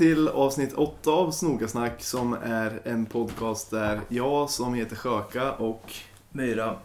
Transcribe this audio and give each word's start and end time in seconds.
Till 0.00 0.28
avsnitt 0.28 0.72
8 0.72 1.10
av 1.10 1.30
Snokasnack 1.30 2.02
som 2.02 2.32
är 2.32 2.80
en 2.84 3.06
podcast 3.06 3.70
där 3.70 4.00
jag 4.08 4.50
som 4.50 4.74
heter 4.74 4.96
Sjöka 4.96 5.52
och 5.52 5.92
Myra. 6.30 6.76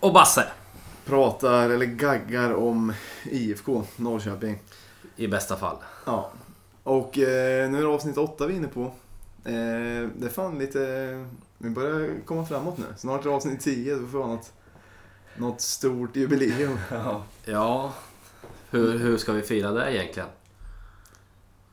Och 0.00 0.12
Basse. 0.12 0.46
pratar 1.04 1.70
eller 1.70 1.86
gaggar 1.86 2.54
om 2.54 2.92
IFK 3.24 3.84
Norrköping. 3.96 4.58
I 5.16 5.28
bästa 5.28 5.56
fall. 5.56 5.76
Ja. 6.04 6.30
Och 6.82 7.18
eh, 7.18 7.70
nu 7.70 7.78
är 7.78 7.82
det 7.82 7.88
avsnitt 7.88 8.16
8 8.18 8.46
vi 8.46 8.52
är 8.52 8.56
inne 8.56 8.68
på. 8.68 8.82
Eh, 9.44 10.08
det 10.16 10.26
är 10.26 10.28
fan 10.28 10.58
lite... 10.58 10.80
Vi 11.58 11.70
börjar 11.70 12.10
komma 12.24 12.46
framåt 12.46 12.78
nu. 12.78 12.84
Snart 12.96 13.24
är 13.24 13.28
det 13.28 13.34
avsnitt 13.36 13.60
10, 13.60 13.94
då 13.94 14.06
får 14.06 14.18
vi 14.18 14.24
ha 14.24 14.34
något, 14.34 14.52
något 15.36 15.60
stort 15.60 16.16
jubileum. 16.16 16.78
Ja. 16.90 17.22
Ja, 17.44 17.92
hur, 18.70 18.98
hur 18.98 19.16
ska 19.16 19.32
vi 19.32 19.42
fira 19.42 19.72
det 19.72 19.94
egentligen? 19.94 20.28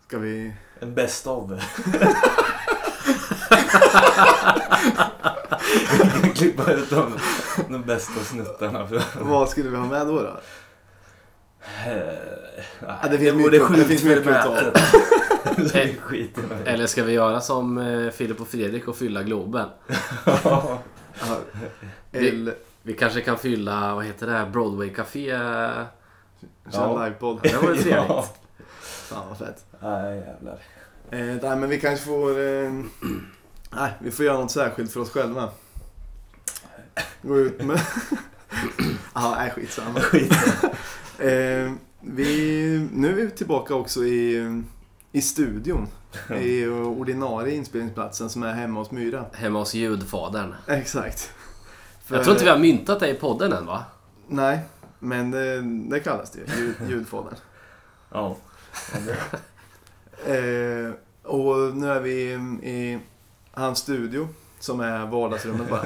Ska 0.08 0.20
vi... 0.20 0.54
En 0.81 0.94
best 0.94 1.27
of. 1.27 1.52
Vi 5.91 5.97
kan 6.22 6.34
klippa 6.34 6.72
ut 6.72 6.89
de, 6.89 7.14
de 7.69 7.81
bästa 7.84 8.19
snuttarna. 8.23 8.88
För, 8.88 9.02
Vad 9.22 9.50
skulle 9.50 9.69
vi 9.69 9.75
ha 9.78 9.86
med 9.86 10.08
då? 10.08 10.22
då? 10.22 10.39
ja, 12.80 13.08
det 13.11 13.17
finns 13.17 13.34
mycket- 13.36 13.75
det 13.75 13.84
finns 13.86 14.03
mycket 14.03 14.28
att 14.28 14.45
ta. 14.45 14.80
Eller 16.66 16.88
ska 16.88 17.03
vi 17.03 17.14
göra 17.14 17.41
som 17.41 17.78
eh, 17.78 18.09
Filip 18.12 18.41
och 18.41 18.47
Fredrik 18.47 18.88
och 18.88 18.95
fylla 18.97 19.23
Globen? 19.23 19.69
Ja. 21.19 21.38
Vi-. 22.12 22.53
Vi 22.81 22.94
kanske 22.94 23.22
kan 23.22 23.38
fylla, 23.38 23.95
vad 23.95 24.06
heter 24.06 24.28
det, 24.28 24.31
här, 24.34 24.45
Broadway 24.45 24.89
Café? 24.89 25.25
Köra 25.30 25.88
Ja. 26.72 27.03
livepodd. 27.03 27.39
Det 27.44 27.56
vore 27.62 27.78
trevligt. 27.78 28.34
Fan 29.08 29.27
vad 29.27 29.38
fett. 29.38 29.66
Nej 29.81 30.17
jävlar. 30.17 30.59
Eh, 31.11 31.50
nej, 31.50 31.58
men 31.58 31.69
vi 31.69 31.80
kanske 31.80 32.05
får... 32.05 32.30
Eh, 32.39 32.72
nej, 33.72 33.91
vi 34.00 34.11
får 34.11 34.25
göra 34.25 34.38
något 34.38 34.52
särskilt 34.52 34.91
för 34.91 35.00
oss 35.00 35.09
själva. 35.11 35.50
Gå 37.22 37.38
ut 37.38 37.63
med... 37.63 37.80
Ja, 39.13 39.35
nej 39.38 39.52
skitsamma. 39.52 40.00
Skit. 40.00 40.33
Eh, 41.19 41.72
vi, 42.00 42.89
nu 42.94 43.22
är 43.22 43.25
vi 43.25 43.31
tillbaka 43.31 43.75
också 43.75 44.03
i, 44.03 44.61
i 45.11 45.22
studion. 45.22 45.88
I 46.41 46.67
ordinarie 46.67 47.55
inspelningsplatsen 47.55 48.30
som 48.30 48.44
är 48.44 48.53
hemma 48.53 48.80
hos 48.80 48.91
Myra. 48.91 49.25
Hemma 49.33 49.59
hos 49.59 49.73
ljudfadern. 49.73 50.55
Exakt. 50.67 51.31
Jag 52.08 52.23
tror 52.23 52.33
inte 52.33 52.44
vi 52.44 52.50
har 52.50 52.58
myntat 52.58 53.00
det 53.00 53.09
i 53.09 53.13
podden 53.13 53.53
än 53.53 53.66
va? 53.66 53.83
Nej, 54.28 54.59
men 55.00 55.31
det, 55.31 55.61
det 55.61 56.00
kallas 56.00 56.31
det 56.31 56.39
ju. 56.39 56.61
Ljud, 56.61 56.75
ljudfadern. 56.89 57.35
Ja. 58.11 58.38
Eh, 60.25 60.92
och 61.23 61.75
nu 61.75 61.89
är 61.89 62.00
vi 62.00 62.22
i 62.64 63.00
hans 63.52 63.80
studio, 63.80 64.28
som 64.59 64.80
är 64.80 65.06
vardagsrummet 65.06 65.69
bara. 65.69 65.86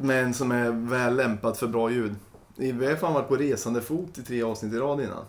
Men 0.00 0.34
som 0.34 0.52
är 0.52 0.70
väl 0.90 1.16
lämpat 1.16 1.58
för 1.58 1.66
bra 1.66 1.90
ljud. 1.90 2.14
Vi 2.56 2.86
har 2.86 2.96
fan 2.96 3.14
varit 3.14 3.28
på 3.28 3.36
resande 3.36 3.80
fot 3.80 4.18
i 4.18 4.22
tre 4.22 4.42
avsnitt 4.42 4.72
i 4.72 4.76
rad 4.76 5.00
innan. 5.00 5.24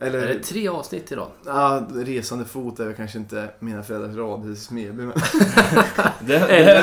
Eller, 0.00 0.18
Är 0.18 0.26
det 0.34 0.42
tre 0.42 0.68
avsnitt 0.68 1.12
idag? 1.12 1.28
ja, 1.46 1.82
resande 1.94 2.44
fot 2.44 2.80
är 2.80 2.84
väl 2.86 2.94
kanske 2.94 3.18
inte 3.18 3.50
mina 3.58 3.82
föräldrars 3.82 4.16
radhus 4.16 4.58
i 4.58 4.64
Smedby. 4.64 5.02
Men, 5.02 5.12
Det, 6.20 6.38
det, 6.38 6.38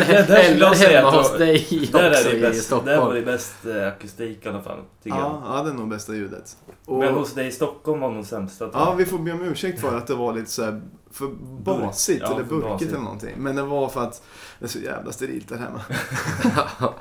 det, 0.08 0.26
det 0.28 0.38
eller 0.42 0.92
hemma 0.96 1.12
hos 1.12 1.38
dig 1.38 1.90
Där 1.92 2.04
är 2.04 2.24
det 2.24 2.38
i 2.38 2.42
bäst, 2.42 2.70
där 2.70 2.76
var 2.78 2.84
Stockholm. 2.84 3.16
det 3.16 3.22
bäst 3.22 3.66
eh, 3.66 3.88
akustik 3.88 4.46
i 4.46 4.50
alla 4.50 4.62
fall. 4.62 4.80
Tycker 5.04 5.18
ja, 5.18 5.42
ja, 5.46 5.64
det 5.64 5.70
är 5.70 5.74
nog 5.74 5.90
bästa 5.90 6.14
ljudet. 6.14 6.58
Och. 6.86 7.00
Men 7.00 7.14
hos 7.14 7.34
dig 7.34 7.48
i 7.48 7.52
Stockholm 7.52 8.00
var 8.00 8.12
nog 8.12 8.26
sämsta. 8.26 8.70
Ja, 8.74 8.94
vi 8.98 9.06
får 9.06 9.18
be 9.20 9.32
om 9.32 9.42
ursäkt 9.42 9.82
för 9.82 9.98
att 9.98 10.08
det 10.08 10.16
var 10.16 10.34
lite 10.34 10.52
så 10.52 10.64
här 10.64 10.82
för 11.12 11.28
basigt 11.64 12.22
Ja, 12.22 12.28
eller 12.34 12.44
för 12.44 12.50
burkigt 12.50 12.70
basigt. 12.70 12.92
eller 12.92 13.04
någonting. 13.04 13.34
Men 13.38 13.56
det 13.56 13.62
var 13.64 13.90
för 13.90 14.02
att 14.04 14.24
det 14.60 14.66
är 14.66 14.70
så 14.70 14.80
jävla 14.80 15.12
sterilt 15.12 15.50
där 15.50 15.58
hemma. 15.58 15.82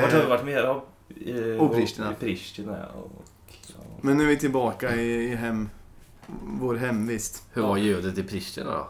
Vart 0.00 0.12
har 0.12 0.20
Eh, 0.20 0.28
varit 0.28 0.44
mer? 0.44 0.80
Och 1.60 1.74
Pristina. 1.74 2.12
I 2.12 2.14
Pristina 2.24 2.72
ja. 2.80 3.00
och, 3.00 3.10
ja. 3.16 3.31
Men 4.04 4.16
nu 4.16 4.24
är 4.24 4.28
vi 4.28 4.36
tillbaka 4.38 4.96
i, 4.96 5.32
i 5.32 5.34
hem, 5.34 5.68
vår 6.60 6.74
hemvist. 6.74 7.42
Hur 7.52 7.62
var 7.62 7.76
ljudet 7.76 8.18
i 8.18 8.22
Pristina 8.22 8.70
då? 8.70 8.88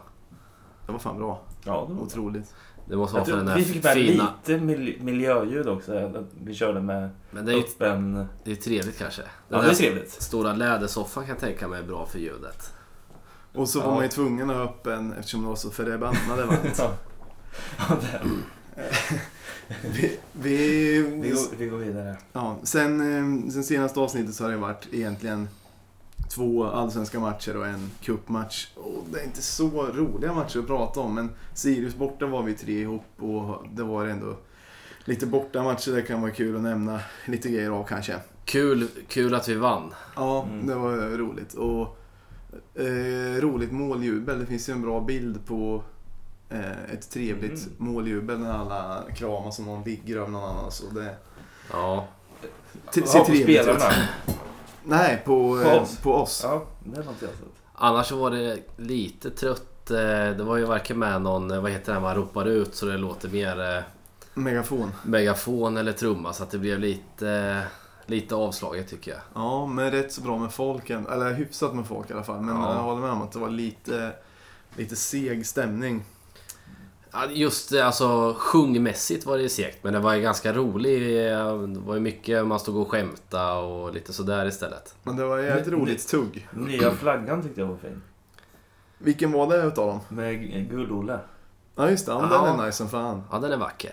Det 0.85 0.91
var 0.91 0.99
fan 0.99 1.17
bra. 1.17 1.41
Ja, 1.63 1.85
det 1.89 1.93
var 1.93 2.01
Otroligt. 2.01 2.55
Det 2.85 2.95
måste 2.95 3.13
vara 3.15 3.25
för 3.25 3.31
den 3.37 3.45
vi 3.45 3.51
där 3.51 3.61
fick 3.61 3.83
med 3.83 3.93
fina... 3.93 4.33
lite 4.47 4.63
mil 4.63 4.97
miljöljud 5.01 5.67
också. 5.67 6.25
Vi 6.43 6.53
körde 6.53 6.81
med 6.81 7.09
Men 7.31 7.45
det 7.45 7.51
är 7.51 7.55
ju 7.55 7.61
öppen... 7.63 8.25
det 8.43 8.51
är 8.51 8.55
trevligt 8.55 8.97
kanske. 8.97 9.21
Ja, 9.21 9.27
Den 9.57 9.65
det 9.65 9.71
är 9.71 9.75
trevligt. 9.75 10.11
stora 10.11 10.53
lädersoffan 10.53 11.23
kan 11.23 11.29
jag 11.29 11.39
tänka 11.39 11.67
mig 11.67 11.79
är 11.79 11.83
bra 11.83 12.05
för 12.05 12.19
ljudet. 12.19 12.73
Och 13.53 13.69
så 13.69 13.79
var 13.79 13.87
Ja. 13.87 13.93
man 13.93 14.03
ju 14.03 14.09
tvungen 14.09 14.49
att 14.49 14.55
ha 14.55 14.63
öppen 14.63 15.13
eftersom 15.13 15.41
det 15.41 15.47
var 15.47 15.55
så 15.55 15.69
förbannade 15.69 16.45
varmt. 16.45 16.75
Ja. 16.77 16.93
Ja, 17.89 17.95
det. 18.01 18.21
Vi, 19.93 20.17
vi, 20.31 21.01
Vi, 21.01 21.29
går, 21.29 21.57
vi 21.57 21.65
går 21.65 21.77
vidare. 21.77 22.17
ja, 22.33 22.57
sen, 22.63 23.01
eh, 23.45 23.51
sen 23.51 23.63
senaste 23.63 23.99
avsnittet 23.99 24.35
så 24.35 24.43
har 24.43 24.51
det 24.51 24.57
varit 24.57 24.87
egentligen 24.91 25.47
två 26.29 26.65
allsvenska 26.65 27.19
matcher 27.19 27.57
och 27.57 27.67
en 27.67 27.91
cupmatch. 28.01 28.67
Och 28.75 29.03
det 29.11 29.19
är 29.19 29.23
inte 29.23 29.41
så 29.41 29.69
roliga 29.93 30.33
matcher 30.33 30.59
att 30.59 30.67
prata 30.67 30.99
om 30.99 31.15
men 31.15 31.29
Sirius 31.53 31.95
borta 31.95 32.25
var 32.25 32.43
vi 32.43 32.53
tre 32.53 32.79
ihop 32.81 33.05
och 33.17 33.65
det 33.73 33.83
var 33.83 34.05
ändå 34.05 34.37
lite 35.05 35.25
borta 35.25 35.63
matcher. 35.63 35.91
Det 35.91 36.01
kan 36.01 36.21
vara 36.21 36.31
kul 36.31 36.55
att 36.55 36.61
nämna 36.61 36.99
lite 37.25 37.49
grejer 37.49 37.69
av 37.69 37.83
kanske. 37.83 38.15
Kul, 38.45 38.87
kul 39.07 39.35
att 39.35 39.49
vi 39.49 39.55
vann. 39.55 39.93
Ja, 40.15 40.43
Mm. 40.51 40.67
det 40.67 40.75
var 40.75 40.97
roligt. 41.17 41.53
Och 41.53 41.97
eh, 42.81 43.41
roligt 43.41 43.71
måljubel. 43.71 44.39
Det 44.39 44.45
finns 44.45 44.69
ju 44.69 44.73
en 44.73 44.81
bra 44.81 45.01
bild 45.01 45.45
på 45.45 45.83
ett 46.93 47.09
trevligt 47.11 47.65
Mm. 47.65 47.73
måljubel 47.77 48.39
när 48.39 48.53
alla 48.53 49.03
kramas 49.15 49.59
och 49.59 49.65
någon 49.65 49.83
ligger 49.83 50.15
över 50.17 50.27
någon 50.27 50.43
annan. 50.49 50.71
Så 50.71 50.83
det 50.89 51.15
Ja. 51.71 52.07
t- 52.93 53.01
Ja, 53.05 53.07
ser 53.11 53.19
på 53.19 53.25
trevligt 53.25 53.49
ut. 53.59 53.63
spelarna. 53.63 53.93
Nej, 54.83 55.21
på, 55.25 55.59
På 55.63 55.69
eh, 55.69 55.81
oss. 55.83 55.97
på 55.97 56.13
oss. 56.13 56.41
Ja, 56.43 56.65
det 56.83 56.99
är 56.99 57.03
något 57.03 57.15
jag 57.19 57.27
har 57.27 57.33
sett. 57.35 57.47
Annars 57.75 58.07
så 58.07 58.15
var 58.15 58.31
det 58.31 58.57
lite 58.77 59.29
trött. 59.29 59.91
eh, 59.91 59.97
Det 60.37 60.43
var 60.43 60.57
ju 60.57 60.65
varken 60.65 60.99
med 60.99 61.21
någon, 61.21 61.51
eh, 61.51 61.61
vad 61.61 61.71
heter 61.71 61.93
det, 61.93 61.99
man 61.99 62.15
ropar 62.15 62.45
ut 62.45 62.75
så 62.75 62.85
det 62.85 62.97
låter 62.97 63.29
mer 63.29 63.75
eh, 63.77 63.83
Megafon. 64.33 64.91
megafon 65.03 65.77
eller 65.77 65.91
trumma 65.91 66.33
så 66.33 66.43
att 66.43 66.51
det 66.51 66.57
blev 66.57 66.79
lite, 66.79 67.61
lite 68.05 68.35
avslaget 68.35 68.87
tycker 68.89 69.11
jag. 69.11 69.19
Ja, 69.33 69.65
men 69.65 69.91
rätt 69.91 70.13
så 70.13 70.21
bra 70.21 70.37
med 70.37 70.51
folk. 70.53 70.89
Eller 70.89 71.33
hyfsat 71.33 71.75
med 71.75 71.85
folk 71.87 72.09
i 72.09 72.13
alla 72.13 72.23
fall. 72.23 72.41
Men 72.41 72.55
Ja. 72.55 72.73
jag 72.75 72.81
håller 72.83 73.01
med 73.01 73.11
om 73.11 73.21
att 73.21 73.31
det 73.31 73.39
var 73.39 73.49
lite, 73.49 74.11
lite 74.75 74.95
seg 74.95 75.45
stämning. 75.47 76.03
Just 77.31 77.73
alltså 77.73 78.35
sjungmässigt 78.37 79.25
var 79.25 79.37
det 79.37 79.49
segt 79.49 79.83
men 79.83 79.93
det 79.93 79.99
var 79.99 80.13
ju 80.13 80.21
ganska 80.21 80.53
roligt. 80.53 80.99
Det 81.17 81.79
var 81.85 81.93
ju 81.95 81.99
mycket 81.99 82.47
man 82.47 82.59
stod 82.59 82.77
och 82.77 82.91
skämta 82.91 83.53
och 83.53 83.93
lite 83.93 84.13
sådär 84.13 84.45
istället. 84.45 84.95
Men 85.03 85.15
det 85.15 85.25
var 85.25 85.39
ett 85.39 85.45
jävligt 85.45 85.65
Men- 85.67 85.79
roligt 85.79 86.07
tugg. 86.07 86.47
Nya 86.51 86.91
flaggan 86.91 87.43
tyckte 87.43 87.61
jag 87.61 87.67
var 87.67 87.77
fin. 87.77 88.01
Vilken 88.97 89.31
var 89.31 89.47
det 89.47 89.63
utav 89.63 89.87
dem? 89.87 89.99
Med 90.09 90.69
Gull-Olle. 90.69 91.19
Ja, 91.75 91.89
just 91.89 92.05
det. 92.05 92.11
Ja, 92.11 92.27
Ja. 92.31 92.45
Den 92.45 92.59
är 92.59 92.65
nice 92.65 92.77
som 92.77 92.89
fan. 92.89 93.23
Ja, 93.31 93.39
den 93.39 93.51
är 93.51 93.57
vacker. 93.57 93.91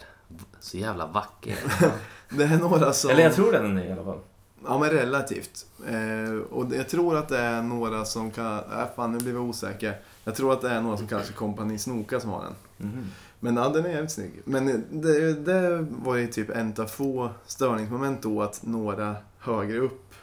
Så 0.60 0.76
jävla 0.76 1.06
vacker. 1.06 1.56
Det 2.28 2.44
är 2.44 2.58
några 2.58 2.92
som... 2.92 3.10
Eller 3.10 3.22
jag 3.22 3.34
tror 3.34 3.52
den 3.52 3.64
är 3.64 3.68
ny 3.68 3.88
i 3.88 3.92
alla 3.92 4.04
fall. 4.04 4.18
Ja, 4.64 4.78
men 4.78 4.90
relativt. 4.90 5.66
Eh, 5.88 6.34
och 6.50 6.74
jag 6.74 6.88
tror 6.88 7.16
att 7.16 7.28
det 7.28 7.38
är 7.38 7.62
några 7.62 8.04
som 8.04 8.30
kan... 8.30 8.56
Äh, 8.56 8.86
fan, 8.96 9.12
nu 9.12 9.18
blir 9.18 9.32
jag 9.32 9.42
osäker. 9.42 9.98
Jag 10.24 10.34
tror 10.34 10.52
att 10.52 10.60
det 10.60 10.70
är 10.70 10.80
några 10.80 10.96
som 10.96 11.06
kallar 11.06 11.22
sig 11.22 11.34
Kompani 11.34 11.78
Snoka 11.78 12.20
som 12.20 12.30
har 12.30 12.42
den. 12.44 12.54
Mhm. 12.90 13.06
Men 13.40 13.56
ja, 13.56 13.68
den 13.68 13.84
är 13.84 13.90
jävligt 13.90 14.12
snygg. 14.12 14.42
Men 14.44 14.84
det, 14.90 15.32
det 15.32 15.86
var 15.90 16.16
ju 16.16 16.26
typ 16.26 16.50
en 16.50 16.74
av 16.78 16.86
få 16.86 17.30
störningsmoment 17.46 18.22
då 18.22 18.42
att 18.42 18.60
några 18.62 19.16
högre 19.38 19.78
upp 19.78 20.14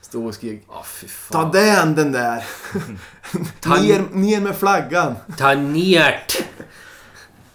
stod 0.00 0.26
och 0.26 0.34
skrek 0.34 0.66
fy 0.84 1.06
Ta 1.30 1.50
den 1.50 1.94
den 1.94 2.12
där! 2.12 2.44
Ta- 3.60 3.80
ner, 3.80 4.04
ner 4.12 4.40
med 4.40 4.56
flaggan! 4.56 5.14
Ta 5.38 5.54
nert! 5.54 6.42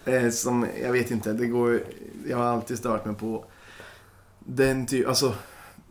Eh, 0.06 0.30
som, 0.30 0.68
jag 0.82 0.92
vet 0.92 1.12
inte, 1.12 1.34
det 1.34 1.48
går 1.48 1.80
Jag 2.28 2.38
har 2.38 2.46
alltid 2.46 2.78
stört 2.78 3.06
mig 3.06 3.16
på 3.16 3.46
den 4.40 4.86
typ, 4.86 5.08
alltså 5.08 5.34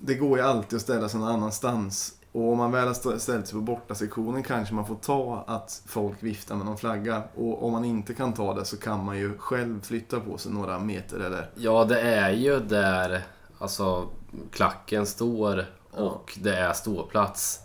det 0.00 0.14
går 0.14 0.38
ju 0.38 0.44
alltid 0.44 0.76
att 0.76 0.82
ställa 0.82 1.08
sig 1.08 1.20
någon 1.20 1.28
annanstans. 1.28 2.12
Och 2.32 2.52
om 2.52 2.58
man 2.58 2.72
väl 2.72 2.84
har 2.86 2.92
st- 2.92 3.18
ställt 3.18 3.46
sig 3.46 3.54
på 3.54 3.60
bortasektionen 3.60 4.42
kanske 4.42 4.74
man 4.74 4.86
får 4.86 4.94
ta 4.94 5.44
att 5.46 5.82
folk 5.86 6.22
viftar 6.22 6.54
med 6.56 6.66
någon 6.66 6.78
flagga. 6.78 7.22
Och 7.34 7.64
om 7.64 7.72
man 7.72 7.84
inte 7.84 8.14
kan 8.14 8.32
ta 8.32 8.54
det 8.54 8.64
så 8.64 8.76
kan 8.76 9.04
man 9.04 9.18
ju 9.18 9.38
själv 9.38 9.82
flytta 9.82 10.20
på 10.20 10.38
sig 10.38 10.52
några 10.52 10.78
meter 10.78 11.20
eller... 11.20 11.50
Ja, 11.54 11.84
det 11.84 12.00
är 12.00 12.30
ju 12.30 12.60
där 12.60 13.22
alltså 13.58 14.08
klacken 14.52 15.06
står 15.06 15.64
och 15.90 16.38
det 16.42 16.56
är 16.56 16.72
ståplats. 16.72 17.60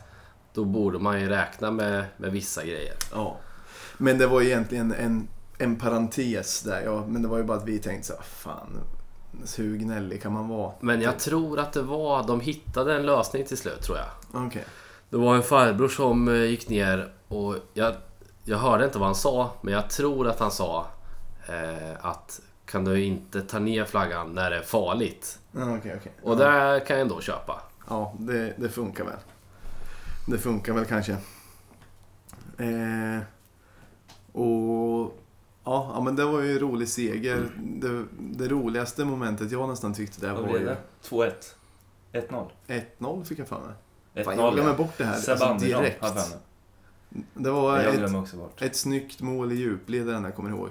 Då 0.53 0.65
borde 0.65 0.99
man 0.99 1.21
ju 1.21 1.29
räkna 1.29 1.71
med, 1.71 2.05
med 2.17 2.31
vissa 2.31 2.63
grejer. 2.63 2.93
Ja. 3.11 3.37
Men 3.97 4.17
det 4.17 4.27
var 4.27 4.41
egentligen 4.41 4.93
en, 4.93 5.27
en 5.57 5.75
parentes 5.75 6.61
där, 6.61 6.81
ja. 6.85 7.05
Men 7.07 7.21
det 7.21 7.27
var 7.27 7.37
ju 7.37 7.43
bara 7.43 7.57
att 7.57 7.67
vi 7.67 7.79
tänkte 7.79 8.07
så 8.07 8.13
fan, 8.23 8.79
hur 9.57 9.77
gnällig 9.77 10.21
kan 10.21 10.33
man 10.33 10.47
vara? 10.47 10.71
Men 10.79 11.01
jag 11.01 11.19
tror 11.19 11.59
att 11.59 11.73
det 11.73 11.81
var, 11.81 12.27
de 12.27 12.39
hittade 12.39 12.95
en 12.95 13.05
lösning 13.05 13.45
till 13.45 13.57
slut 13.57 13.81
tror 13.81 13.97
jag. 13.97 14.45
Okej. 14.45 14.65
Det 15.09 15.17
var 15.17 15.35
en 15.35 15.43
farbror 15.43 15.87
som 15.87 16.27
eh, 16.27 16.43
gick 16.43 16.69
ner 16.69 17.13
och 17.27 17.55
jag, 17.73 17.93
jag 18.43 18.57
hörde 18.57 18.85
inte 18.85 18.97
vad 18.97 19.07
han 19.07 19.15
sa, 19.15 19.53
men 19.61 19.73
jag 19.73 19.89
tror 19.89 20.27
att 20.27 20.39
han 20.39 20.51
sa 20.51 20.85
eh, 21.47 22.05
att 22.05 22.41
kan 22.65 22.85
du 22.85 23.03
inte 23.03 23.41
ta 23.41 23.59
ner 23.59 23.85
flaggan 23.85 24.33
när 24.33 24.49
det 24.49 24.57
är 24.57 24.61
farligt? 24.61 25.39
Okej, 25.53 25.95
okej. 25.99 26.11
Och 26.23 26.41
ja. 26.41 26.73
det 26.73 26.79
kan 26.79 26.95
jag 26.95 27.01
ändå 27.01 27.21
köpa. 27.21 27.61
Ja, 27.89 28.13
det, 28.19 28.53
det 28.57 28.69
funkar 28.69 29.03
väl. 29.03 29.19
Det 30.27 30.37
funkar 30.37 30.73
väl 30.73 30.85
kanske. 30.85 31.11
Eh, 32.57 33.19
och 34.31 35.20
ja, 35.63 35.91
ja, 35.95 36.01
men 36.01 36.15
det 36.15 36.25
var 36.25 36.41
ju 36.41 36.51
en 36.51 36.59
rolig 36.59 36.87
seger. 36.87 37.49
Det, 37.57 38.05
det 38.19 38.47
roligaste 38.47 39.05
momentet 39.05 39.51
jag 39.51 39.69
nästan 39.69 39.93
tyckte 39.93 40.27
det 40.27 40.33
var 40.33 40.57
ju 40.57 40.65
det? 40.65 40.77
2-1? 41.03 41.31
1-0? 42.13 42.47
1-0 42.97 43.23
fick 43.23 43.39
jag 43.39 43.47
för 43.47 43.59
mig. 43.59 43.73
1-0 44.13 44.23
Fan, 44.23 44.37
jag 44.37 44.53
glömmer 44.53 44.73
bort 44.73 44.97
det 44.97 45.05
här 45.05 45.13
alltså, 45.13 45.57
direkt. 45.59 46.05
Det 47.33 47.51
var 47.51 47.79
ett, 47.79 47.97
glömmer 47.97 48.19
också 48.19 48.37
bort. 48.37 48.61
ett 48.61 48.75
snyggt 48.75 49.21
mål 49.21 49.51
i 49.51 49.55
djupled 49.55 50.07
den 50.07 50.23
jag 50.23 50.35
kommer 50.35 50.49
ihåg. 50.49 50.69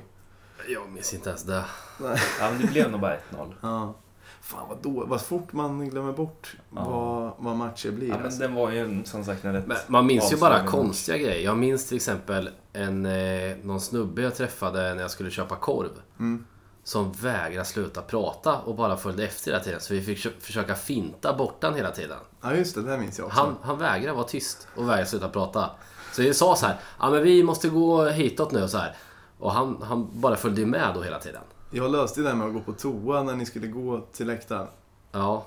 Jag 0.69 0.91
minns 0.91 1.15
inte 1.15 1.29
ens 1.29 1.43
det. 1.43 1.65
Ja, 2.01 2.17
men 2.41 2.61
det 2.61 2.67
blev 2.67 2.91
nog 2.91 3.01
bara 3.01 3.17
1-0. 3.17 3.55
Ja. 3.61 3.95
Fan 4.41 4.69
vad, 4.69 4.79
då, 4.83 5.05
vad 5.07 5.21
fort 5.21 5.53
man 5.53 5.89
glömmer 5.91 6.13
bort 6.13 6.57
Ja. 6.75 6.85
vad, 6.85 7.33
vad 7.39 7.57
matcher 7.57 7.91
blir. 7.91 8.09
Ja, 8.09 8.17
men 8.17 8.25
alltså. 8.25 8.41
den 8.41 8.55
var 8.55 8.71
ju 8.71 9.05
som 9.05 9.25
sagt 9.25 9.45
en 9.45 9.53
rätt 9.53 9.67
Men 9.67 9.77
man 9.87 10.07
minns 10.07 10.33
ju 10.33 10.37
bara 10.37 10.67
konstiga 10.67 11.19
grejer. 11.19 11.45
Jag 11.45 11.57
minns 11.59 11.89
till 11.89 11.97
exempel 11.97 12.51
en, 12.73 13.07
eh, 13.07 13.57
någon 13.63 13.81
snubbe 13.81 14.23
jag 14.23 14.35
träffade 14.35 14.95
när 14.95 15.03
jag 15.03 15.11
skulle 15.11 15.31
köpa 15.31 15.57
korv. 15.57 15.91
Mm. 16.19 16.45
Som 16.85 17.13
vägrade 17.13 17.65
sluta 17.65 18.03
prata 18.03 18.59
och 18.59 18.75
bara 18.75 18.97
följde 18.97 19.25
efter 19.25 19.51
hela 19.51 19.65
tiden. 19.65 19.81
Så 19.81 19.95
vi 19.95 20.03
fick 20.03 20.43
försöka 20.43 20.75
finta 20.75 21.35
bort 21.35 21.61
den 21.61 21.75
hela 21.75 21.91
tiden. 21.91 22.19
Ja 22.43 22.55
just 22.55 22.75
det, 22.75 22.83
det 22.83 22.99
minns 22.99 23.19
jag 23.19 23.27
också. 23.27 23.41
Han, 23.41 23.57
han 23.63 23.79
vägrade 23.79 24.13
vara 24.17 24.27
tyst 24.27 24.69
och 24.77 24.89
vägrade 24.89 25.07
sluta 25.07 25.29
prata. 25.29 25.71
Så 26.13 26.23
vi 26.23 26.35
sa 26.35 26.57
så 26.57 26.67
här, 26.67 26.77
ja 27.01 27.11
men 27.11 27.23
vi 27.23 27.43
måste 27.43 27.69
gå 27.69 28.05
hitåt 28.05 28.53
nu 28.53 28.63
och 28.63 28.71
så 28.71 28.79
här. 28.79 28.97
Och 29.39 29.53
han, 29.53 29.83
han 29.83 30.21
bara 30.21 30.37
följde 30.37 30.67
med 30.67 30.93
då 30.95 31.03
hela 31.03 31.19
tiden. 31.19 31.43
Jag 31.71 31.91
löste 31.91 32.21
det 32.21 32.29
där 32.29 32.35
med 32.35 32.47
att 32.47 32.53
gå 32.53 32.61
på 32.61 32.73
toa 32.73 33.23
när 33.23 33.37
ni 33.37 33.47
skulle 33.47 33.67
gå 33.67 34.01
till 34.13 34.27
läktaren. 34.27 34.67
Ja. 35.13 35.47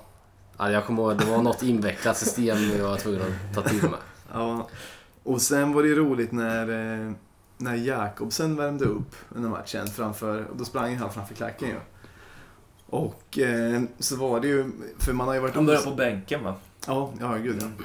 ja 0.58 0.70
jag 0.70 0.86
kommer 0.86 1.02
ihåg, 1.02 1.18
det 1.18 1.24
var 1.24 1.42
något 1.42 1.62
invecklat 1.62 2.16
system 2.16 2.56
jag 2.78 2.88
var 2.88 2.96
tvungen 2.96 3.22
att 3.22 3.54
ta 3.54 3.62
till 3.62 3.82
mig. 3.82 4.00
Ja. 4.32 4.68
Och 5.22 5.42
sen 5.42 5.72
var 5.72 5.82
det 5.82 5.94
roligt 5.94 6.32
när, 6.32 6.68
eh, 6.68 7.12
när 7.56 7.74
Jakobsen 7.74 8.56
värmde 8.56 8.84
upp 8.84 9.16
under 9.28 9.48
matchen 9.48 9.86
framför, 9.86 10.44
och 10.44 10.56
då 10.56 10.64
sprang 10.64 10.96
han 10.96 11.12
framför 11.12 11.34
klacken 11.34 11.68
ju. 11.68 11.80
Och 12.86 13.38
eh, 13.38 13.82
så 13.98 14.16
var 14.16 14.40
det 14.40 14.48
ju, 14.48 14.70
för 14.98 15.12
man 15.12 15.26
har 15.26 15.34
ju 15.34 15.40
varit... 15.40 15.54
Han 15.54 15.66
började 15.66 15.84
på 15.84 15.94
bänken 15.94 16.44
va? 16.44 16.54
Ja, 16.86 17.12
ja 17.20 17.36
gud 17.36 17.62
ja. 17.62 17.84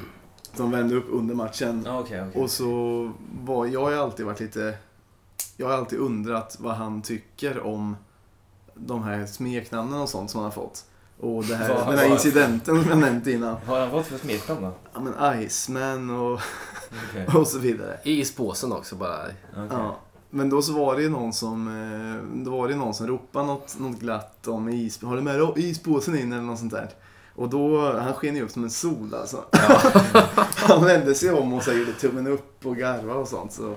De 0.57 0.71
värmde 0.71 0.95
upp 0.95 1.07
under 1.09 1.35
matchen. 1.35 1.87
Okej, 1.89 2.23
okej. 2.29 2.41
Och 2.41 2.51
så 2.51 3.11
var, 3.41 3.65
jag 3.65 3.81
har 3.81 3.91
ju 3.91 3.97
alltid 3.97 4.25
varit 4.25 4.39
lite, 4.39 4.77
jag 5.57 5.67
har 5.67 5.73
alltid 5.73 5.99
undrat 5.99 6.57
vad 6.59 6.75
han 6.75 7.01
tycker 7.01 7.59
om 7.59 7.95
de 8.85 9.03
här 9.03 9.25
smeknamnen 9.25 9.99
och 10.01 10.09
sånt 10.09 10.31
som 10.31 10.37
han 10.39 10.45
har 10.45 10.51
fått. 10.51 10.83
Och 11.19 11.43
det 11.45 11.55
här, 11.55 11.69
Vad- 11.73 11.87
den 11.87 11.97
här 11.97 12.03
vad- 12.05 12.11
incidenten 12.13 12.81
som 12.81 12.89
jag 12.89 12.97
nämnt 12.99 13.27
innan. 13.27 13.55
Har 13.65 13.79
han 13.79 13.91
fått 13.91 14.05
för 14.05 14.17
smeknamn 14.17 14.61
då? 14.61 14.73
Ja 14.93 14.99
men 14.99 15.41
Iceman 15.43 16.09
och, 16.09 16.39
Okej. 17.09 17.27
och 17.35 17.47
så 17.47 17.59
vidare. 17.59 17.97
I 18.03 18.19
ispåsen 18.21 18.71
också 18.71 18.95
bara. 18.95 19.17
Okej. 19.51 19.67
Ja. 19.69 19.97
Men 20.29 20.49
då 20.49 20.61
så 20.61 20.73
var 20.73 20.95
det 20.95 21.01
ju 21.01 21.09
någon 21.09 21.33
som, 21.33 21.67
eh, 21.67 22.43
då 22.45 22.51
var 22.51 22.67
det 22.67 22.75
någon 22.75 22.93
som 22.93 23.07
ropade 23.07 23.45
något, 23.45 23.79
något 23.79 23.99
glatt 23.99 24.47
om 24.47 24.69
is, 24.69 25.03
har 25.03 25.15
du 25.15 25.21
med 25.21 25.39
dig 25.39 25.51
ispåsen 25.55 26.17
in 26.19 26.33
eller 26.33 26.43
något 26.43 26.59
sånt 26.59 26.71
där. 26.73 26.89
Och 27.35 27.49
då, 27.49 27.91
han 27.99 28.13
sken 28.13 28.35
ju 28.35 28.43
upp 28.43 28.51
som 28.51 28.63
en 28.63 28.69
sol 28.69 29.13
alltså. 29.15 29.43
han 30.55 30.85
vände 30.85 31.15
sig 31.15 31.31
om 31.31 31.53
och 31.53 31.63
så 31.63 31.71
gjorde 31.73 31.93
tummen 31.93 32.27
upp 32.27 32.65
och 32.65 32.77
garva 32.77 33.13
och 33.13 33.27
sånt. 33.27 33.51
Så 33.53 33.75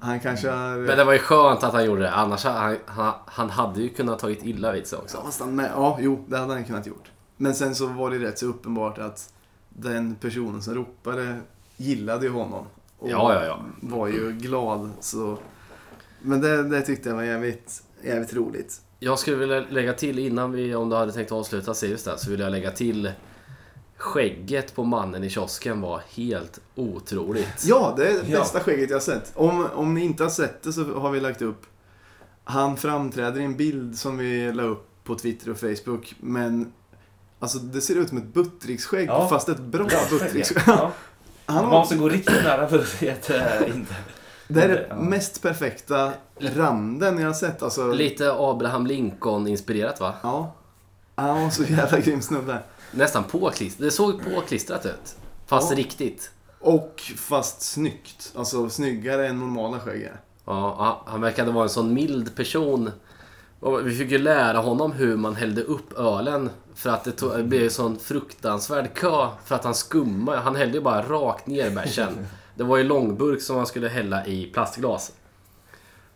han 0.00 0.20
kanske 0.20 0.50
har... 0.50 0.76
Men 0.76 0.98
det 0.98 1.04
var 1.04 1.12
ju 1.12 1.18
skönt 1.18 1.64
att 1.64 1.72
han 1.72 1.84
gjorde 1.84 2.02
det. 2.02 2.10
Annars 2.10 2.44
han, 2.44 2.76
han, 2.86 3.12
han 3.26 3.50
hade 3.50 3.80
ju 3.80 3.88
kunnat 3.88 4.18
tagit 4.18 4.44
illa 4.44 4.72
vid 4.72 4.86
sig 4.86 4.98
också. 4.98 5.16
Ja, 5.16 5.22
fast 5.24 5.40
han 5.40 5.56
med, 5.56 5.70
ja, 5.74 5.98
jo, 6.00 6.24
det 6.28 6.38
hade 6.38 6.52
han 6.52 6.64
kunnat 6.64 6.86
gjort. 6.86 7.10
Men 7.36 7.54
sen 7.54 7.74
så 7.74 7.86
var 7.86 8.10
det 8.10 8.18
rätt 8.18 8.38
så 8.38 8.46
uppenbart 8.46 8.98
att 8.98 9.32
den 9.68 10.14
personen 10.14 10.62
som 10.62 10.74
ropade 10.74 11.36
gillade 11.76 12.26
ju 12.26 12.32
honom. 12.32 12.64
Och 12.98 13.10
Ja, 13.10 13.34
ja, 13.34 13.44
ja. 13.44 13.60
var 13.80 14.06
ju 14.08 14.32
glad. 14.32 14.90
Så. 15.00 15.38
Men 16.22 16.40
det, 16.40 16.62
det 16.62 16.82
tyckte 16.82 17.08
jag 17.08 17.16
var 17.16 17.22
jävligt, 17.22 17.82
jävligt 18.02 18.34
roligt. 18.34 18.80
Jag 18.98 19.18
skulle 19.18 19.36
vilja 19.36 19.60
lägga 19.70 19.92
till 19.92 20.18
innan 20.18 20.52
vi, 20.52 20.74
om 20.74 20.88
du 20.88 20.96
hade 20.96 21.12
tänkt 21.12 21.32
avsluta 21.32 21.74
Sirius 21.74 22.04
där, 22.04 22.16
så 22.16 22.30
vill 22.30 22.40
jag 22.40 22.50
lägga 22.50 22.70
till 22.70 23.12
Skägget 23.98 24.74
på 24.74 24.84
mannen 24.84 25.24
i 25.24 25.30
kiosken 25.30 25.80
var 25.80 26.02
helt 26.16 26.60
otroligt. 26.74 27.64
Ja, 27.64 27.94
det 27.96 28.08
är 28.08 28.12
det 28.12 28.28
Ja. 28.30 28.38
bästa 28.40 28.60
skägget 28.60 28.90
jag 28.90 28.96
har 28.96 29.00
sett. 29.00 29.32
Om, 29.34 29.66
om 29.74 29.94
ni 29.94 30.04
inte 30.04 30.22
har 30.22 30.30
sett 30.30 30.62
det 30.62 30.72
så 30.72 30.84
har 30.98 31.10
vi 31.10 31.20
lagt 31.20 31.42
upp. 31.42 31.62
Han 32.44 32.76
framträder 32.76 33.40
i 33.40 33.44
en 33.44 33.56
bild 33.56 33.98
som 33.98 34.18
vi 34.18 34.52
la 34.52 34.62
upp 34.62 34.88
på 35.04 35.14
Twitter 35.14 35.50
och 35.50 35.58
Facebook. 35.58 36.14
Men 36.20 36.72
alltså 37.38 37.58
det 37.58 37.80
ser 37.80 37.94
ut 37.96 38.08
som 38.08 38.18
ett 38.18 38.34
buttricksskägg 38.34 39.08
Ja. 39.08 39.28
fast 39.28 39.48
ett 39.48 39.58
bra 39.60 39.84
Bra 39.86 39.98
buttricksskägg. 40.10 40.62
Ja. 40.66 40.92
Han 41.46 41.56
Man 41.64 41.70
måste 41.70 41.96
gå 41.96 42.08
riktigt 42.08 42.44
nära 42.44 42.68
för 42.68 42.78
att 42.78 42.88
se 42.88 43.10
att 43.10 43.22
det 43.22 43.36
är 43.38 43.66
inte... 43.74 43.94
Det 44.48 44.62
är 44.62 44.68
Ja, 44.68 44.74
den 44.74 44.76
det- 44.76 44.86
ja. 44.90 44.96
mest 45.02 45.42
perfekta 45.42 46.12
randen 46.40 47.18
jag 47.18 47.26
har 47.26 47.34
sett. 47.34 47.62
Alltså, 47.62 47.92
Lite 47.92 48.32
Abraham 48.38 48.86
Lincoln-inspirerat 48.86 50.00
va? 50.00 50.14
ja. 50.22 50.52
Han 51.14 51.42
var 51.42 51.50
så 51.50 51.62
jävla 51.62 52.00
grym 52.00 52.22
snubbe. 52.22 52.58
Nästan 52.92 53.24
påklistrat. 53.24 53.80
Det 53.86 53.90
såg 53.90 54.24
påklistrat 54.34 54.86
ut. 54.86 55.16
Fast 55.46 55.70
Ja. 55.70 55.76
riktigt. 55.76 56.30
Och 56.60 57.02
fast 57.16 57.62
snyggt. 57.62 58.32
Alltså 58.36 58.68
snyggare 58.70 59.28
än 59.28 59.38
normala 59.38 59.80
skägg. 59.80 60.08
Ja, 60.44 60.74
han- 60.78 61.12
han 61.12 61.20
verkade 61.20 61.50
vara 61.50 61.64
en 61.64 61.70
sån 61.70 61.94
mild 61.94 62.36
person. 62.36 62.90
Och 63.60 63.86
vi 63.86 63.94
fick 63.96 64.10
ju 64.10 64.18
lära 64.18 64.58
honom 64.58 64.92
hur 64.92 65.16
man 65.16 65.34
hällde 65.36 65.62
upp 65.62 65.92
ölen. 65.92 66.50
För 66.74 66.90
att 66.90 67.04
det, 67.04 67.12
tog, 67.12 67.36
det 67.36 67.42
blev 67.42 67.62
en 67.64 67.70
sån 67.70 67.98
fruktansvärd 67.98 68.94
kö. 68.94 69.28
För 69.44 69.54
att 69.54 69.64
han 69.64 69.74
skummade. 69.74 70.38
Han 70.38 70.56
hällde 70.56 70.74
ju 70.78 70.82
bara 70.84 71.02
rakt 71.02 71.46
ner 71.46 71.70
bärsen. 71.70 72.26
Det 72.54 72.64
var 72.64 72.76
ju 72.76 72.84
långburk 72.84 73.42
som 73.42 73.56
man 73.56 73.66
skulle 73.66 73.88
hälla 73.88 74.26
i 74.26 74.46
plastglas. 74.46 75.12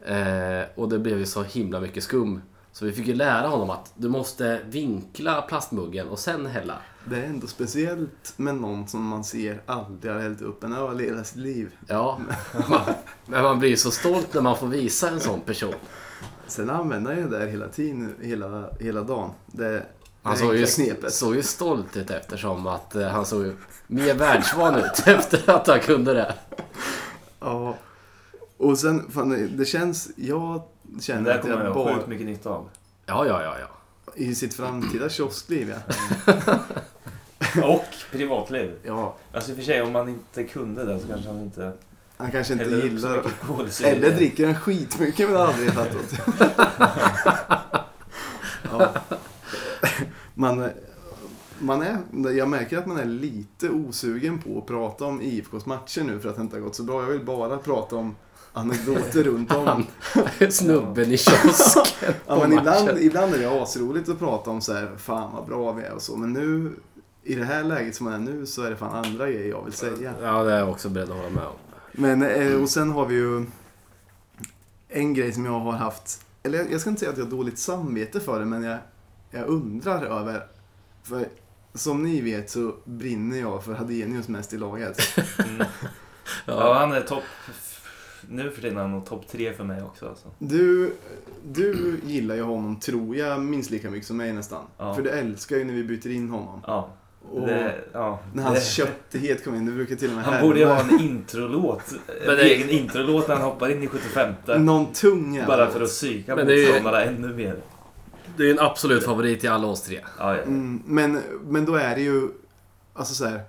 Eh, 0.06 0.62
och 0.74 0.88
det 0.88 0.98
blev 0.98 1.18
ju 1.18 1.26
så 1.26 1.42
himla 1.42 1.80
mycket 1.80 2.02
skum. 2.04 2.42
Så 2.72 2.84
vi 2.84 2.92
fick 2.92 3.06
ju 3.06 3.14
lära 3.14 3.48
honom 3.48 3.70
att 3.70 3.92
du 3.94 4.08
måste 4.08 4.60
vinkla 4.68 5.42
plastmuggen 5.42 6.08
och 6.08 6.18
sen 6.18 6.46
hälla. 6.46 6.78
Det 7.04 7.16
är 7.16 7.24
ändå 7.24 7.46
speciellt 7.46 8.34
med 8.36 8.54
någon 8.54 8.88
som 8.88 9.04
man 9.04 9.24
ser 9.24 9.62
aldrig 9.66 10.12
har 10.12 10.20
hällt 10.20 10.42
upp 10.42 10.64
en 10.64 10.72
öl 10.72 11.00
i 11.00 11.04
hela 11.04 11.24
sitt 11.24 11.38
liv. 11.38 11.76
Ja, 11.88 12.20
men 13.26 13.42
man 13.42 13.58
blir 13.58 13.70
ju 13.70 13.76
så 13.76 13.90
stolt 13.90 14.34
när 14.34 14.40
man 14.40 14.56
får 14.56 14.66
visa 14.66 15.08
en 15.10 15.20
sån 15.20 15.40
person. 15.40 15.74
Sen 16.46 16.70
använder 16.70 17.16
ju 17.16 17.28
det 17.28 17.38
där 17.38 17.46
hela 17.46 17.68
tiden, 17.68 18.14
hela, 18.20 18.68
hela 18.80 19.02
dagen. 19.02 19.30
Det, 19.46 19.86
Han 20.22 20.36
såg 20.36 20.56
ju, 20.56 20.66
såg 21.08 21.36
ju 21.36 21.42
stolt 21.42 21.96
ut 21.96 22.10
eftersom 22.10 22.66
att 22.66 22.94
eh, 22.94 23.08
han 23.08 23.26
såg 23.26 23.42
ju 23.42 23.56
mer 23.86 24.14
världsvan 24.14 24.74
ut 24.74 25.02
efter 25.06 25.50
att 25.50 25.66
han 25.66 25.80
kunde 25.80 26.14
det. 26.14 26.34
Ja. 27.40 27.76
Och 28.56 28.78
sen, 28.78 29.10
fan, 29.10 29.56
det 29.56 29.64
känns, 29.64 30.10
jag 30.16 30.62
Det 30.96 31.02
känner 31.02 31.30
där 31.30 31.34
att 31.34 31.42
kommer 31.42 31.64
jag 31.64 31.72
ha 31.72 31.84
bara, 31.84 31.94
sjukt 31.94 32.08
mycket 32.08 32.26
nytta 32.26 32.50
av. 32.50 32.68
Ja, 33.06 33.26
ja, 33.26 33.42
ja, 33.42 33.54
ja. 33.60 34.12
i 34.14 34.34
sitt 34.34 34.54
framtida 34.54 35.08
kioskliv 35.08 35.74
ja. 35.74 35.94
Och 37.64 37.84
privatliv. 38.10 38.74
ja. 38.82 39.16
Alltså 39.32 39.50
i 39.50 39.52
och 39.52 39.58
för 39.58 39.64
sig, 39.64 39.82
om 39.82 39.92
man 39.92 40.08
inte 40.08 40.44
kunde 40.44 40.84
det 40.84 41.00
så 41.00 41.08
kanske 41.08 41.28
han 41.28 41.40
inte 41.40 41.72
Han 42.16 42.30
kanske 42.30 42.52
inte 42.52 42.64
häller 42.64 42.76
upp 42.76 42.82
så 42.82 42.88
gillar 42.88 43.16
mycket 43.16 43.40
kolsyra. 43.40 43.88
Eller 43.88 44.10
dricker 44.10 44.46
han 44.46 44.54
skitmycket 44.54 45.30
men 45.30 45.36
aldrig 45.36 45.70
fattat. 45.70 46.14
ja. 48.70 48.94
man, 50.34 50.70
man 51.58 51.82
är, 51.82 51.98
jag 52.30 52.48
märker 52.48 52.78
att 52.78 52.86
man 52.86 52.96
är 52.96 53.04
lite 53.04 53.68
osugen 53.68 54.38
på 54.38 54.58
att 54.58 54.66
prata 54.66 55.04
om 55.04 55.22
IFKs 55.22 55.66
matcher 55.66 56.02
nu 56.02 56.20
för 56.20 56.28
att 56.28 56.36
det 56.36 56.42
inte 56.42 56.56
har 56.56 56.60
gått 56.60 56.74
så 56.74 56.82
bra. 56.82 57.02
Jag 57.02 57.10
vill 57.10 57.24
bara 57.24 57.58
prata 57.58 57.96
om 57.96 58.16
anekdoter 58.52 59.22
runt 59.24 59.52
om. 59.52 59.86
Snubben 60.50 61.12
i 61.12 61.16
kiosken 61.18 61.82
Ja, 62.26 62.38
men 62.48 62.58
ibland, 62.58 62.98
ibland 62.98 63.34
är 63.34 63.38
det 63.38 63.62
asroligt 63.62 64.08
att 64.08 64.18
prata 64.18 64.50
om 64.50 64.60
så 64.60 64.72
här, 64.72 64.90
fan 64.98 65.32
vad 65.34 65.46
bra 65.46 65.72
vi 65.72 65.82
är 65.82 65.92
och 65.92 66.02
så. 66.02 66.16
Men 66.16 66.32
nu, 66.32 66.72
i 67.22 67.34
det 67.34 67.44
här 67.44 67.64
läget 67.64 67.94
som 67.96 68.04
man 68.04 68.14
är 68.14 68.18
nu, 68.18 68.46
så 68.46 68.62
är 68.62 68.70
det 68.70 68.76
fan 68.76 69.04
andra 69.04 69.30
grejer 69.30 69.48
jag 69.50 69.64
vill 69.64 69.72
säga. 69.72 70.14
Ja, 70.22 70.42
det 70.42 70.52
är 70.52 70.58
jag 70.58 70.68
också 70.70 70.88
beredd 70.88 71.10
att 71.10 71.16
hålla 71.16 71.30
med 71.30 71.44
om. 71.44 71.54
Men, 71.92 72.22
eh, 72.22 72.62
och 72.62 72.68
sen 72.70 72.90
har 72.90 73.06
vi 73.06 73.14
ju 73.14 73.46
en 74.88 75.14
grej 75.14 75.32
som 75.32 75.44
jag 75.44 75.60
har 75.60 75.72
haft, 75.72 76.20
eller 76.42 76.58
jag- 76.58 76.72
jag 76.72 76.80
ska 76.80 76.90
inte 76.90 77.00
säga 77.00 77.12
att 77.12 77.18
jag 77.18 77.24
har 77.24 77.30
dåligt 77.30 77.58
samvete 77.58 78.20
för 78.20 78.38
det, 78.40 78.46
men 78.46 78.62
jag, 78.62 78.78
jag 79.30 79.46
undrar 79.48 80.04
över, 80.04 80.46
för 81.02 81.28
som 81.74 82.02
ni 82.02 82.20
vet 82.20 82.50
så 82.50 82.74
brinner 82.84 83.40
jag 83.40 83.64
för 83.64 83.74
Hadenius 83.74 84.28
mest 84.28 84.52
i 84.52 84.56
laget. 84.58 84.98
Mm. 85.38 85.56
Ja, 85.58 85.66
Ja, 86.46 86.74
han 86.78 86.92
är 86.92 87.00
topp... 87.00 87.22
Nu 88.28 88.50
för 88.50 88.62
tiden 88.62 88.78
är 88.78 88.82
han 88.82 89.04
topp 89.04 89.28
tre 89.28 89.52
för 89.52 89.64
mig 89.64 89.82
också. 89.82 90.08
Alltså. 90.08 90.28
Du, 90.38 90.92
du 91.44 92.00
gillar 92.06 92.34
ju 92.34 92.42
honom, 92.42 92.80
tror 92.80 93.16
jag, 93.16 93.40
minst 93.40 93.70
lika 93.70 93.90
mycket 93.90 94.06
som 94.06 94.16
mig 94.16 94.32
nästan. 94.32 94.64
Ja. 94.78 94.94
För 94.94 95.02
du 95.02 95.10
älskar 95.10 95.56
ju 95.56 95.64
när 95.64 95.74
vi 95.74 95.84
byter 95.84 96.10
in 96.10 96.28
honom. 96.30 96.60
Ja. 96.66 96.88
Och 97.30 97.46
Det, 97.46 97.74
ja, 97.92 98.18
när 98.34 98.42
hans 98.42 98.58
det, 98.58 98.64
köttighet 98.64 99.44
kom 99.44 99.54
in, 99.54 99.66
det 99.66 99.72
brukar 99.72 99.96
till 99.96 100.08
och 100.10 100.14
med 100.16 100.24
han 100.24 100.40
borde 100.48 100.58
ju 100.58 100.64
ha 100.66 100.80
en 100.80 101.00
introlåt. 101.00 101.92
En 101.92 101.98
Men 102.26 102.36
det- 102.36 102.42
egen 102.54 102.70
introlåt 102.70 103.28
när 103.28 103.34
han 103.34 103.44
hoppar 103.44 103.70
in 103.70 103.82
i 103.82 103.86
75 103.86 104.34
Någon 104.64 104.92
tung 104.92 105.34
jävla 105.34 105.56
Bara 105.56 105.70
för 105.70 105.80
att 105.82 105.88
psyka 105.88 106.36
Men 106.36 106.46
det 106.46 106.52
är 106.52 106.56
ju- 106.56 106.66
motståndarna 106.66 107.04
ännu 107.04 107.34
mer. 107.34 107.56
Det 108.36 108.42
är 108.42 108.46
ju 108.46 108.52
en 108.52 108.58
absolut 108.58 109.04
favorit 109.04 109.44
i 109.44 109.48
alla 109.48 109.66
oss 109.66 109.82
tre. 109.82 110.00
Ja, 110.18 110.36
ja. 110.36 110.42
Mm, 110.42 110.82
men, 110.86 111.20
men 111.46 111.64
då 111.64 111.74
är 111.74 111.94
det 111.94 112.00
ju, 112.02 112.28
alltså 112.94 113.14
så 113.14 113.24
här, 113.26 113.40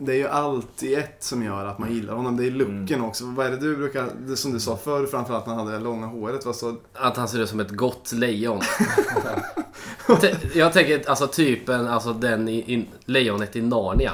det 0.00 0.12
är 0.12 0.16
ju 0.16 0.28
allt 0.28 0.82
i 0.82 0.94
ett 0.94 1.16
som 1.24 1.42
gör 1.42 1.64
att 1.66 1.78
man 1.78 1.92
gillar 1.94 2.14
honom. 2.14 2.36
Det 2.36 2.46
är 2.46 2.50
looken 2.50 2.86
Mm. 2.98 3.04
också. 3.04 3.24
Vad 3.26 3.46
är 3.46 3.50
det 3.50 3.56
du 3.56 3.76
brukar, 3.76 4.06
det 4.26 4.36
som 4.36 4.52
du 4.52 4.60
sa 4.60 4.76
förr, 4.76 5.06
framförallt 5.06 5.46
när 5.46 5.54
han 5.54 5.66
hade 5.66 5.78
det 5.78 5.84
långa 5.84 6.06
håret. 6.06 6.46
Vad 6.46 6.56
så, 6.56 6.76
Att 6.94 7.16
han 7.16 7.28
ser 7.28 7.38
ut 7.40 7.48
som 7.48 7.60
ett 7.60 7.70
gott 7.70 8.12
lejon. 8.12 8.60
Jag 10.54 10.72
tänker 10.72 11.10
alltså 11.10 11.26
typen, 11.26 11.88
alltså 11.88 12.12
den 12.12 12.48
i, 12.48 12.56
i 12.58 12.88
lejonet 13.04 13.56
i 13.56 13.62
Narnia. 13.62 14.12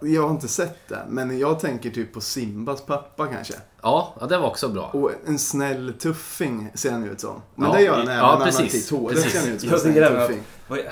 jag 0.00 0.22
har 0.22 0.30
inte 0.30 0.48
sett 0.48 0.88
det, 0.88 1.02
men 1.08 1.38
jag 1.38 1.60
tänker 1.60 1.90
typ 1.90 2.12
på 2.14 2.20
Simbas 2.20 2.80
pappa 2.86 3.26
kanske. 3.26 3.54
Ja, 3.82 4.14
ja 4.20 4.26
det 4.26 4.38
var 4.38 4.46
också 4.48 4.68
bra. 4.68 4.90
Och 4.92 5.10
en 5.26 5.38
snäll 5.38 5.92
tuffing 5.98 6.70
ser 6.74 6.92
han 6.92 7.04
ut 7.04 7.20
som. 7.20 7.42
Men 7.54 7.68
Ja, 7.70 7.76
det 7.76 7.82
gör 7.82 7.92
han 7.92 8.02
även 8.02 8.16
ja, 8.16 8.22
när 8.22 8.28
han 8.30 8.38
har 8.40 8.46
precis, 8.46 8.90
håret. 8.90 9.16
precis. 9.16 9.32
ser 9.32 9.40
han 9.40 9.48
ut 9.48 9.60
som 9.60 9.68
Jag 9.70 9.86
en 9.86 9.92
snäll 9.94 10.28
tuffing. 10.28 10.42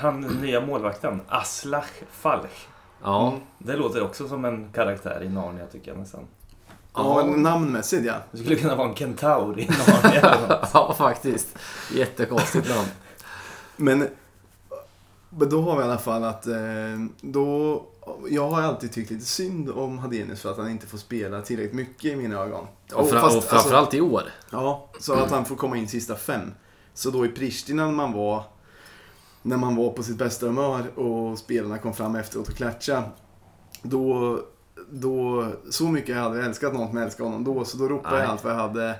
Han 0.01 0.21
nya 0.21 0.65
målvakten, 0.65 1.21
Aslach 1.27 1.89
Falch. 2.11 2.67
Ja. 3.03 3.27
Mm. 3.27 3.41
Det 3.57 3.75
låter 3.75 4.03
också 4.03 4.27
som 4.27 4.45
en 4.45 4.69
karaktär 4.73 5.23
i 5.23 5.29
Narnia 5.29 5.65
tycker 5.65 5.91
jag 5.91 5.99
nästan. 5.99 6.27
Ja, 6.93 7.23
namnmässigt 7.25 8.05
ja. 8.05 8.15
Det 8.31 8.37
skulle 8.37 8.55
kunna 8.55 8.75
vara 8.75 8.89
en 8.89 8.95
kentaur 8.95 9.59
i 9.59 9.67
Narnia 9.67 10.59
ja, 10.73 10.95
faktiskt. 10.97 11.57
Jättekonstigt 11.93 12.69
namn. 12.69 12.87
Men 13.75 14.07
men 15.37 15.49
då 15.49 15.61
har 15.61 15.75
vi 15.75 15.81
i 15.81 15.85
alla 15.85 15.97
fall 15.97 16.23
att 16.23 16.47
eh, 16.47 16.55
då, 17.21 17.83
jag 18.29 18.49
har 18.49 18.61
alltid 18.61 18.91
tyckt 18.91 19.11
lite 19.11 19.25
synd 19.25 19.69
om 19.69 19.99
Hadenius 19.99 20.41
för 20.41 20.51
att 20.51 20.57
han 20.57 20.69
inte 20.69 20.87
får 20.87 20.97
spela 20.97 21.41
tillräckligt 21.41 21.73
mycket 21.73 22.05
i 22.05 22.15
mina 22.15 22.39
ögon. 22.39 22.67
Och, 22.93 23.09
fra, 23.09 23.21
fast, 23.21 23.37
och 23.37 23.43
framförallt 23.43 23.93
i 23.93 24.01
år. 24.01 24.23
Ja, 24.51 24.89
så 24.99 25.13
att 25.13 25.31
han 25.31 25.45
får 25.45 25.55
komma 25.55 25.77
in 25.77 25.87
sista 25.87 26.15
fem. 26.15 26.53
Så 26.93 27.09
då 27.09 27.25
i 27.25 27.29
Pristina 27.29 27.85
när 27.85 27.93
man 27.93 28.13
var 28.13 28.43
när 29.41 29.57
man 29.57 29.75
var 29.75 29.89
på 29.89 30.03
sitt 30.03 30.17
bästa 30.17 30.45
humör 30.45 30.99
och 30.99 31.37
spelarna 31.37 31.77
kom 31.77 31.93
fram 31.93 32.15
efteråt 32.15 32.47
och 32.47 32.55
klatschade. 32.55 33.03
Då, 33.81 34.39
då, 34.89 35.47
så 35.69 35.83
mycket 35.83 36.15
jag 36.15 36.23
hade 36.23 36.45
älskat 36.45 36.73
någon 36.73 36.87
som 36.87 36.97
älskade 36.97 37.29
honom 37.29 37.43
då, 37.43 37.65
så 37.65 37.77
då 37.77 37.87
ropade 37.87 38.15
Nej. 38.15 38.23
jag 38.23 38.31
allt 38.31 38.43
vad 38.43 38.53
jag 38.53 38.57
hade. 38.57 38.95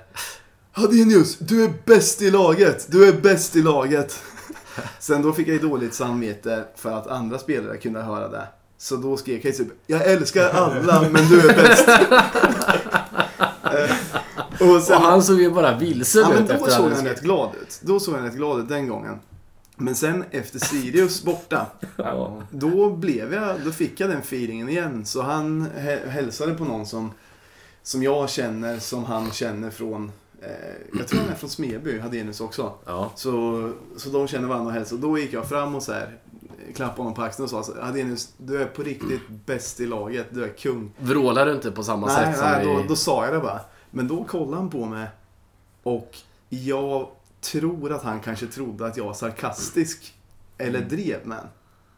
Hadenius, 0.72 1.38
du 1.38 1.64
är 1.64 1.72
bäst 1.84 2.22
i 2.22 2.30
laget! 2.30 2.86
Du 2.90 3.08
är 3.08 3.12
bäst 3.12 3.56
i 3.56 3.62
laget! 3.62 4.22
Sen 4.98 5.22
då 5.22 5.32
fick 5.32 5.48
jag 5.48 5.60
dåligt 5.60 5.94
samvete 5.94 6.64
för 6.76 6.90
att 6.90 7.06
andra 7.06 7.38
spelare 7.38 7.76
kunde 7.76 8.00
höra 8.00 8.28
det. 8.28 8.46
Så 8.78 8.96
då 8.96 9.16
skrek 9.16 9.44
jag 9.44 9.56
typ, 9.56 9.68
jag 9.86 10.06
älskar 10.06 10.48
alla 10.48 11.02
men 11.02 11.28
du 11.28 11.48
är 11.48 11.54
bäst. 11.54 11.88
Eh, 13.64 14.68
och 14.68 14.82
sen, 14.82 14.96
Och 14.96 15.02
han 15.02 15.22
såg 15.22 15.40
ju 15.40 15.50
bara 15.50 15.78
vilsen 15.78 16.22
Ja, 16.22 16.28
men 16.28 16.38
ut 16.38 16.48
då 16.48 16.54
efter 16.54 16.70
såg 16.70 16.92
han 16.92 17.04
rätt 17.04 17.20
glad 17.20 17.50
ut. 17.62 17.80
Då 17.82 18.00
såg 18.00 18.14
han 18.14 18.24
rätt 18.24 18.34
glad 18.34 18.60
ut 18.60 18.68
den 18.68 18.88
gången. 18.88 19.18
Men 19.76 19.94
sen 19.94 20.24
efter 20.30 20.58
Sirius 20.58 21.22
borta, 21.24 21.66
Ja. 21.96 22.42
då 22.50 22.90
blev 22.90 23.34
jag, 23.34 23.60
då 23.64 23.70
fick 23.72 24.00
jag 24.00 24.10
den 24.10 24.18
feelingen 24.20 24.68
igen. 24.68 25.04
Så 25.06 25.22
han 25.22 25.66
hä- 25.76 26.08
hälsade 26.08 26.54
på 26.54 26.64
någon 26.64 26.86
som, 26.86 27.10
som 27.82 28.02
jag 28.02 28.30
känner, 28.30 28.78
som 28.78 29.04
han 29.04 29.30
känner 29.30 29.70
från, 29.70 30.12
eh, 30.42 30.98
jag 30.98 31.08
tror 31.08 31.20
han 31.20 31.28
är 31.28 31.34
från 31.34 31.50
Smedby, 31.50 31.98
Hadenius 31.98 32.40
också. 32.40 32.72
Ja. 32.86 33.12
Så, 33.14 33.72
så 33.96 34.08
de 34.08 34.28
känner 34.28 34.48
varandra 34.48 34.66
och 34.68 34.72
hälsade. 34.74 35.00
Då 35.02 35.18
gick 35.18 35.32
jag 35.32 35.48
fram 35.48 35.74
och 35.74 35.82
så 35.82 35.92
här, 35.92 36.16
klappade 36.74 37.00
honom 37.00 37.14
på 37.14 37.22
axeln 37.22 37.44
och 37.44 37.64
sa 37.64 37.74
Hadenius, 37.82 38.32
du 38.38 38.62
är 38.62 38.66
på 38.66 38.82
riktigt 38.82 39.28
bäst 39.46 39.80
i 39.80 39.86
laget, 39.86 40.26
du 40.30 40.44
är 40.44 40.48
kung. 40.48 40.90
Vrålar 40.98 41.46
du 41.46 41.52
inte 41.52 41.70
på 41.70 41.82
samma 41.82 42.06
Nej, 42.06 42.16
sätt 42.16 42.36
som 42.38 42.46
nej 42.50 42.62
i... 42.62 42.66
då, 42.66 42.84
då 42.88 42.96
sa 42.96 43.24
jag 43.24 43.34
det 43.34 43.40
bara. 43.40 43.60
Men 43.90 44.08
då 44.08 44.24
kollade 44.24 44.56
han 44.56 44.70
på 44.70 44.84
mig 44.86 45.06
och 45.82 46.16
jag 46.48 47.08
tror 47.42 47.92
att 47.92 48.02
han 48.02 48.20
kanske 48.20 48.46
trodde 48.46 48.86
att 48.86 48.96
jag 48.96 49.04
var 49.04 49.14
sarkastisk 49.14 50.14
eller 50.58 50.78
Mm. 50.78 50.88
drev 50.88 51.26
med. 51.26 51.48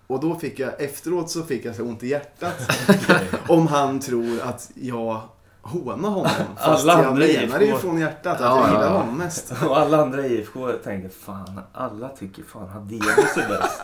Och 0.06 0.20
då 0.20 0.34
fick 0.38 0.58
jag, 0.58 0.80
efteråt 0.82 1.30
så 1.30 1.42
fick 1.42 1.64
jag 1.64 1.74
så 1.76 1.82
ont 1.82 2.02
i 2.02 2.08
hjärtat. 2.08 2.54
om 3.48 3.66
han 3.66 4.00
tror 4.00 4.40
att 4.42 4.70
jag 4.74 5.20
hånar 5.62 6.08
honom. 6.08 6.30
Fast 6.56 6.82
Alla 6.82 6.92
jag 6.92 7.04
andra 7.04 7.26
menar 7.26 7.58
det 7.58 7.64
ju 7.64 7.76
från 7.76 7.98
hjärtat 7.98 8.34
att 8.34 8.40
Ja, 8.40 8.56
jag 8.56 8.68
ja, 8.68 8.72
gillar 8.72 8.92
ja. 8.92 8.98
honom 8.98 9.18
mest. 9.18 9.52
Och 9.68 9.78
alla 9.78 10.02
andra 10.02 10.26
i 10.26 10.38
IFK 10.38 10.72
tänkte 10.72 11.16
fan, 11.18 11.60
alla 11.72 12.08
tycker 12.08 12.42
fan 12.42 12.68
Hadenius 12.68 13.36
är 13.36 13.48
bäst. 13.48 13.80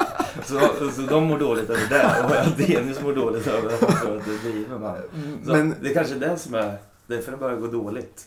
Så, 0.49 0.91
så 0.91 1.03
de 1.03 1.25
mår 1.25 1.39
dåligt 1.39 1.71
över 1.71 1.89
det 1.89 2.25
och 2.25 2.45
Hadenius 2.45 3.03
mår 3.03 3.13
dåligt 3.13 3.47
över 3.47 3.75
att 3.75 3.81
han 3.81 4.01
tror 4.01 4.17
att 4.17 4.25
det 4.25 4.35
är 4.35 4.53
driver 4.53 4.79
man. 4.79 4.97
Så 5.45 5.53
Men 5.53 5.75
det 5.83 5.91
är 5.91 5.95
kanske 5.95 6.15
är 6.15 6.19
det 6.19 6.39
som 6.39 6.55
är, 6.55 6.77
därför 7.07 7.31
det 7.33 7.37
börjar 7.39 7.57
gå 7.57 7.67
dåligt. 7.67 8.27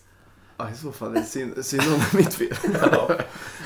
Ja, 0.67 0.74
i 0.75 0.77
så 0.77 0.91
fall 0.91 1.10
är 1.15 1.20
det 1.20 1.25
synd, 1.25 1.65
synd 1.65 1.82
om 1.93 2.00
det 2.12 2.17
mitt 2.17 2.34
fel. 2.34 2.58
Ja. 2.91 3.10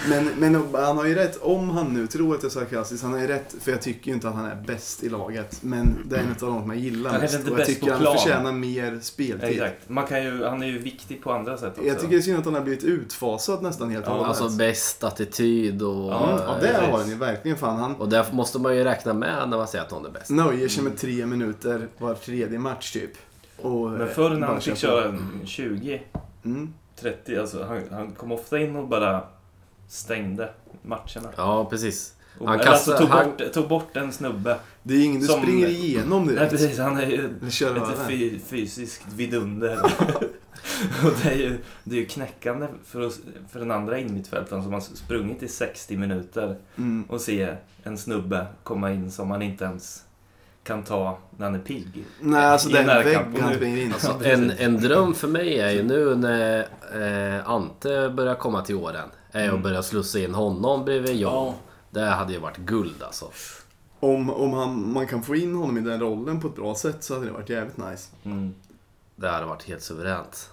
Men, 0.09 0.25
men 0.37 0.55
han 0.73 0.97
har 0.97 1.05
ju 1.05 1.15
rätt, 1.15 1.37
om 1.41 1.69
han 1.69 1.93
nu 1.93 2.07
tror 2.07 2.35
att 2.35 2.43
jag 2.43 2.49
är 2.49 2.53
sarkastisk, 2.53 3.03
han 3.03 3.11
har 3.13 3.19
ju 3.19 3.27
rätt, 3.27 3.55
för 3.61 3.71
jag 3.71 3.81
tycker 3.81 4.07
ju 4.07 4.13
inte 4.13 4.27
att 4.29 4.35
han 4.35 4.45
är 4.45 4.55
bäst 4.55 5.03
i 5.03 5.09
laget. 5.09 5.63
Men 5.63 5.97
det 6.05 6.15
är 6.15 6.19
en 6.19 6.29
av 6.29 6.35
de 6.39 6.61
som 6.61 6.69
jag 6.69 6.79
gillar 6.79 7.09
Han 7.09 7.17
är 7.19 7.21
mest. 7.21 7.39
inte 7.39 7.51
Och 7.51 7.59
jag 7.59 7.65
tycker 7.67 7.91
han 7.91 8.01
plan. 8.01 8.17
förtjänar 8.17 8.51
mer 8.51 8.99
speltid. 9.01 9.49
Exakt. 9.49 9.89
Man 9.89 10.07
kan 10.07 10.23
ju, 10.23 10.43
han 10.43 10.63
är 10.63 10.67
ju 10.67 10.77
viktig 10.79 11.23
på 11.23 11.31
andra 11.31 11.57
sätt 11.57 11.73
också. 11.77 11.87
Jag 11.87 11.95
tycker 11.99 12.11
det 12.11 12.17
är 12.17 12.21
synd 12.21 12.39
att 12.39 12.45
han 12.45 12.53
har 12.53 12.61
blivit 12.61 12.83
utfasad 12.83 13.61
nästan 13.63 13.89
helt 13.91 14.05
och 14.05 14.11
Ja, 14.11 14.17
hållet. 14.17 14.41
Alltså 14.41 14.57
bäst 14.57 15.03
attityd 15.03 15.81
och... 15.81 16.11
Ja, 16.11 16.41
ja, 16.47 16.55
det 16.61 16.77
har 16.91 16.97
han 16.99 17.09
ju 17.09 17.15
verkligen. 17.15 17.57
Fan, 17.57 17.79
han 17.79 17.95
Och 17.95 18.09
där 18.09 18.25
måste 18.31 18.59
man 18.59 18.75
ju 18.75 18.83
räkna 18.83 19.13
med 19.13 19.49
när 19.49 19.57
man 19.57 19.67
säger 19.67 19.83
att 19.85 19.91
någon 19.91 20.05
är 20.05 20.09
bäst. 20.09 20.29
nöjer 20.29 20.67
sig 20.67 20.83
med 20.83 20.97
tre 20.97 21.25
minuter 21.25 21.87
var 21.97 22.13
tredje 22.13 22.59
match 22.59 22.91
typ. 22.93 23.11
Och, 23.61 23.89
Men 23.91 24.07
förr 24.07 24.29
när 24.29 24.47
han 24.47 24.61
fick 24.61 24.77
köra 24.77 25.05
en 25.05 25.41
20, 25.45 26.01
Mm. 26.45 26.73
30, 26.99 27.37
alltså 27.39 27.63
han, 27.63 27.81
han 27.91 28.11
kom 28.11 28.31
ofta 28.31 28.59
in 28.59 28.75
och 28.75 28.87
bara 28.87 29.23
stängde 29.87 30.49
matcherna. 30.81 31.29
Ja, 31.37 31.65
precis. 31.69 32.13
Och, 32.39 32.47
Han 32.49 32.59
eller 32.59 32.71
alltså 32.71 32.91
kastar- 32.91 33.05
tog, 33.05 33.09
han- 33.09 33.29
bort, 33.37 33.53
tog 33.53 33.67
bort 33.67 33.97
en 33.97 34.11
snubbe. 34.13 34.57
Det 34.83 34.93
är 34.93 35.03
ingen 35.05 35.21
du 35.21 35.27
Som- 35.27 35.41
springer 35.41 35.67
igenom 35.67 36.25
Nej 36.25 36.35
direkt. 36.35 36.51
precis, 36.51 36.79
han 36.79 36.97
är 36.97 37.05
ju 37.05 37.29
fy, 38.07 38.39
fysiskt 38.39 39.05
vidunder. 39.15 39.79
och 41.03 41.11
det 41.23 41.29
är 41.29 41.35
ju, 41.35 41.57
det 41.83 41.95
är 41.95 41.99
ju 41.99 42.05
knäckande 42.05 42.67
för, 42.85 43.01
oss, 43.01 43.19
för 43.51 43.59
den 43.59 43.71
andra 43.71 43.97
innermittfältaren 43.99 44.63
som 44.63 44.73
har 44.73 44.79
sprungit 44.81 45.43
i 45.43 45.47
60 45.47 45.97
minuter 45.97 46.55
Mm. 46.77 47.03
och 47.09 47.21
se 47.21 47.55
en 47.83 47.97
snubbe 47.97 48.45
komma 48.63 48.91
in 48.91 49.11
som 49.11 49.27
man 49.27 49.41
inte 49.41 49.63
ens 49.65 50.03
kan 50.67 50.83
ta 50.83 51.17
när 51.37 51.45
han 51.45 51.55
är 51.55 51.59
pigg. 51.59 52.05
Nej, 52.21 52.45
alltså 52.45 52.69
I 52.69 52.73
den 52.73 52.85
närkamp. 52.85 53.27
vägg 53.35 53.41
han 53.41 53.49
Nu- 53.49 53.55
springer 53.55 53.81
in. 53.81 53.93
Alltså, 53.93 54.19
en, 54.23 54.51
en 54.51 54.77
dröm 54.81 55.13
för 55.13 55.27
mig 55.27 55.59
är 55.59 55.69
ju 55.71 55.83
nu 55.83 56.15
när 56.15 56.59
eh, 57.37 57.49
Ante 57.49 58.09
börjar 58.09 58.35
komma 58.35 58.61
till 58.61 58.75
åren. 58.75 59.09
Är 59.31 59.43
Mm. 59.43 59.55
att 59.55 59.63
börja 59.63 59.83
slussa 59.83 60.19
in 60.19 60.33
honom 60.33 60.85
bredvid 60.85 61.15
John. 61.15 61.33
Ja. 61.33 61.53
Det 61.89 62.05
hade 62.05 62.33
ju 62.33 62.39
varit 62.39 62.57
guld 62.57 63.03
alltså. 63.03 63.31
Om, 63.99 64.29
om 64.29 64.53
han, 64.53 64.91
man 64.93 65.07
kan 65.07 65.23
få 65.23 65.35
in 65.35 65.55
honom 65.55 65.77
i 65.77 65.81
den 65.81 65.99
rollen 65.99 66.41
på 66.41 66.47
ett 66.47 66.55
bra 66.55 66.75
sätt 66.75 67.03
så 67.03 67.13
hade 67.13 67.25
det 67.25 67.31
varit 67.31 67.49
jävligt 67.49 67.77
nice. 67.77 68.09
Mm. 68.23 68.53
Det 69.15 69.29
hade 69.29 69.45
varit 69.45 69.63
helt 69.63 69.81
suveränt. 69.83 70.49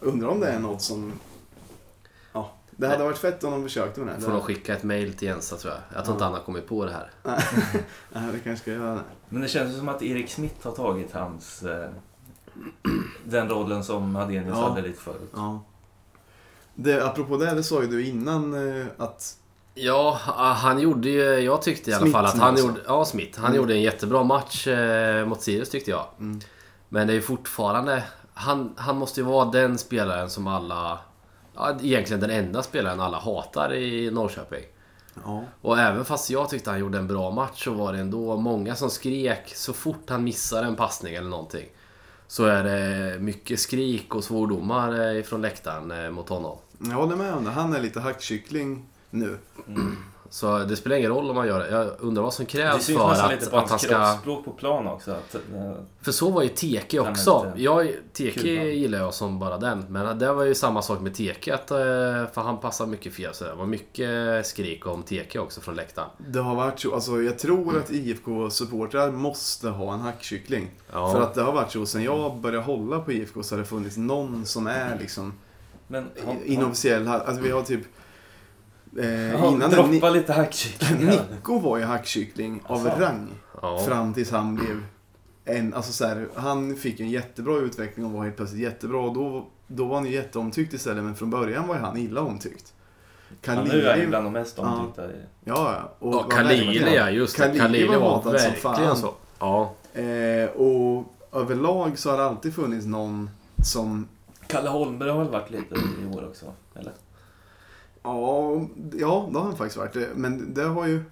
Undrar 0.00 0.28
om 0.28 0.40
det 0.40 0.46
är 0.48 0.58
något 0.58 0.82
som... 0.82 1.12
Det 2.80 2.88
hade 2.88 3.04
varit 3.04 3.18
fett 3.18 3.44
om 3.44 3.50
de 3.52 3.62
försökte 3.62 4.00
med 4.00 4.14
det. 4.16 4.20
Får 4.20 4.32
nog 4.32 4.42
skicka 4.42 4.74
ett 4.76 4.82
mail 4.82 5.12
till 5.14 5.28
Jensa 5.28 5.56
tror 5.56 5.72
jag. 5.72 5.82
Jag 5.96 6.04
tror 6.04 6.14
inte 6.14 6.24
han 6.24 6.32
har 6.34 6.40
kommit 6.40 6.68
på 6.68 6.84
det 6.84 6.92
här. 6.92 7.10
Nej, 7.22 7.42
det 8.32 8.38
kanske 8.44 8.56
ska 8.56 8.70
göra 8.72 8.94
det. 8.94 9.00
Men 9.28 9.42
det 9.42 9.48
känns 9.48 9.76
som 9.76 9.88
att 9.88 10.02
Erik 10.02 10.30
Smith 10.30 10.54
har 10.66 10.72
tagit 10.72 11.12
hans... 11.12 11.62
Eh, 11.62 11.90
den 13.24 13.48
rollen 13.48 13.84
som 13.84 14.14
Hadenius 14.14 14.56
Ja. 14.58 14.68
hade 14.68 14.82
lite 14.82 15.00
förut. 15.00 15.30
Ja. 15.34 15.60
Det, 16.74 17.04
apropå 17.06 17.36
det, 17.36 17.54
det 17.54 17.62
sa 17.62 17.82
ju 17.82 17.88
du 17.88 18.06
innan 18.06 18.78
eh, 18.80 18.86
att... 18.98 19.36
Ja, 19.74 20.18
han 20.56 20.78
gjorde 20.78 21.08
ju, 21.08 21.22
jag 21.22 21.62
tyckte 21.62 21.90
i 21.90 21.94
alla 21.94 22.00
Smith 22.00 22.12
fall 22.16 22.24
att 22.26 22.38
han 22.38 22.48
alltså. 22.48 22.66
gjorde, 22.66 22.80
ja 22.86 23.04
Smith, 23.04 23.38
han 23.40 23.46
Mm. 23.46 23.56
gjorde 23.56 23.74
en 23.74 23.82
jättebra 23.82 24.24
match 24.24 24.66
eh, 24.66 25.26
mot 25.26 25.42
Sirius 25.42 25.70
tyckte 25.70 25.90
jag. 25.90 26.06
Mm. 26.18 26.40
Men 26.88 27.06
det 27.06 27.12
är 27.12 27.14
ju 27.14 27.22
fortfarande, 27.22 28.04
han, 28.34 28.74
han 28.76 28.96
måste 28.96 29.20
ju 29.20 29.26
vara 29.26 29.44
den 29.44 29.78
spelaren 29.78 30.30
som 30.30 30.46
alla, 30.46 30.98
ja, 31.60 31.78
egentligen 31.82 32.20
den 32.20 32.30
enda 32.30 32.62
spelaren 32.62 33.00
alla 33.00 33.18
hatar 33.18 33.74
i 33.74 34.10
Norrköping. 34.10 34.64
Ja. 35.24 35.44
Och 35.60 35.78
även 35.78 36.04
fast 36.04 36.30
jag 36.30 36.48
tyckte 36.48 36.70
han 36.70 36.78
gjorde 36.78 36.98
en 36.98 37.06
bra 37.06 37.30
match 37.30 37.64
så 37.64 37.72
var 37.72 37.92
det 37.92 37.98
ändå 37.98 38.36
många 38.36 38.76
som 38.76 38.90
skrek 38.90 39.52
så 39.54 39.72
fort 39.72 40.10
han 40.10 40.24
missar 40.24 40.62
en 40.62 40.76
passning 40.76 41.14
eller 41.14 41.28
någonting. 41.28 41.66
Så 42.26 42.44
är 42.44 42.64
det 42.64 43.18
mycket 43.18 43.60
skrik 43.60 44.14
och 44.14 44.24
svordomar 44.24 45.00
eh, 45.00 45.18
ifrån 45.18 45.42
läktaren 45.42 45.90
eh, 45.90 46.10
mot 46.10 46.28
honom. 46.28 46.58
Jag 46.78 46.94
håller 46.94 47.16
med 47.16 47.34
om 47.34 47.44
det. 47.44 47.50
Han 47.50 47.74
är 47.74 47.80
lite 47.80 48.00
hackkyckling 48.00 48.84
nu. 49.10 49.38
Så 50.32 50.58
det 50.58 50.76
spelar 50.76 50.96
ingen 50.96 51.10
roll 51.10 51.30
om 51.30 51.36
man 51.36 51.46
gör 51.46 51.58
det. 51.58 51.70
Jag 51.70 51.90
undrar 51.98 52.22
vad 52.22 52.34
som 52.34 52.44
Det 52.44 52.50
krävs 52.50 52.84
syns 52.84 52.98
för 52.98 53.08
nästan 53.08 53.30
lite 53.30 53.44
att, 53.44 53.50
på 53.50 53.56
att 53.56 53.70
han 53.70 53.78
ska... 53.78 53.88
kroppsspråk 53.88 54.44
på 54.44 54.50
plan 54.50 54.86
också. 54.86 55.10
Att, 55.10 55.34
eh, 55.34 55.40
För 56.02 56.12
så 56.12 56.30
var 56.30 56.42
ju 56.42 56.48
Teke 56.48 57.00
också. 57.00 57.52
Jag, 57.56 57.92
Teke 58.12 58.40
kul, 58.40 58.66
gillar 58.66 58.98
jag 58.98 59.14
som 59.14 59.38
bara 59.38 59.58
den. 59.58 59.84
Men 59.88 60.18
det 60.18 60.32
var 60.32 60.44
ju 60.44 60.54
samma 60.54 60.82
sak 60.82 61.00
med 61.00 61.14
Teke. 61.14 61.54
Att, 61.54 61.70
eh, 61.70 61.76
för 62.32 62.40
han 62.40 62.60
passar 62.60 62.86
mycket 62.86 63.14
fel. 63.14 63.34
Så 63.34 63.44
det 63.44 63.54
var 63.54 63.66
mycket 63.66 64.46
skrik 64.46 64.86
om 64.86 65.02
Teke 65.02 65.38
också 65.38 65.60
från 65.60 65.74
läktaren. 65.74 66.08
Det 66.18 66.40
har 66.40 66.54
varit 66.54 66.80
så. 66.80 66.94
Alltså, 66.94 67.22
jag 67.22 67.38
tror 67.38 67.78
att 67.78 67.90
IFK-supportrar 67.90 69.12
måste 69.12 69.68
ha 69.68 69.94
en 69.94 70.00
hackkyckling. 70.00 70.70
Ja. 70.92 71.12
För 71.12 71.22
att 71.22 71.34
det 71.34 71.42
har 71.42 71.52
varit 71.52 71.72
så. 71.72 71.86
Sen 71.86 72.02
jag 72.02 72.36
började 72.36 72.64
hålla 72.64 72.98
på 72.98 73.12
IFK 73.12 73.42
så 73.42 73.54
har 73.54 73.60
det 73.60 73.68
funnits 73.68 73.96
någon 73.96 74.46
som 74.46 74.66
är 74.66 74.98
liksom 75.00 75.32
men 75.90 76.10
inofficiell. 76.44 77.08
Alltså 77.08 77.42
vi 77.42 77.50
har 77.50 77.62
typ... 77.62 77.80
Eh, 78.98 79.30
Ja, 79.32 79.48
innan 79.52 79.70
droppa 79.70 80.10
lite 80.10 80.32
hackkycklingar. 80.32 81.24
Nico 81.30 81.58
var 81.58 81.78
ju 81.78 81.84
hackkyckling 81.84 82.62
av 82.66 82.86
Alltså. 82.86 83.00
rang. 83.02 83.28
Ja. 83.62 83.78
Fram 83.78 84.14
tills 84.14 84.30
han 84.30 84.54
blev 84.54 84.82
en, 85.44 85.74
alltså 85.74 85.92
så 85.92 86.06
här, 86.06 86.28
han 86.34 86.76
fick 86.76 87.00
en 87.00 87.10
jättebra 87.10 87.56
utveckling 87.58 88.06
och 88.06 88.12
var 88.12 88.24
helt 88.24 88.36
plötsligt 88.36 88.60
jättebra. 88.62 89.00
Och 89.00 89.14
då, 89.14 89.46
då 89.66 89.84
var 89.84 89.94
han 89.96 90.06
ju 90.06 90.12
jätteomtyckt 90.12 90.72
istället, 90.74 91.04
men 91.04 91.14
från 91.14 91.30
början 91.30 91.68
var 91.68 91.74
ju 91.74 91.80
han 91.80 91.96
illa 91.96 92.20
omtyckt. 92.20 92.72
Ja, 93.42 93.52
nu 93.54 93.60
är 93.60 93.64
han 93.64 93.76
ju 93.76 93.82
Kalili, 93.82 94.06
bland 94.06 94.26
de 94.26 94.32
mest 94.32 94.58
omtyckta. 94.58 95.02
ja, 95.12 95.12
ja. 95.44 95.92
Och 95.98 96.14
Ja, 96.14 96.22
Kalili 96.22 96.94
ja, 96.96 97.10
just 97.10 97.36
det. 97.36 97.42
Kalili 97.42 97.58
Kalili 97.60 97.86
var 97.86 97.98
var 97.98 98.14
hatad 98.14 98.40
som 98.40 98.52
fan. 98.52 98.96
så. 98.96 99.14
Ja. 99.38 99.72
Eh, 100.00 100.50
och 100.50 101.04
överlag 101.32 101.98
så 101.98 102.10
har 102.10 102.18
det 102.18 102.24
alltid 102.24 102.54
funnits 102.54 102.86
någon 102.86 103.30
som, 103.64 104.08
Kalle 104.46 104.68
Holmberg 104.68 105.10
har 105.10 105.18
väl 105.18 105.28
varit 105.28 105.50
lite 105.50 105.74
i 105.74 106.16
år 106.16 106.26
också? 106.28 106.46
Eller? 106.74 106.92
Ja, 108.02 108.66
ja 108.98 109.28
det 109.32 109.38
har 109.38 109.44
han 109.44 109.56
faktiskt 109.56 109.76
varit. 109.76 109.96
Men 110.14 110.54
det 110.54 110.62
har 110.64 110.86
ju, 110.86 111.02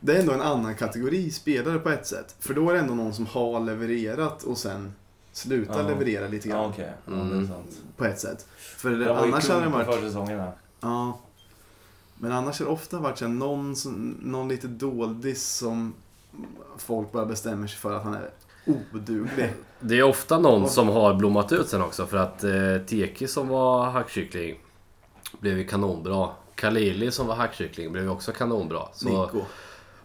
det 0.00 0.16
är 0.16 0.20
ändå 0.20 0.32
en 0.32 0.40
annan 0.40 0.74
kategori 0.74 1.30
spelare 1.30 1.78
på 1.78 1.90
ett 1.90 2.06
sätt. 2.06 2.36
För 2.40 2.54
då 2.54 2.70
är 2.70 2.74
det 2.74 2.80
ändå 2.80 2.94
någon 2.94 3.14
som 3.14 3.26
har 3.26 3.60
levererat 3.60 4.42
och 4.42 4.58
sen 4.58 4.92
slutar 5.32 5.82
Ja. 5.82 5.88
leverera 5.88 6.28
lite 6.28 6.48
grann. 6.48 6.72
Ja, 6.78 6.84
det 7.06 7.12
är 7.12 7.20
Mm. 7.20 7.48
På 7.96 8.04
ett 8.04 8.20
sätt. 8.20 8.46
För 8.58 8.90
det, 8.90 9.04
ju 9.04 9.10
annars 9.10 9.48
hade 9.48 9.64
det 9.64 9.68
varit... 9.68 9.86
försäsongerna. 9.86 10.52
Ja. 10.80 11.18
Men 12.20 12.32
annars 12.32 12.58
har 12.58 12.66
det 12.66 12.72
ofta 12.72 12.98
varit 12.98 13.18
så 13.18 13.28
någon, 13.28 13.76
som, 13.76 14.16
någon 14.22 14.48
lite 14.48 14.66
doldis 14.66 15.46
som 15.48 15.94
folk 16.78 17.12
bara 17.12 17.26
bestämmer 17.26 17.66
sig 17.66 17.78
för 17.78 17.92
att 17.92 18.04
han 18.04 18.14
är 18.14 18.30
oduglig. 18.66 19.52
Det 19.80 19.98
är 19.98 20.02
ofta 20.02 20.38
någon 20.38 20.68
som 20.68 20.88
har 20.88 21.14
blommat 21.14 21.52
ut 21.52 21.68
sen 21.68 21.82
också. 21.82 22.06
För 22.06 22.16
att 22.16 22.44
eh, 22.44 22.50
Teke 22.86 23.28
som 23.28 23.48
var 23.48 23.90
hackkyckling 23.90 24.58
blev 25.40 25.58
ju 25.58 25.64
kanonbra. 25.66 26.28
Kalili 26.54 27.10
som 27.10 27.26
var 27.26 27.34
hackkyckling 27.34 27.92
blev 27.92 28.04
ju 28.04 28.10
också 28.10 28.32
kanonbra. 28.32 28.82
Så, 28.92 29.08
Nico. 29.08 29.40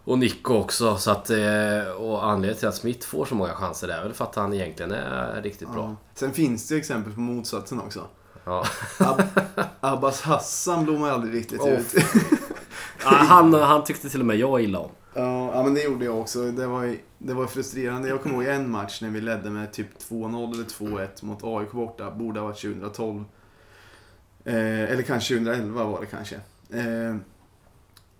Och 0.04 0.18
Nico 0.18 0.54
också. 0.54 0.96
Så 0.96 1.10
att, 1.10 1.30
eh, 1.30 1.90
och 1.98 2.24
anledningen 2.24 2.58
till 2.58 2.68
att 2.68 2.74
Smith 2.74 3.06
får 3.06 3.24
så 3.24 3.34
många 3.34 3.52
chanser 3.54 3.88
är 3.88 4.02
väl 4.02 4.12
för 4.12 4.24
att 4.24 4.34
han 4.34 4.54
egentligen 4.54 4.92
är 4.92 5.42
riktigt 5.42 5.72
bra. 5.72 5.82
Ja. 5.82 5.96
Sen 6.14 6.32
finns 6.32 6.68
det 6.68 6.76
exempel 6.76 7.12
på 7.12 7.20
motsatsen 7.20 7.80
också. 7.80 8.00
Ja. 8.44 8.64
Ab 8.98 9.22
Abbas 9.80 10.20
Hassan 10.22 10.84
blommar 10.84 11.10
aldrig 11.10 11.34
riktigt 11.34 11.60
Åh, 11.62 11.68
ut. 11.72 11.94
Ja, 13.04 13.10
han, 13.10 13.54
han 13.54 13.84
tyckte 13.84 14.08
till 14.10 14.20
och 14.20 14.26
med 14.26 14.36
jag 14.36 14.62
illa 14.62 14.78
om. 14.78 14.90
Ja, 15.14 15.62
men 15.62 15.74
det 15.74 15.82
gjorde 15.82 16.04
jag 16.04 16.18
också. 16.20 16.42
Det 16.50 16.66
var, 16.66 16.82
ju- 16.82 16.98
det 17.18 17.34
var 17.34 17.46
frustrerande. 17.46 18.08
Jag 18.08 18.22
kommer 18.22 18.34
ihåg 18.34 18.44
en 18.54 18.70
match 18.70 19.00
när 19.02 19.10
vi 19.10 19.20
ledde 19.20 19.50
med 19.50 19.72
typ 19.72 19.86
2-0 20.10 20.52
eller 20.54 20.64
2-1 20.64 21.08
mot 21.24 21.38
AIK 21.44 21.72
borta. 21.72 22.10
Borde 22.10 22.40
ha 22.40 22.46
varit 22.46 22.60
2012. 22.60 23.24
Eh, 24.44 24.54
eller 24.90 25.02
kanske 25.02 25.34
2011 25.34 25.84
var 25.84 26.00
det 26.00 26.06
kanske. 26.06 26.34
Eh, 26.70 27.16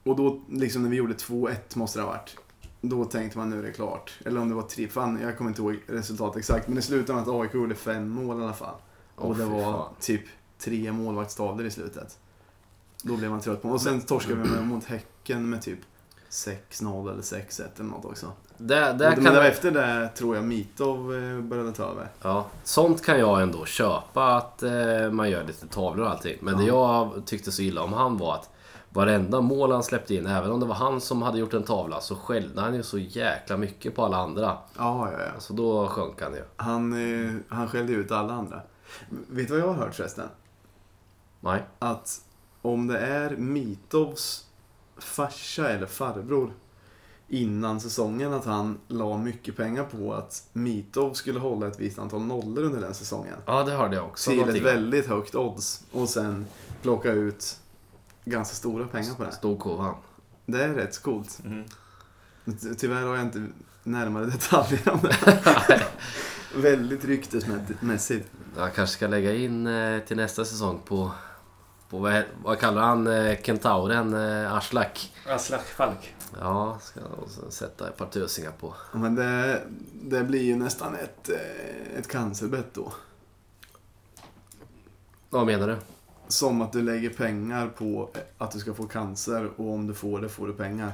och 0.05 0.17
då, 0.17 0.41
liksom 0.49 0.83
när 0.83 0.91
vi 0.91 0.97
gjorde 0.97 1.15
2-1 1.15 1.55
måste 1.75 1.99
det 1.99 2.03
ha 2.03 2.11
varit. 2.11 2.37
Då 2.81 3.05
tänkte 3.05 3.39
man 3.39 3.51
nu 3.51 3.59
är 3.59 3.63
det 3.63 3.73
klart. 3.73 4.19
Eller 4.25 4.41
om 4.41 4.49
det 4.49 4.55
var 4.55 4.63
3, 4.63 4.89
fan 4.89 5.21
jag 5.23 5.39
kommer 5.39 5.51
inte 5.51 5.63
ihåg 5.63 5.83
resultatet 5.87 6.39
exakt. 6.39 6.67
Men 6.69 6.77
det 6.77 6.83
slutade 6.83 7.19
med 7.21 7.29
att 7.29 7.41
AIK 7.41 7.55
gjorde 7.55 7.75
fem 7.75 8.09
mål 8.09 8.41
i 8.41 8.45
alla 8.45 8.53
fall. 8.53 8.75
Åh, 9.17 9.25
och 9.25 9.37
det 9.37 9.45
var 9.45 9.73
fan. 9.73 9.95
typ 10.01 10.23
tre 10.59 10.93
målvaktstavlor 10.93 11.67
i 11.67 11.71
slutet. 11.71 12.19
Då 13.03 13.17
blev 13.17 13.31
man 13.31 13.41
trött 13.41 13.63
på 13.63 13.69
Och 13.69 13.81
sen 13.81 14.01
torskade 14.01 14.35
vi 14.43 14.49
med- 14.51 14.67
mot 14.67 14.85
Häcken 14.85 15.51
med 15.51 15.63
typ 15.63 15.79
6-0 16.35 17.13
eller 17.13 17.23
6-1 17.23 17.63
eller 17.77 17.91
något 17.91 18.05
också. 18.05 18.33
Det, 18.57 18.93
det 18.93 19.15
kan 19.15 19.23
men 19.23 19.33
det 19.33 19.39
var 19.39 19.47
efter 19.47 19.71
det 19.71 20.09
tror 20.09 20.37
jag 20.37 20.45
Mitov 20.45 21.15
eh, 21.15 21.41
började 21.41 21.73
ta 21.73 21.83
över. 21.83 22.09
Ja, 22.23 22.47
sånt 22.65 23.03
kan 23.03 23.19
jag 23.19 23.43
ändå 23.43 23.65
köpa 23.65 24.37
att 24.37 24.63
eh, 24.63 25.11
man 25.11 25.31
gör 25.31 25.45
lite 25.45 25.67
tavlor 25.67 26.05
och 26.05 26.11
allting. 26.11 26.39
Men 26.41 26.59
det 26.59 26.65
jag 26.65 27.23
tyckte 27.27 27.53
så 27.53 27.63
illa 27.63 27.83
om 27.83 27.93
han 27.93 28.19
var 28.19 28.35
att 28.35 28.51
varenda 28.89 29.41
mål 29.41 29.73
han 29.73 29.83
släppte 29.83 30.15
in, 30.15 30.27
även 30.27 30.51
om 30.51 30.61
det 30.61 30.67
var 30.67 30.75
han 30.75 31.01
som 31.01 31.23
hade 31.23 31.39
gjort 31.39 31.55
en 31.55 31.63
tavla, 31.63 32.01
så 32.01 32.17
skällde 32.17 32.61
han 32.61 32.75
ju 32.75 32.83
så 32.83 32.99
jäkla 32.99 33.57
mycket 33.57 33.95
på 33.95 34.05
alla 34.05 34.17
andra. 34.17 34.59
Ja, 34.79 35.11
ja, 35.13 35.19
ja. 35.35 35.41
Så 35.41 35.53
då 35.53 35.89
sjönk 35.89 36.23
han 36.23 36.33
ju. 36.35 36.43
Han, 36.57 36.93
eh, 36.93 37.35
han 37.49 37.69
skällde 37.69 37.93
ut 37.93 38.13
alla 38.13 38.33
andra. 38.35 38.61
Vet 39.09 39.49
du 39.49 39.53
vad 39.53 39.63
jag 39.63 39.75
har 39.75 39.85
hört 39.85 39.95
förresten? 39.95 40.29
Nej. 41.41 41.63
Att 41.79 42.21
om 42.63 42.87
det 42.87 42.99
är 42.99 43.31
Mitovs 43.31 44.47
farsa 44.99 45.69
eller 45.69 45.87
farbror 45.87 46.53
innan 47.29 47.81
säsongen 47.81 48.33
att 48.33 48.45
han 48.45 48.79
la 48.89 49.19
mycket 49.19 49.57
pengar 49.57 49.85
på 49.85 50.15
att 50.15 50.49
Mitov 50.53 51.13
skulle 51.13 51.39
hålla 51.39 51.67
ett 51.67 51.81
visst 51.81 51.99
antal 51.99 52.23
nollor 52.23 52.65
under 52.65 52.81
den 52.81 52.95
säsongen. 52.95 53.35
Ja, 53.47 53.63
det 53.63 53.73
hörde 53.73 53.97
jag 53.97 54.05
också. 54.05 54.31
Till 54.31 54.49
ett 54.49 54.63
väldigt 54.63 55.07
högt 55.07 55.35
odds 55.35 55.85
och 55.93 56.09
sen 56.09 56.47
plocka 56.83 57.13
ut 57.13 57.57
ganska 58.25 58.55
stora 58.55 58.87
pengar 58.87 59.15
på 59.15 59.25
det. 59.25 59.33
Stod 59.33 59.59
kovan. 59.59 59.95
Det 60.47 60.65
är 60.65 60.75
rätt 60.75 61.03
coolt. 61.03 61.39
Mm. 61.45 61.65
Tyvärr 62.79 63.03
har 63.03 63.17
jag 63.17 63.25
inte 63.25 63.47
närmare 63.83 64.25
detaljer 64.31 64.89
om 64.89 65.01
det. 65.03 65.87
väldigt 66.61 67.05
ryktesmässigt. 67.05 68.31
Jag 68.57 68.75
kanske 68.75 68.97
ska 68.97 69.07
lägga 69.07 69.35
in 69.35 69.67
eh, 69.67 70.01
till 70.01 70.17
nästa 70.17 70.45
säsong 70.45 70.81
på, 70.85 71.11
på 71.95 72.01
vad, 72.01 72.25
vad 72.45 72.59
kallar 72.59 72.83
han 72.83 73.07
eh, 73.07 73.37
kentauren? 73.43 74.15
Eh, 74.15 74.55
Aslak. 74.55 75.13
Aslak 75.29 75.65
Falk. 75.65 76.15
Ja, 76.41 76.79
ska 76.83 77.01
jag 77.01 77.23
också 77.23 77.51
sätta 77.51 77.89
ett 77.89 77.97
par 77.97 78.07
tusingar 78.07 78.51
på. 78.61 78.75
Men 78.93 79.15
det, 79.15 79.63
det 80.03 80.25
blir 80.25 80.43
ju 80.43 80.57
nästan 80.57 80.95
ett, 80.95 81.29
eh, 81.31 81.99
ett 81.99 82.09
cancerbett 82.09 82.75
då. 82.75 82.93
Vad 85.31 85.47
menar 85.47 85.69
du? 85.69 85.77
Som 86.29 86.63
att 86.63 86.73
du 86.73 86.83
lägger 86.83 87.11
pengar 87.11 87.69
på 87.69 88.11
att 88.39 88.51
du 88.51 88.59
ska 88.59 88.75
få 88.75 88.87
cancer 88.87 89.51
och 89.57 89.73
om 89.73 89.87
du 89.87 89.95
får 89.95 90.21
det 90.21 90.29
får 90.29 90.47
du 90.47 90.53
pengar. 90.53 90.93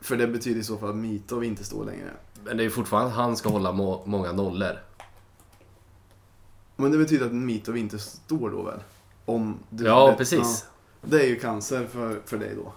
För 0.00 0.16
det 0.16 0.26
betyder 0.26 0.60
i 0.60 0.64
så 0.64 0.78
fall 0.78 0.88
att 0.88 0.96
Mitov 0.96 1.44
inte 1.44 1.64
står 1.64 1.84
längre. 1.84 2.10
Men 2.44 2.56
det 2.56 2.62
är 2.62 2.64
ju 2.64 2.70
fortfarande 2.70 3.10
att 3.10 3.16
han 3.16 3.36
ska 3.36 3.48
hålla 3.48 3.72
må- 3.72 4.02
många 4.06 4.32
nollor. 4.32 4.78
Men 6.76 6.90
det 6.92 6.98
betyder 6.98 7.26
att 7.26 7.32
Mitov 7.32 7.76
inte 7.76 7.98
står 7.98 8.50
då 8.50 8.62
väl? 8.62 8.80
Om 9.24 9.58
du 9.70 9.84
Ja, 9.84 10.14
precis. 10.18 10.64
Ja, 11.00 11.08
det 11.08 11.20
är 11.22 11.26
ju 11.26 11.38
cancer 11.38 11.86
för, 11.92 12.20
för 12.26 12.36
dig 12.36 12.54
då. 12.56 12.72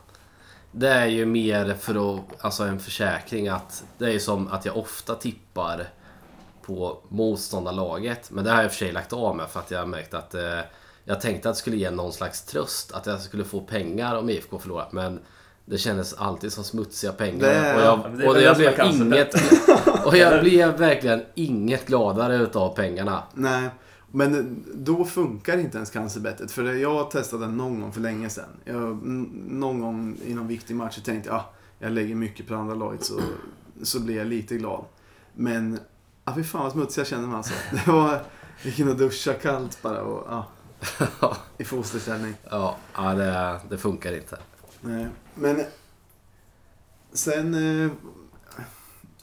Det 0.72 0.90
är 0.90 1.06
ju 1.06 1.26
mer 1.26 1.74
för 1.80 2.16
att, 2.16 2.22
alltså 2.40 2.64
en 2.64 2.80
försäkring 2.80 3.48
att 3.48 3.84
det 3.98 4.06
är 4.06 4.10
ju 4.10 4.20
som 4.20 4.48
att 4.48 4.66
jag 4.66 4.78
ofta 4.78 5.16
tippar 5.16 5.88
på 6.62 6.98
motståndarlaget. 7.10 8.32
Men 8.32 8.44
det 8.44 8.50
har 8.50 8.58
jag 8.58 8.66
i 8.66 8.68
och 8.68 8.72
för 8.72 8.78
sig 8.78 8.92
lagt 8.92 9.14
av 9.14 9.36
med 9.36 9.50
för 9.50 9.60
att 9.60 9.72
jag 9.72 9.80
har 9.80 9.86
märkt 9.86 10.14
att 10.14 10.34
eh, 10.36 10.60
jag 11.04 11.22
tänkte 11.22 11.50
att 11.50 11.56
det 11.56 11.60
skulle 11.60 11.78
ge 11.78 11.92
någon 11.92 12.14
slags 12.14 12.42
tröst. 12.42 12.92
Att 12.92 13.06
jag 13.06 13.22
skulle 13.22 13.44
få 13.44 13.60
pengar 13.62 14.16
om 14.16 14.30
IFK 14.30 14.60
förlorat. 14.60 14.92
Men 14.92 15.20
det 15.66 15.78
kändes 15.78 16.14
alltid 16.14 16.54
som 16.54 16.64
smutsiga 16.64 17.12
pengar. 17.14 17.40
Det- 17.48 17.76
och 17.76 17.82
jag, 17.82 18.22
är 18.22 18.28
och 18.30 18.42
jag 18.42 18.62
är 18.62 18.74
blev 18.76 19.02
inget... 19.02 19.34
Och 20.06 20.18
jag 20.18 20.42
blev 20.44 20.78
verkligen 20.78 21.26
inget 21.36 21.86
gladare 21.88 22.36
utav 22.36 22.76
pengarna. 22.76 23.24
Nej, 23.34 23.70
men 24.16 24.64
då 24.74 25.06
funkar 25.06 25.58
inte 25.58 25.78
ens 25.78 25.90
cancerbettet. 25.90 26.52
För 26.52 26.74
jag 26.74 27.12
testade 27.12 27.48
någon 27.48 27.82
gång 27.82 27.92
för 27.92 28.02
länge 28.02 28.30
sedan. 28.30 28.50
Jag, 28.64 29.06
någon 29.06 29.80
gång 29.80 30.18
i 30.26 30.34
någon 30.34 30.48
viktig 30.48 30.76
match 30.76 30.96
så 30.96 31.02
tänkte 31.02 31.30
jag 31.30 31.36
ah, 31.36 31.54
jag 31.80 31.92
lägger 31.92 32.16
mycket 32.16 32.48
på 32.48 32.54
det 32.54 32.60
andra 32.60 32.76
laget 32.76 33.04
så, 33.04 33.22
så 33.84 34.00
blir 34.00 34.18
jag 34.18 34.28
lite 34.28 34.58
glad. 34.58 34.86
Men, 35.34 35.80
ah, 36.24 36.36
fy 36.36 36.44
fan 36.44 36.64
vad 36.64 36.72
smutsig 36.72 37.02
jag 37.02 37.08
kände 37.08 37.28
mig 37.28 37.38
alltså. 37.38 37.54
Det 37.72 37.92
var, 37.92 38.24
jag 38.64 38.76
kunde 38.76 38.94
duscha 38.94 39.34
kallt 39.34 39.82
bara 39.82 40.02
och 40.02 40.34
ah, 41.20 41.38
i 41.58 41.64
fosterställning. 41.64 42.34
Ja, 42.50 42.78
ja 42.96 43.14
det, 43.14 43.60
det 43.70 43.78
funkar 43.78 44.16
inte. 44.16 44.38
Nej, 44.82 45.08
men 45.36 45.64
sen, 47.14 47.54
eh, 47.84 47.92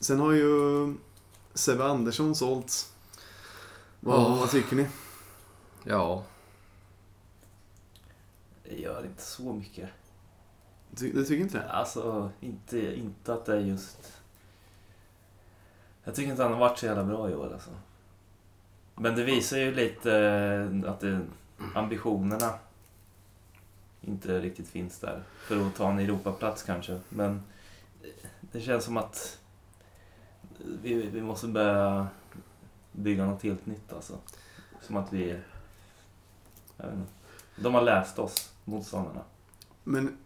sen 0.00 0.20
har 0.20 0.32
ju 0.32 0.94
Sebbe 1.54 1.84
Andersson 1.84 2.34
sålts. 2.34 2.91
Vad, 4.04 4.20
Ja. 4.20 4.28
vad 4.40 4.50
tycker 4.50 4.76
ni? 4.76 4.86
Ja, 5.84 6.24
Det 8.64 8.76
gör 8.80 9.04
inte 9.04 9.22
så 9.22 9.52
mycket. 9.52 9.88
Ty, 10.96 11.12
du 11.12 11.24
tycker 11.24 11.42
inte 11.42 11.58
det? 11.58 11.70
Alltså, 11.72 12.30
inte, 12.40 12.96
inte 12.96 13.34
att 13.34 13.44
det 13.44 13.56
är 13.56 13.60
just... 13.60 14.12
Jag 16.04 16.14
tycker 16.14 16.30
inte 16.30 16.42
han 16.42 16.52
har 16.52 16.60
varit 16.60 16.78
så 16.78 16.86
jävla 16.86 17.04
bra 17.04 17.30
i 17.30 17.34
år 17.34 17.52
alltså. 17.52 17.70
Men 18.94 19.14
det 19.16 19.24
visar 19.24 19.56
ju 19.58 19.74
lite 19.74 20.16
eh, 20.84 20.90
att 20.90 21.00
det, 21.00 21.20
ambitionerna 21.74 22.58
inte 24.00 24.40
riktigt 24.40 24.68
finns 24.68 24.98
där 24.98 25.22
för 25.38 25.66
att 25.66 25.74
ta 25.74 25.90
en 25.90 25.98
Europaplats 25.98 26.62
kanske. 26.62 27.00
Men 27.08 27.42
det 28.40 28.60
känns 28.60 28.84
som 28.84 28.96
att 28.96 29.38
vi, 30.82 30.94
vi 30.94 31.20
måste 31.20 31.46
börja 31.46 32.06
bygga 32.92 33.26
något 33.26 33.42
helt 33.42 33.66
nytt 33.66 33.92
alltså. 33.92 34.18
Som 34.80 34.96
att 34.96 35.12
vi... 35.12 35.38
Jag 36.76 36.86
vet 36.86 36.94
inte. 36.94 37.12
De 37.56 37.74
har 37.74 37.82
läst 37.82 38.18
oss, 38.18 38.52
motståndarna. 38.64 39.20
Men 39.84 40.16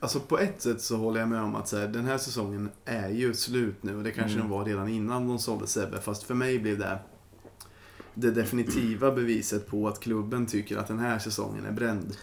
alltså 0.00 0.20
på 0.20 0.38
ett 0.38 0.62
sätt 0.62 0.82
så 0.82 0.96
håller 0.96 1.20
jag 1.20 1.28
med 1.28 1.42
om 1.42 1.54
att 1.54 1.68
så 1.68 1.78
här, 1.78 1.88
den 1.88 2.04
här 2.04 2.18
säsongen 2.18 2.70
är 2.84 3.08
ju 3.08 3.34
slut 3.34 3.82
nu 3.82 3.96
och 3.96 4.02
det 4.02 4.10
kanske 4.10 4.38
Mm. 4.38 4.48
den 4.48 4.58
var 4.58 4.64
redan 4.64 4.88
innan 4.88 5.28
de 5.28 5.38
sålde 5.38 5.66
Sebbe. 5.66 6.00
Fast 6.00 6.22
för 6.22 6.34
mig 6.34 6.58
blev 6.58 6.78
det 6.78 6.98
det 8.14 8.30
definitiva 8.30 9.10
beviset 9.10 9.66
på 9.66 9.88
att 9.88 10.00
klubben 10.00 10.46
tycker 10.46 10.78
att 10.78 10.88
den 10.88 10.98
här 10.98 11.18
säsongen 11.18 11.64
är 11.64 11.72
bränd. 11.72 12.16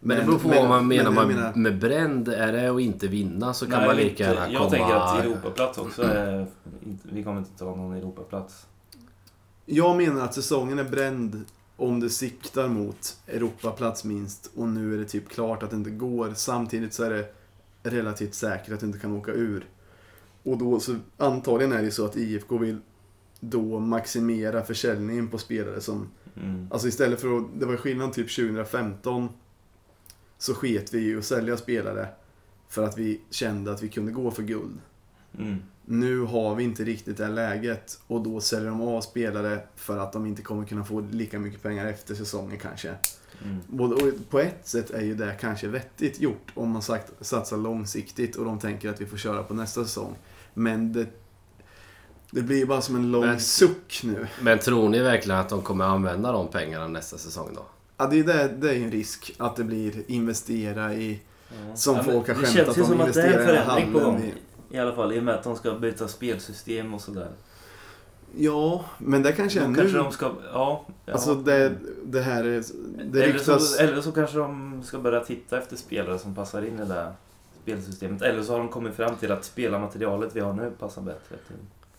Men 0.00 0.16
det 0.18 0.24
beror 0.24 0.38
på 0.38 0.48
vad 0.48 0.68
man 0.68 0.88
menar, 0.88 1.10
men 1.10 1.14
med, 1.14 1.22
jag 1.22 1.28
menar- 1.28 1.54
med 1.54 1.78
bränd. 1.78 2.28
Är 2.28 2.52
det 2.52 2.68
att 2.70 2.80
inte 2.80 3.08
vinna 3.08 3.54
så 3.54 3.66
kan 3.66 3.78
Nej, 3.78 3.86
man 3.86 3.96
lika 3.96 4.24
gärna 4.24 4.50
Jag 4.50 4.58
komma... 4.58 4.70
tänker 4.70 4.94
att 4.94 5.24
Europaplats 5.24 5.78
också 5.78 6.02
är... 6.02 6.46
Vi 7.02 7.22
kommer 7.22 7.38
inte 7.38 7.58
ta 7.58 7.64
någon 7.64 7.96
Europaplats. 7.96 8.66
Jag 9.66 9.96
menar 9.96 10.24
att 10.24 10.34
säsongen 10.34 10.78
är 10.78 10.84
bränd 10.84 11.44
om 11.76 12.00
det 12.00 12.10
siktar 12.10 12.68
mot 12.68 13.16
Europaplats 13.26 14.04
minst 14.04 14.50
och 14.56 14.68
nu 14.68 14.94
är 14.94 14.98
det 14.98 15.04
typ 15.04 15.28
klart 15.28 15.62
att 15.62 15.70
det 15.70 15.76
inte 15.76 15.90
går. 15.90 16.32
Samtidigt 16.34 16.94
så 16.94 17.04
är 17.04 17.10
det 17.10 17.28
relativt 17.90 18.34
säkert 18.34 18.72
att 18.72 18.80
du 18.80 18.86
inte 18.86 18.98
kan 18.98 19.12
åka 19.12 19.32
ur. 19.32 19.64
Och 20.42 20.58
då 20.58 20.80
så 20.80 20.96
antagligen 21.16 21.72
är 21.72 21.82
det 21.82 21.90
så 21.90 22.04
att 22.04 22.16
IFK 22.16 22.58
vill 22.58 22.78
då 23.40 23.80
maximera 23.80 24.62
försäljningen 24.62 25.28
på 25.28 25.38
spelare 25.38 25.80
som 25.80 26.08
Mm. 26.42 26.68
Alltså 26.70 26.88
istället 26.88 27.20
för 27.20 27.36
att, 27.36 27.44
det 27.60 27.66
var 27.66 27.76
skillnad 27.76 28.12
typ 28.12 28.36
2015 28.36 29.28
så 30.38 30.54
sket 30.54 30.94
vi 30.94 31.10
i 31.10 31.16
att 31.16 31.24
sälja 31.24 31.56
spelare 31.56 32.08
för 32.68 32.84
att 32.84 32.98
vi 32.98 33.20
kände 33.30 33.72
att 33.72 33.82
vi 33.82 33.88
kunde 33.88 34.12
gå 34.12 34.30
för 34.30 34.42
guld. 34.42 34.80
Mm. 35.38 35.62
Nu 35.84 36.20
har 36.20 36.54
vi 36.54 36.64
inte 36.64 36.84
riktigt 36.84 37.16
det 37.16 37.28
läget 37.28 38.00
och 38.06 38.20
då 38.20 38.40
säljer 38.40 38.70
de 38.70 38.80
av 38.80 39.00
spelare 39.00 39.60
för 39.76 39.98
att 39.98 40.12
de 40.12 40.26
inte 40.26 40.42
kommer 40.42 40.64
kunna 40.64 40.84
få 40.84 41.00
lika 41.00 41.38
mycket 41.38 41.62
pengar 41.62 41.86
efter 41.86 42.14
säsongen 42.14 42.58
kanske. 42.58 42.94
Mm. 43.44 43.80
Och 43.80 44.30
på 44.30 44.38
ett 44.40 44.68
sätt 44.68 44.90
är 44.90 45.02
ju 45.02 45.14
det 45.14 45.36
kanske 45.40 45.68
vettigt 45.68 46.20
gjort 46.20 46.52
om 46.54 46.70
man 46.70 46.82
sagt, 46.82 47.12
satsar 47.20 47.56
långsiktigt 47.56 48.36
och 48.36 48.44
de 48.44 48.58
tänker 48.58 48.90
att 48.90 49.00
vi 49.00 49.06
får 49.06 49.16
köra 49.16 49.42
på 49.42 49.54
nästa 49.54 49.84
säsong. 49.84 50.14
Men 50.54 50.92
det, 50.92 51.06
det 52.30 52.42
blir 52.42 52.56
ju 52.56 52.66
bara 52.66 52.80
som 52.80 52.96
en 52.96 53.10
lång 53.10 53.26
Men- 53.26 53.40
suck 53.40 54.00
nu. 54.04 54.26
Men 54.40 54.58
tror 54.58 54.88
ni 54.88 54.98
verkligen 54.98 55.40
att 55.40 55.48
de 55.48 55.62
kommer 55.62 55.84
använda 55.84 56.32
de 56.32 56.48
pengarna 56.48 56.88
nästa 56.88 57.18
säsong 57.18 57.50
då? 57.54 57.66
Ja, 57.96 58.06
det 58.06 58.18
är, 58.18 58.24
det, 58.24 58.48
det 58.48 58.70
är 58.70 58.74
ju 58.74 58.84
en 58.84 58.90
risk 58.90 59.34
att 59.38 59.56
det 59.56 59.64
blir 59.64 60.02
investera 60.06 60.94
i 60.94 61.20
Ja. 61.48 61.76
Som 61.76 61.94
men 61.94 62.04
folk 62.04 62.28
har 62.28 62.34
det 62.34 62.34
skämtat 62.34 62.54
känns 62.54 62.78
ju 62.78 62.82
om 62.82 62.88
som 62.88 63.00
att 63.00 63.14
det 63.14 63.22
är 63.22 63.32
en 63.32 63.42
i 63.42 63.46
förändring 63.46 63.92
på 63.92 63.98
gång. 63.98 64.32
I 64.70 64.78
alla 64.78 64.94
fall 64.94 65.12
i 65.12 65.18
och 65.18 65.22
med 65.22 65.34
att 65.34 65.42
de 65.42 65.56
ska 65.56 65.74
byta 65.74 66.08
spelsystem 66.08 66.94
och 66.94 67.00
sådär. 67.00 67.30
Ja, 68.36 68.84
men 68.98 69.22
det 69.22 69.32
kanske 69.32 69.60
är 69.60 69.68
nu. 69.68 69.74
kanske 69.74 69.98
de 69.98 70.12
ska... 70.12 70.32
Ja. 70.52 70.86
ja. 71.04 71.12
Alltså 71.12 71.34
det, 71.34 71.72
det 72.04 72.20
här 72.20 72.44
är... 72.44 72.64
Det 73.04 73.22
eller, 73.22 73.32
ryktas... 73.32 73.76
så, 73.76 73.82
eller 73.82 74.00
så 74.00 74.12
kanske 74.12 74.38
de 74.38 74.82
ska 74.84 74.98
börja 74.98 75.20
titta 75.20 75.58
efter 75.58 75.76
spelare 75.76 76.18
som 76.18 76.34
passar 76.34 76.62
in 76.62 76.74
i 76.74 76.78
det 76.78 76.84
där 76.84 77.12
spelsystemet. 77.62 78.22
Eller 78.22 78.42
så 78.42 78.52
har 78.52 78.58
de 78.58 78.68
kommit 78.68 78.94
fram 78.94 79.16
till 79.16 79.32
att 79.32 79.44
spelarmaterialet 79.44 80.36
vi 80.36 80.40
har 80.40 80.52
nu 80.52 80.70
passar 80.78 81.02
bättre 81.02 81.36
till... 81.46 81.56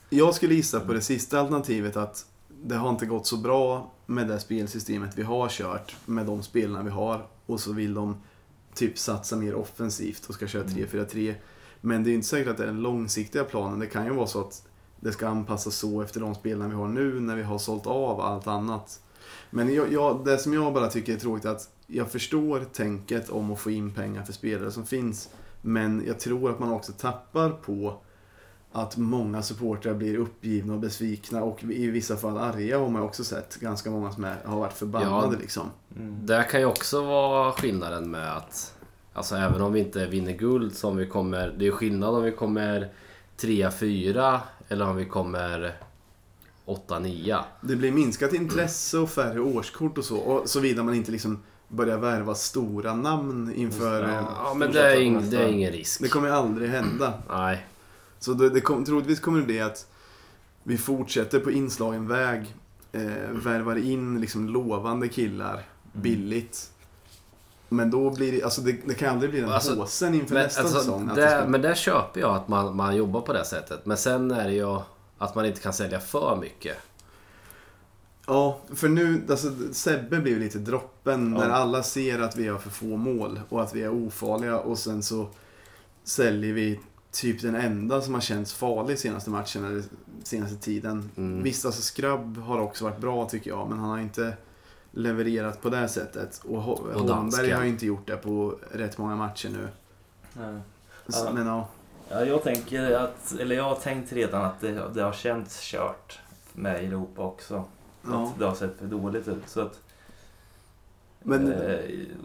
Jag 0.09 0.33
skulle 0.33 0.53
gissa 0.53 0.79
på 0.79 0.93
det 0.93 1.01
sista 1.01 1.39
alternativet 1.39 1.97
att 1.97 2.25
det 2.63 2.75
har 2.75 2.89
inte 2.89 3.05
gått 3.05 3.27
så 3.27 3.37
bra 3.37 3.91
med 4.05 4.27
det 4.27 4.39
spelsystemet 4.39 5.17
vi 5.17 5.23
har 5.23 5.49
kört 5.49 5.95
med 6.05 6.25
de 6.25 6.43
spelarna 6.43 6.83
vi 6.83 6.89
har 6.89 7.27
och 7.45 7.59
så 7.59 7.73
vill 7.73 7.93
de 7.93 8.15
typ 8.73 8.97
satsa 8.97 9.35
mer 9.35 9.55
offensivt 9.55 10.25
och 10.25 10.35
ska 10.35 10.47
köra 10.47 10.63
Mm. 10.63 10.75
3-4-3. 10.77 11.35
Men 11.81 12.03
det 12.03 12.11
är 12.11 12.13
inte 12.13 12.27
säkert 12.27 12.51
att 12.51 12.57
det 12.57 12.63
är 12.63 12.67
den 12.67 12.81
långsiktiga 12.81 13.43
planen. 13.43 13.79
Det 13.79 13.87
kan 13.87 14.05
ju 14.05 14.13
vara 14.13 14.27
så 14.27 14.41
att 14.41 14.67
det 14.99 15.11
ska 15.11 15.27
anpassas 15.27 15.75
så 15.75 16.01
efter 16.01 16.19
de 16.19 16.35
spelarna 16.35 16.69
vi 16.69 16.75
har 16.75 16.87
nu 16.87 17.19
när 17.19 17.35
vi 17.35 17.43
har 17.43 17.57
sålt 17.57 17.87
av 17.87 18.21
allt 18.21 18.47
annat. 18.47 19.01
Men 19.49 19.73
jag, 19.73 19.93
jag, 19.93 20.25
det 20.25 20.37
som 20.37 20.53
jag 20.53 20.73
bara 20.73 20.87
tycker 20.87 21.13
är 21.13 21.17
tråkigt 21.19 21.45
är 21.45 21.49
att 21.49 21.69
jag 21.87 22.11
förstår 22.11 22.65
tänket 22.73 23.29
om 23.29 23.51
att 23.51 23.59
få 23.59 23.71
in 23.71 23.93
pengar 23.93 24.23
för 24.23 24.33
spelare 24.33 24.71
som 24.71 24.85
finns. 24.85 25.29
Men 25.61 26.03
jag 26.07 26.19
tror 26.19 26.51
att 26.51 26.59
man 26.59 26.71
också 26.71 26.91
tappar 26.91 27.49
på 27.49 28.01
att 28.77 28.97
många 28.97 29.41
supportrar 29.41 29.93
blir 29.93 30.17
uppgivna 30.17 30.73
och 30.73 30.79
besvikna 30.79 31.43
och 31.43 31.63
i 31.63 31.87
vissa 31.89 32.17
fall 32.17 32.37
arga 32.37 32.79
har 32.79 32.89
man 32.89 33.01
också 33.01 33.23
sett. 33.23 33.55
Ganska 33.59 33.89
många 33.89 34.11
som 34.11 34.23
är, 34.23 34.35
har 34.45 34.59
varit 34.59 34.73
förbannade 34.73 35.35
Ja. 35.35 35.41
liksom. 35.41 35.71
Mm. 35.95 36.25
Det 36.25 36.47
kan 36.51 36.59
ju 36.59 36.65
också 36.65 37.03
vara 37.05 37.51
skillnaden 37.51 38.11
med 38.11 38.37
att... 38.37 38.73
Alltså 39.13 39.35
även 39.35 39.61
om 39.61 39.73
vi 39.73 39.79
inte 39.79 40.05
vinner 40.05 40.33
guld 40.33 40.75
som 40.75 40.97
vi 40.97 41.07
kommer... 41.07 41.55
Det 41.59 41.67
är 41.67 41.71
skillnad 41.71 42.15
om 42.15 42.23
vi 42.23 42.31
kommer 42.31 42.89
3-4 43.39 44.39
eller 44.67 44.89
om 44.89 44.95
vi 44.95 45.05
kommer 45.05 45.77
8-9. 46.65 47.39
Det 47.61 47.75
blir 47.75 47.91
minskat 47.91 48.33
intresse 48.33 48.97
och 48.97 49.09
färre 49.09 49.39
årskort 49.39 49.97
och 49.97 50.05
så. 50.05 50.17
Och 50.17 50.49
såvida 50.49 50.83
man 50.83 50.93
inte 50.93 51.11
liksom 51.11 51.43
börjar 51.67 51.97
värva 51.97 52.35
stora 52.35 52.93
namn 52.93 53.53
inför... 53.55 54.09
Ja. 54.09 54.31
Ja 54.43 54.53
men 54.53 54.71
det 54.71 54.81
är, 54.81 54.99
ing, 54.99 55.29
det 55.29 55.37
är 55.37 55.47
ingen 55.47 55.71
risk. 55.71 56.01
Det 56.01 56.07
kommer 56.07 56.29
aldrig 56.29 56.69
hända. 56.69 57.13
Nej. 57.29 57.65
Så 58.19 58.33
det, 58.33 58.49
det 58.49 58.61
kom, 58.61 58.85
troligtvis 58.85 59.19
kommer 59.19 59.39
det 59.39 59.45
bli 59.45 59.61
att 59.61 59.87
vi 60.63 60.77
fortsätter 60.77 61.39
på 61.39 61.51
inslagen 61.51 62.07
väg. 62.07 62.55
Eh, 62.91 63.01
värvar 63.31 63.75
in 63.75 64.21
liksom 64.21 64.49
lovande 64.49 65.07
killar 65.07 65.65
billigt. 65.93 66.71
Men 67.69 67.91
då 67.91 68.09
blir 68.09 68.31
det, 68.31 68.43
alltså 68.43 68.61
det, 68.61 68.75
det 68.85 68.93
kan 68.93 69.09
aldrig 69.09 69.31
bli 69.31 69.39
den 69.41 69.49
Alltså, 69.49 69.75
påsen 69.75 70.13
inför 70.13 70.33
Men, 70.33 70.43
nästa 70.43 70.61
alltså, 70.61 70.79
säsong. 70.79 71.09
Ska, 71.09 71.45
men 71.47 71.61
där 71.61 71.75
köper 71.75 72.21
jag 72.21 72.35
att 72.35 72.47
man, 72.47 72.75
man 72.75 72.95
jobbar 72.95 73.21
på 73.21 73.33
det 73.33 73.45
sättet. 73.45 73.85
Men 73.85 73.97
sen 73.97 74.31
är 74.31 74.47
det 74.47 74.53
ju 74.53 74.79
att 75.17 75.35
man 75.35 75.45
inte 75.45 75.61
kan 75.61 75.73
sälja 75.73 75.99
för 75.99 76.37
mycket. 76.41 76.77
Ja, 78.27 78.59
för 78.75 78.87
nu, 78.89 79.21
alltså 79.29 79.51
Sebbe 79.71 80.19
blir 80.19 80.33
ju 80.33 80.39
lite 80.39 80.57
droppen 80.57 81.33
Ja. 81.33 81.39
när 81.39 81.49
alla 81.49 81.83
ser 81.83 82.19
att 82.19 82.35
vi 82.35 82.47
har 82.47 82.57
för 82.57 82.69
få 82.69 82.97
mål 82.97 83.39
och 83.49 83.63
att 83.63 83.75
vi 83.75 83.83
är 83.83 83.89
ofarliga 84.07 84.59
och 84.59 84.77
sen 84.77 85.03
så 85.03 85.27
säljer 86.03 86.53
vi 86.53 86.79
typ 87.21 87.41
den 87.41 87.55
enda 87.55 88.01
som 88.01 88.13
har 88.13 88.21
känts 88.21 88.53
farlig 88.53 88.99
senaste 88.99 89.29
matchen 89.29 89.65
eller 89.65 89.83
senaste 90.23 90.55
tiden. 90.57 91.11
Mm. 91.17 91.43
Visst, 91.43 91.65
alltså 91.65 91.81
Skrabb 91.81 92.37
har 92.37 92.59
också 92.59 92.83
varit 92.83 92.99
bra 93.01 93.29
tycker 93.29 93.49
jag, 93.51 93.69
men 93.69 93.79
han 93.79 93.89
har 93.89 93.99
inte 93.99 94.33
levererat 94.91 95.61
på 95.61 95.69
det 95.69 95.87
sättet. 95.87 96.41
Och, 96.45 96.61
Ho- 96.61 96.93
Holmberg 96.93 97.07
dansken. 97.07 97.55
har 97.55 97.63
ju 97.63 97.69
inte 97.69 97.85
gjort 97.85 98.07
det 98.07 98.17
på 98.17 98.55
rätt 98.71 98.97
många 98.97 99.15
matcher 99.15 99.49
nu. 99.49 99.67
Nej. 100.33 100.61
Så. 101.07 101.31
Men 101.33 101.47
ja, 101.47 101.67
Ja, 102.09 102.25
jag 102.25 102.43
tänker 102.43 102.91
att, 102.91 103.35
eller 103.39 103.55
jag 103.55 103.63
har 103.63 103.75
tänkt 103.75 104.13
redan 104.13 104.45
att 104.45 104.61
det, 104.61 104.89
det 104.93 105.01
har 105.01 105.13
känts 105.13 105.59
kört 105.61 106.19
med 106.53 106.75
Europa 106.83 107.21
också. 107.21 107.63
ja. 108.09 108.23
Att 108.23 108.39
det 108.39 108.45
har 108.45 108.55
sett 108.55 108.79
för 108.79 108.85
dåligt 108.85 109.27
ut. 109.27 109.49
Så 109.49 109.61
att, 109.61 109.79
Men, 111.23 111.51
eh, 111.53 111.79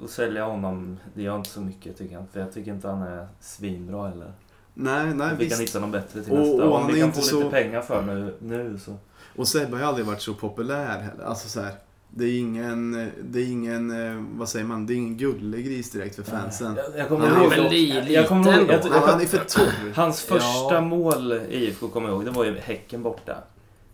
att 0.04 0.10
sälja 0.10 0.44
honom, 0.44 0.98
det 1.14 1.22
gör 1.22 1.36
inte 1.36 1.50
så 1.50 1.60
mycket 1.60 1.98
tycker 1.98 2.14
jag. 2.14 2.24
För 2.32 2.40
jag 2.40 2.52
tycker 2.52 2.72
inte 2.74 2.88
han 2.88 3.02
är 3.02 3.28
svinbra 3.40 4.08
heller. 4.08 4.32
Nej, 4.74 5.14
nej 5.14 5.28
vi 5.38 5.48
kan 5.48 5.58
visst. 5.58 5.60
hitta 5.70 5.80
någon 5.80 5.90
bättre 5.90 6.22
till 6.22 6.32
Och- 6.32 6.38
nästa. 6.38 6.64
och 6.64 6.74
Om 6.76 6.82
han 6.82 6.92
vi 6.92 6.98
kan 7.00 7.08
inte 7.08 7.18
få 7.20 7.24
så- 7.26 7.38
lite 7.38 7.50
pengar 7.50 7.82
för 7.82 8.02
nu, 8.02 8.34
nu 8.40 8.78
så. 8.84 8.96
Och 9.36 9.48
Sebbe 9.48 9.72
har 9.72 9.78
ju 9.78 9.84
aldrig 9.84 10.06
varit 10.06 10.20
så 10.22 10.34
populär 10.34 10.98
heller. 11.00 11.24
Alltså 11.24 11.48
så 11.48 11.60
här, 11.60 11.72
det 12.10 12.24
är 12.24 12.38
ingen, 12.38 13.10
det 13.22 13.38
är 13.40 13.46
ingen, 13.46 14.06
eh, 14.06 14.24
vad 14.38 14.48
säger 14.48 14.64
man, 14.66 14.86
det 14.86 14.92
är 14.94 14.96
ingen 14.96 15.16
gullegris 15.16 15.90
direkt 15.90 16.16
för 16.16 16.22
fansen. 16.22 16.76
Jag, 16.76 17.00
jag 17.00 17.08
kommer 17.08 17.26
Han 17.26 17.36
är 17.38 17.42
ihåg... 17.44 17.50
väl 17.50 17.70
li, 17.70 17.94
jag 17.94 18.04
liten 18.04 18.24
kommer 18.24 18.58
ihåg- 18.58 18.68
då? 18.68 18.72
jag- 18.72 18.82
Han, 18.90 19.08
han 19.08 19.20
är 19.20 19.26
för 19.26 19.38
torr. 19.38 19.92
Hans 19.94 20.20
första 20.20 20.74
Ja. 20.74 20.80
mål 20.80 21.32
i 21.32 21.56
IFK 21.66 21.88
kommer 21.88 22.08
jag 22.08 22.14
ihåg, 22.16 22.24
det 22.24 22.30
var 22.30 22.44
ju 22.44 22.58
Häcken 22.58 23.02
borta. 23.02 23.36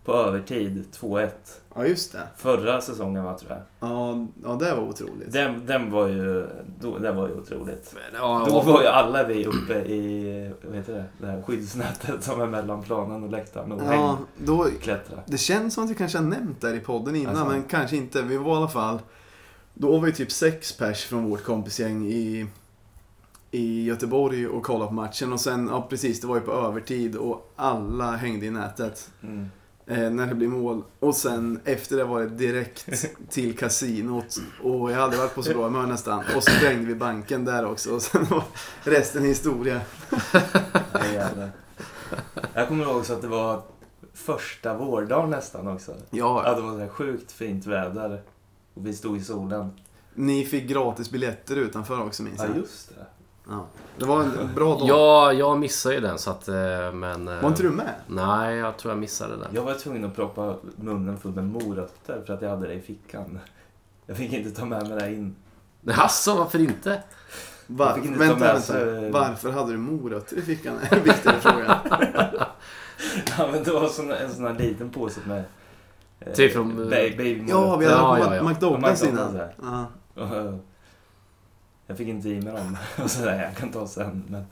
På 0.09 0.15
övertid, 0.15 0.85
2-1. 1.01 1.29
Ja, 1.75 1.87
just 1.87 2.13
det. 2.13 2.23
Förra 2.37 2.81
säsongen 2.81 3.25
var 3.25 3.35
tror 3.35 3.51
jag. 3.51 3.61
Ja, 3.91 4.27
ja 4.45 4.55
det 4.55 4.75
var 4.75 4.83
otroligt. 4.83 5.33
Den, 5.33 5.67
den 5.67 5.91
var 5.91 6.07
ju, 6.07 6.47
då, 6.81 6.99
den 6.99 7.17
var 7.17 7.29
ju 7.29 7.35
otroligt. 7.35 7.95
Men, 7.95 8.21
ja, 8.21 8.47
Då 8.49 8.61
var 8.63 8.83
ju 8.83 8.87
alla 8.89 9.25
vi 9.25 9.47
uppe 9.47 9.75
i, 9.75 10.53
vad 10.65 10.77
heter 10.77 10.93
det, 10.95 11.05
det 11.19 11.27
här 11.27 11.43
skyddsnätet 11.43 12.25
som 12.25 12.41
är 12.41 12.47
mellan 12.47 12.83
planen 12.83 13.23
och 13.25 13.31
läktaren 13.31 13.73
och 13.73 13.83
Ja, 13.95 14.19
då, 14.45 14.65
hängklättra. 14.65 15.19
det 15.27 15.39
känns 15.39 15.75
som 15.75 15.85
att 15.85 15.91
vi 15.91 15.95
kanske 15.95 16.19
har 16.19 16.25
nämnt 16.25 16.61
det 16.61 16.77
i 16.77 16.81
podden 16.81 17.17
innan, 17.17 17.37
Alltså. 17.37 17.53
men 17.53 17.63
kanske 17.63 17.97
inte. 17.97 18.23
Vi 18.23 18.37
var 18.37 18.55
i 18.55 18.57
alla 18.57 18.69
fall... 18.69 18.99
Då 19.75 19.93
var 19.93 20.01
vi 20.01 20.13
typ 20.13 20.33
sex 20.33 20.77
pers 20.77 21.05
från 21.05 21.31
vårt 21.31 21.45
kompisgäng 21.45 22.07
i, 22.07 22.47
i 23.51 23.85
Göteborg 23.85 24.47
och 24.49 24.63
kollade 24.63 24.89
på 24.89 24.95
matchen. 24.95 25.33
Och 25.33 25.41
sen, 25.41 25.69
ja 25.73 25.87
precis, 25.91 26.21
det 26.21 26.27
var 26.27 26.35
ju 26.35 26.41
på 26.41 26.53
övertid 26.53 27.17
och 27.17 27.53
alla 27.57 28.11
hängde 28.17 28.47
i 28.47 28.51
nätet. 28.51 29.11
Mm. 29.23 29.49
Eh, 29.89 30.11
när 30.11 30.27
det 30.27 30.35
blir 30.35 30.49
mål. 30.49 30.83
Och 31.01 31.15
sen 31.15 31.61
efter 31.65 31.97
det 31.97 32.05
var 32.05 32.21
det 32.21 32.29
direkt 32.29 33.05
till 33.31 33.57
kasinot. 33.59 34.37
Och 34.63 34.91
jag 34.93 34.97
hade 34.97 35.17
varit 35.17 35.35
på 35.35 35.43
så 35.43 35.53
bra 35.53 35.65
humör 35.65 35.87
nästan. 35.87 36.19
Och 36.37 36.43
så 36.43 36.51
sprängde 36.51 36.87
vi 36.87 36.95
banken 36.95 37.45
där 37.45 37.65
också. 37.67 37.95
Och 37.95 38.03
sen 38.03 38.25
var 38.31 38.43
resten 38.83 39.25
historia. 39.25 39.81
Ja. 41.15 41.29
Jag 42.55 42.69
kommer 42.69 42.85
ihåg 42.85 42.97
också 42.97 43.13
att 43.13 43.23
det 43.23 43.29
var 43.29 43.63
första 44.15 44.77
vårdagen 44.77 45.31
nästan 45.31 45.69
också. 45.69 45.95
Ja, 46.11 46.43
Ja, 46.47 46.55
det 46.55 46.61
var 46.63 46.73
så 46.73 46.79
här 46.79 46.89
sjukt 46.89 47.33
fint 47.33 47.67
väder. 47.67 48.23
Och 48.75 48.87
vi 48.87 48.93
stod 48.95 49.17
i 49.17 49.25
solen. 49.25 49.71
Ni 50.15 50.45
fick 50.45 50.69
gratis 50.69 51.11
biljetter 51.11 51.57
utanför 51.57 52.03
också 52.07 52.23
minns 52.23 52.39
Ja, 52.39 52.47
jag. 52.47 52.57
just 52.57 52.89
det. 52.89 53.07
Ja. 53.49 53.67
Det 53.99 54.05
var 54.05 54.23
en 54.23 54.55
bra 54.55 54.75
dag. 54.79 54.89
Ja, 54.89 55.33
jag 55.33 55.59
missade 55.59 55.95
ju 55.95 56.01
den 56.01 56.19
så 56.19 56.31
att... 56.31 56.49
eh, 56.49 56.93
Men... 56.93 57.29
eh, 57.29 57.41
Var 57.43 57.49
inte 57.49 57.63
du 57.63 57.71
med? 57.71 57.95
Nej, 58.07 58.57
jag 58.57 58.77
tror 58.77 58.93
jag 58.93 58.99
missade 58.99 59.37
den. 59.37 59.49
Jag 59.53 59.63
var 59.63 59.75
tvungen 59.75 60.05
att 60.05 60.15
proppa 60.17 60.57
munnen 60.77 61.19
full 61.19 61.33
med 61.33 61.45
morötter 61.45 62.23
för 62.27 62.35
att 62.35 62.43
jag 62.43 62.51
hade 62.51 62.67
det 62.67 62.75
i 62.75 62.81
fickan. 62.81 63.39
Jag 64.07 64.17
fick 64.17 64.33
inte 64.33 64.51
ta 64.51 64.65
med 64.65 64.89
mig 64.89 64.99
det 65.01 65.13
in. 65.15 65.37
Jaså, 65.81 66.35
varför 66.39 66.59
inte? 66.59 67.03
Var, 67.67 67.87
Jag 67.87 67.95
fick 67.95 68.05
inte 68.05 68.19
vänta, 68.19 68.35
ta 68.35 68.41
med 68.41 68.53
vänta. 68.55 68.61
sig- 68.73 69.11
Varför 69.11 69.51
hade 69.51 69.73
du 69.73 69.79
morötter 69.79 70.37
i 70.37 70.43
fickan? 70.43 70.79
En 70.91 71.03
viktigare 71.03 71.41
fråga. 71.41 71.81
Ja, 73.39 73.49
men 73.53 73.63
det 73.65 73.71
var 73.73 73.89
sån, 73.89 74.11
en 74.13 74.35
sån 74.35 74.45
här 74.45 74.55
liten 74.55 74.91
påse 74.91 75.21
med... 75.27 75.45
eh, 76.21 76.33
Typ 76.33 76.53
från, 76.53 76.71
eh, 76.71 76.77
ba- 76.77 76.85
babymorötter. 76.91 77.45
Ja, 77.49 77.77
vi 77.77 77.85
hade 77.87 77.97
Ja, 77.97 78.19
ja, 78.19 78.37
ja. 78.37 78.43
McDonalds 78.49 79.03
innan. 79.05 79.35
McDonald's, 79.37 79.49
Ja. 79.63 79.87
Och, 80.23 80.37
eh, 80.37 80.55
Jag 81.91 81.97
fick 81.99 82.09
inte 82.09 82.29
i 82.29 82.41
mig 82.41 82.53
dem. 82.53 82.77
Och 83.05 83.11
så 83.11 83.25
där, 83.25 83.43
jag 83.43 83.57
kan 83.57 83.71
ta 83.73 83.87
sen. 83.87 84.25
Men 84.29 84.47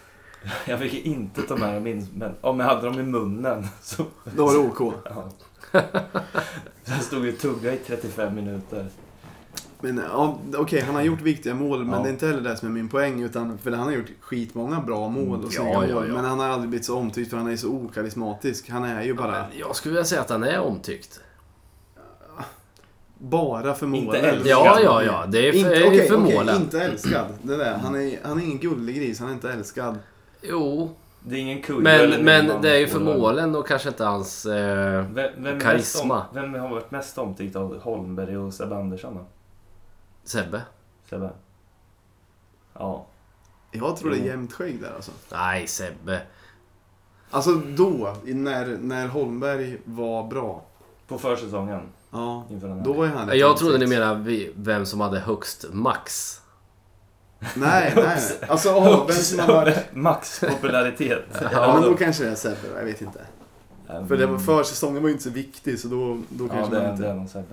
jag 0.66 0.78
fick 0.78 1.06
inte 1.06 1.42
ta 1.42 1.56
med 1.56 1.74
dem 1.74 1.86
in. 1.86 2.08
Men 2.14 2.34
om 2.40 2.60
jag 2.60 2.66
hade 2.66 2.86
dem 2.86 3.00
i 3.00 3.02
munnen 3.02 3.66
så... 3.82 4.04
Då 4.36 4.46
var 4.46 4.52
det 4.52 4.58
OK. 4.58 4.94
Ja. 5.04 5.24
Jag 6.84 7.02
stod 7.02 7.24
ju 7.24 7.32
och 7.32 7.38
tuggade 7.38 7.76
i 7.76 7.78
35 7.86 8.34
minuter. 8.34 8.86
Men 9.80 10.00
ja, 10.12 10.38
okej, 10.56 10.80
han 10.80 10.94
har 10.94 11.02
gjort 11.02 11.20
viktiga 11.20 11.54
mål, 11.54 11.84
men 11.84 11.94
Ja. 11.94 12.02
det 12.02 12.08
är 12.08 12.12
inte 12.12 12.26
heller 12.26 12.40
det 12.40 12.56
som 12.56 12.68
är 12.68 12.72
min 12.72 12.88
poäng. 12.88 13.22
Utan, 13.22 13.58
för 13.58 13.70
han 13.72 13.86
har 13.86 13.92
gjort 13.92 14.10
skitmånga 14.20 14.80
bra 14.80 15.08
mål 15.08 15.44
och 15.44 15.52
Ja, 15.52 15.60
snygga 15.62 15.88
ja, 15.88 15.94
mål. 15.94 16.08
ja. 16.08 16.14
Men 16.14 16.24
han 16.24 16.38
har 16.40 16.46
aldrig 16.48 16.68
blivit 16.70 16.86
så 16.86 16.96
omtyckt 16.98 17.30
för 17.30 17.36
han 17.36 17.46
är 17.52 17.56
så 17.56 17.68
okarismatisk. 17.70 18.68
Han 18.70 18.84
är 18.84 19.02
ju 19.02 19.14
bara, 19.14 19.44
Jag 19.58 19.76
skulle 19.76 19.92
vilja 19.92 20.04
säga 20.04 20.20
att 20.20 20.30
han 20.30 20.44
är 20.44 20.60
omtyckt. 20.60 21.20
Bara 23.18 23.74
för 23.74 23.86
Inte 23.86 24.06
målen. 24.06 24.24
älskad. 24.24 24.46
Ja, 24.50 24.80
ja, 24.80 25.02
ja. 25.02 25.26
Det 25.28 25.48
är 25.48 25.52
för, 25.52 25.58
Inte, 25.58 25.84
okej, 25.88 26.08
för 26.08 26.22
okej, 26.24 26.34
målen. 26.36 26.56
inte 26.62 26.80
älskad. 26.84 27.26
Det 27.42 27.56
där. 27.56 27.74
Han, 27.78 27.94
är, 27.94 28.18
han 28.24 28.38
är 28.38 28.44
ingen 28.44 28.58
gullig 28.58 28.96
gris, 28.96 29.20
han 29.20 29.28
är 29.28 29.32
inte 29.32 29.52
älskad. 29.52 29.98
Jo, 30.42 30.90
Det 31.24 31.34
är 31.36 31.38
ingen 31.40 31.62
kul 31.62 31.82
men, 31.82 32.24
men 32.24 32.62
det 32.62 32.70
är 32.70 32.78
ju 32.78 32.86
för 32.86 33.00
målen 33.00 33.54
och 33.56 33.66
kanske 33.68 33.88
inte 33.88 34.04
hans... 34.04 34.46
Eh, 34.46 35.04
Vem, 35.10 35.30
vem, 35.36 35.60
Karisma. 35.60 36.18
Om, 36.30 36.34
vem 36.34 36.54
har 36.54 36.68
varit 36.68 36.90
mest 36.90 37.18
omtyckt 37.18 37.56
av 37.56 37.80
Holmberg 37.80 38.36
och 38.38 38.54
Sebbe 38.54 38.76
Andersson 38.76 39.14
då? 39.14 39.24
Sebbe. 40.24 40.62
Sebbe? 41.10 41.30
Ja. 42.78 43.06
Jag 43.72 43.96
tror 43.96 44.10
det 44.10 44.16
är 44.18 44.24
jämnt 44.24 44.52
skägg 44.52 44.80
där 44.82 44.92
alltså. 44.96 45.12
Nej, 45.32 45.66
Sebbe. 45.66 46.20
Alltså 47.30 47.54
då, 47.54 48.16
när, 48.24 48.66
när 48.80 49.08
Holmberg 49.08 49.78
var 49.84 50.24
bra. 50.28 50.62
På 51.08 51.18
försäsongen 51.18 51.80
Ja, 52.16 52.44
inför 52.50 52.68
den 52.68 52.76
här. 52.76 52.84
då 52.84 52.92
var 52.92 53.04
ju 53.04 53.10
han 53.10 53.26
lite 53.26 53.36
Jag 53.38 53.56
trodde 53.56 53.78
ni 53.78 53.86
menade 53.86 54.20
vi- 54.20 54.52
vem 54.56 54.86
som 54.86 55.00
hade 55.00 55.18
högst 55.18 55.64
max. 55.72 56.40
Nej, 57.54 57.92
nej. 57.96 58.18
Alltså, 58.48 58.68
oh, 58.68 59.06
vem 59.06 59.16
som 59.16 59.38
har 59.38 59.46
varit... 59.46 59.76
Max 59.92 60.40
popularitet. 60.40 61.24
Ja, 61.52 61.74
men 61.74 61.82
då 61.90 61.96
kanske 61.96 62.24
det 62.24 62.30
är 62.30 62.34
Sebbe, 62.34 62.56
jag 62.78 62.84
vet 62.84 63.00
inte. 63.00 63.20
För 64.08 64.16
det 64.16 64.26
var, 64.26 64.38
försäsongen 64.38 65.02
var 65.02 65.08
ju 65.08 65.12
inte 65.12 65.24
så 65.24 65.30
viktig, 65.30 65.78
så 65.80 65.88
då, 65.88 66.18
då 66.28 66.44
Ja, 66.44 66.48
kanske 66.54 66.74
det, 66.76 66.82
man 66.82 66.90
inte... 66.90 67.02
det 67.02 67.08
är 67.08 67.14
nog 67.14 67.28
Sebbe. 67.28 67.44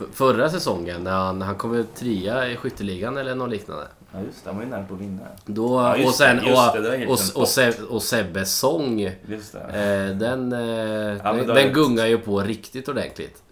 F- 0.00 0.06
Förra 0.12 0.50
säsongen 0.50 1.04
när 1.04 1.10
han, 1.10 1.42
han 1.42 1.54
kom 1.54 1.84
trea 1.94 2.48
i 2.48 2.56
skytteligan 2.56 3.16
eller 3.16 3.34
något 3.34 3.50
liknande. 3.50 3.86
Ja, 4.12 4.18
just 4.26 4.44
det. 4.44 4.50
Han 4.50 4.56
var 4.56 4.64
ju 4.64 4.70
nära 4.70 4.84
på 4.84 4.94
att 4.94 5.00
vinna. 5.00 5.20
Då, 5.46 5.80
Ja, 5.80 5.96
just 5.96 6.08
och 6.08 6.14
sen, 6.14 6.36
det, 6.36 6.42
just 6.48 6.72
det, 6.72 6.80
det 6.80 6.88
var 6.88 6.94
och, 6.94 6.98
helt 6.98 7.34
och, 7.36 7.42
och. 7.42 7.48
Seb, 7.48 7.74
och 7.88 8.02
Sebbes 8.02 8.54
sång, 8.58 9.00
eh, 9.00 9.12
Just 9.26 9.52
det. 9.52 10.14
den, 10.18 10.52
eh, 10.52 10.58
men 10.58 11.18
den, 11.18 11.22
då 11.22 11.30
är 11.30 11.46
den 11.46 11.54
det- 11.54 11.68
gungar 11.68 12.06
ju 12.06 12.18
på 12.18 12.40
riktigt 12.40 12.88
ordentligt. 12.88 13.42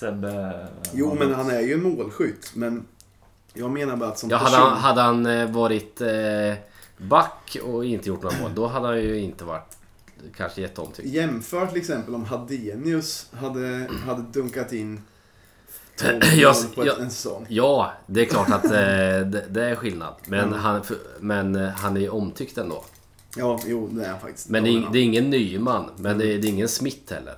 Sebbe... 0.00 0.66
Jo, 0.92 1.14
men 1.18 1.34
han 1.34 1.50
är 1.50 1.60
ju 1.60 1.72
en 1.74 1.82
målskytt, 1.82 2.50
men 2.54 2.84
jag 3.54 3.70
menar 3.70 3.96
bara 3.96 4.08
att 4.08 4.18
som 4.18 4.30
Ja, 4.30 4.36
hade, 4.36 4.50
person... 4.50 4.68
han, 4.70 4.78
hade 4.78 5.00
han 5.00 5.26
eh, 5.26 5.50
varit 5.50 6.00
eh, 6.00 6.54
back 6.98 7.56
och 7.64 7.84
inte 7.84 8.08
gjort 8.08 8.22
några 8.22 8.38
mål, 8.42 8.50
då 8.54 8.66
hade 8.66 8.86
han 8.86 9.00
ju 9.02 9.18
inte 9.20 9.44
varit 9.44 9.76
kanske 10.36 10.60
jätteomtyckt. 10.60 11.08
Jämför 11.08 11.66
till 11.66 11.76
exempel 11.78 12.14
om 12.14 12.24
Hadenius 12.24 13.26
hade, 13.32 13.88
hade 14.06 14.22
dunkat 14.22 14.72
in 14.72 15.00
12 15.96 16.20
Jag- 16.36 16.56
mål 16.56 16.74
på 16.74 16.80
ett, 16.80 16.86
jag- 16.86 17.00
en 17.00 17.10
säsong. 17.10 17.46
Ja, 17.48 17.92
det 18.06 18.20
är 18.20 18.24
klart 18.24 18.50
att 18.50 18.64
eh, 18.64 18.70
det, 18.70 19.44
det 19.50 19.64
är 19.64 19.74
skillnad. 19.74 20.14
Men, 20.26 20.40
Mm. 20.48 20.58
han, 20.58 20.84
för- 20.84 20.98
men 21.20 21.56
eh, 21.56 21.68
han 21.68 21.96
är 21.96 22.00
ju 22.00 22.08
omtyckt 22.08 22.58
ändå. 22.58 22.84
Ja, 23.36 23.60
jo, 23.66 23.88
det 23.92 24.04
är 24.04 24.10
han 24.10 24.20
faktiskt. 24.20 24.48
Men 24.48 24.64
det 24.64 24.86
det 24.92 24.98
är 24.98 25.02
ingen 25.02 25.30
Nyman, 25.30 25.90
men 25.96 26.18
det 26.18 26.24
är, 26.34 26.38
det 26.38 26.48
är 26.48 26.50
ingen 26.50 26.68
Smith 26.68 27.14
heller. 27.14 27.34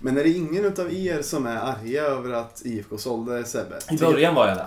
Men 0.00 0.18
är 0.18 0.24
det 0.24 0.30
ingen 0.30 0.64
utav 0.64 0.94
er 0.94 1.22
som 1.22 1.46
är 1.46 1.56
arga 1.56 2.02
över 2.02 2.32
att 2.32 2.62
IFK 2.64 2.98
sålde 2.98 3.44
Sebbe? 3.44 3.78
I 3.90 3.96
början 3.96 4.34
var 4.34 4.48
jag 4.48 4.56
där. 4.56 4.66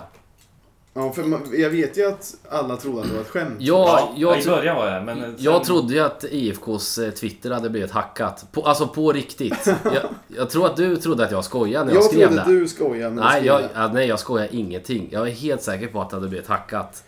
Ja, 0.94 1.12
för 1.12 1.22
man, 1.22 1.40
jag 1.52 1.70
vet 1.70 1.98
ju 1.98 2.08
att 2.08 2.34
alla 2.50 2.76
trodde 2.76 3.00
att 3.00 3.08
det 3.08 3.14
var 3.14 3.20
ett 3.20 3.28
skämt. 3.28 3.56
Ja, 3.58 3.98
ja, 3.98 4.14
jag, 4.16 4.38
i 4.38 4.42
tro, 4.42 4.52
början 4.54 4.76
var 4.76 4.86
jag 4.86 5.04
men 5.04 5.20
sen, 5.20 5.36
jag 5.38 5.64
trodde 5.64 5.94
ju 5.94 6.00
att 6.00 6.24
IFKs 6.24 6.98
eh, 6.98 7.10
Twitter 7.10 7.50
hade 7.50 7.70
blivit 7.70 7.90
hackat. 7.90 8.46
På, 8.52 8.62
alltså 8.62 8.86
på 8.88 9.12
riktigt. 9.12 9.66
Jag, 9.84 10.02
jag 10.28 10.50
tror 10.50 10.66
att 10.66 10.76
du 10.76 10.96
trodde 10.96 11.24
att 11.24 11.30
jag 11.30 11.44
skojade 11.44 11.84
när 11.84 11.92
jag, 11.92 12.02
jag 12.02 12.10
skrev 12.10 12.26
trodde 12.28 12.44
det. 12.44 12.60
du 12.60 12.68
skojade 12.68 13.14
när 13.14 13.22
Nej 13.22 13.32
skrev 13.32 13.46
jag, 13.46 13.60
det. 13.62 13.68
ja, 13.74 13.90
nej, 13.92 14.08
jag 14.08 14.18
skojar 14.18 14.48
ingenting. 14.50 15.08
Jag 15.12 15.28
är 15.28 15.32
helt 15.32 15.62
säker 15.62 15.86
på 15.86 16.00
att 16.00 16.10
det 16.10 16.16
hade 16.16 16.28
blivit 16.28 16.48
hackat. 16.48 17.04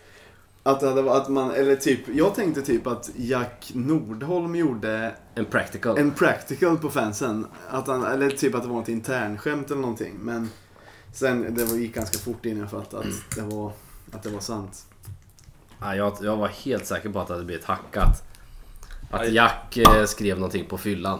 Att 0.63 0.79
det 0.79 0.87
hade 0.87 1.13
att 1.13 1.29
man, 1.29 1.51
eller 1.51 1.75
typ, 1.75 1.99
jag 2.15 2.35
tänkte 2.35 2.61
typ 2.61 2.87
att 2.87 3.09
Jack 3.15 3.71
Nordholm 3.75 4.55
gjorde 4.55 5.15
En 5.35 5.45
practical. 5.45 5.97
en 5.97 6.11
practical 6.11 6.77
på 6.77 6.89
fansen. 6.89 7.47
Att 7.69 7.87
han, 7.87 8.03
eller 8.05 8.29
typ 8.29 8.55
att 8.55 8.63
det 8.63 8.69
var 8.69 8.81
ett 8.81 8.89
internskämt 8.89 9.71
eller 9.71 9.81
någonting. 9.81 10.13
Men 10.21 10.49
sen, 11.13 11.55
det 11.55 11.63
var- 11.65 11.75
gick 11.77 11.95
ganska 11.95 12.17
fort 12.17 12.45
innan 12.45 12.59
jag 12.59 12.71
fattade 12.71 13.03
att 13.07 13.35
det 13.35 13.41
var, 13.55 13.71
att 14.11 14.23
det 14.23 14.29
var 14.29 14.39
sant. 14.39 14.85
Ja, 15.79 15.95
jag, 15.95 16.17
jag 16.21 16.37
var 16.37 16.47
helt 16.47 16.85
säker 16.85 17.09
på 17.09 17.19
att 17.19 17.27
det 17.27 17.33
hade 17.33 17.45
blivit 17.45 17.65
hackat. 17.65 18.23
Att 19.11 19.21
Aj. 19.21 19.33
Jack 19.33 19.77
eh, 19.77 20.05
skrev 20.05 20.35
någonting 20.37 20.65
på 20.65 20.77
fyllan. 20.77 21.19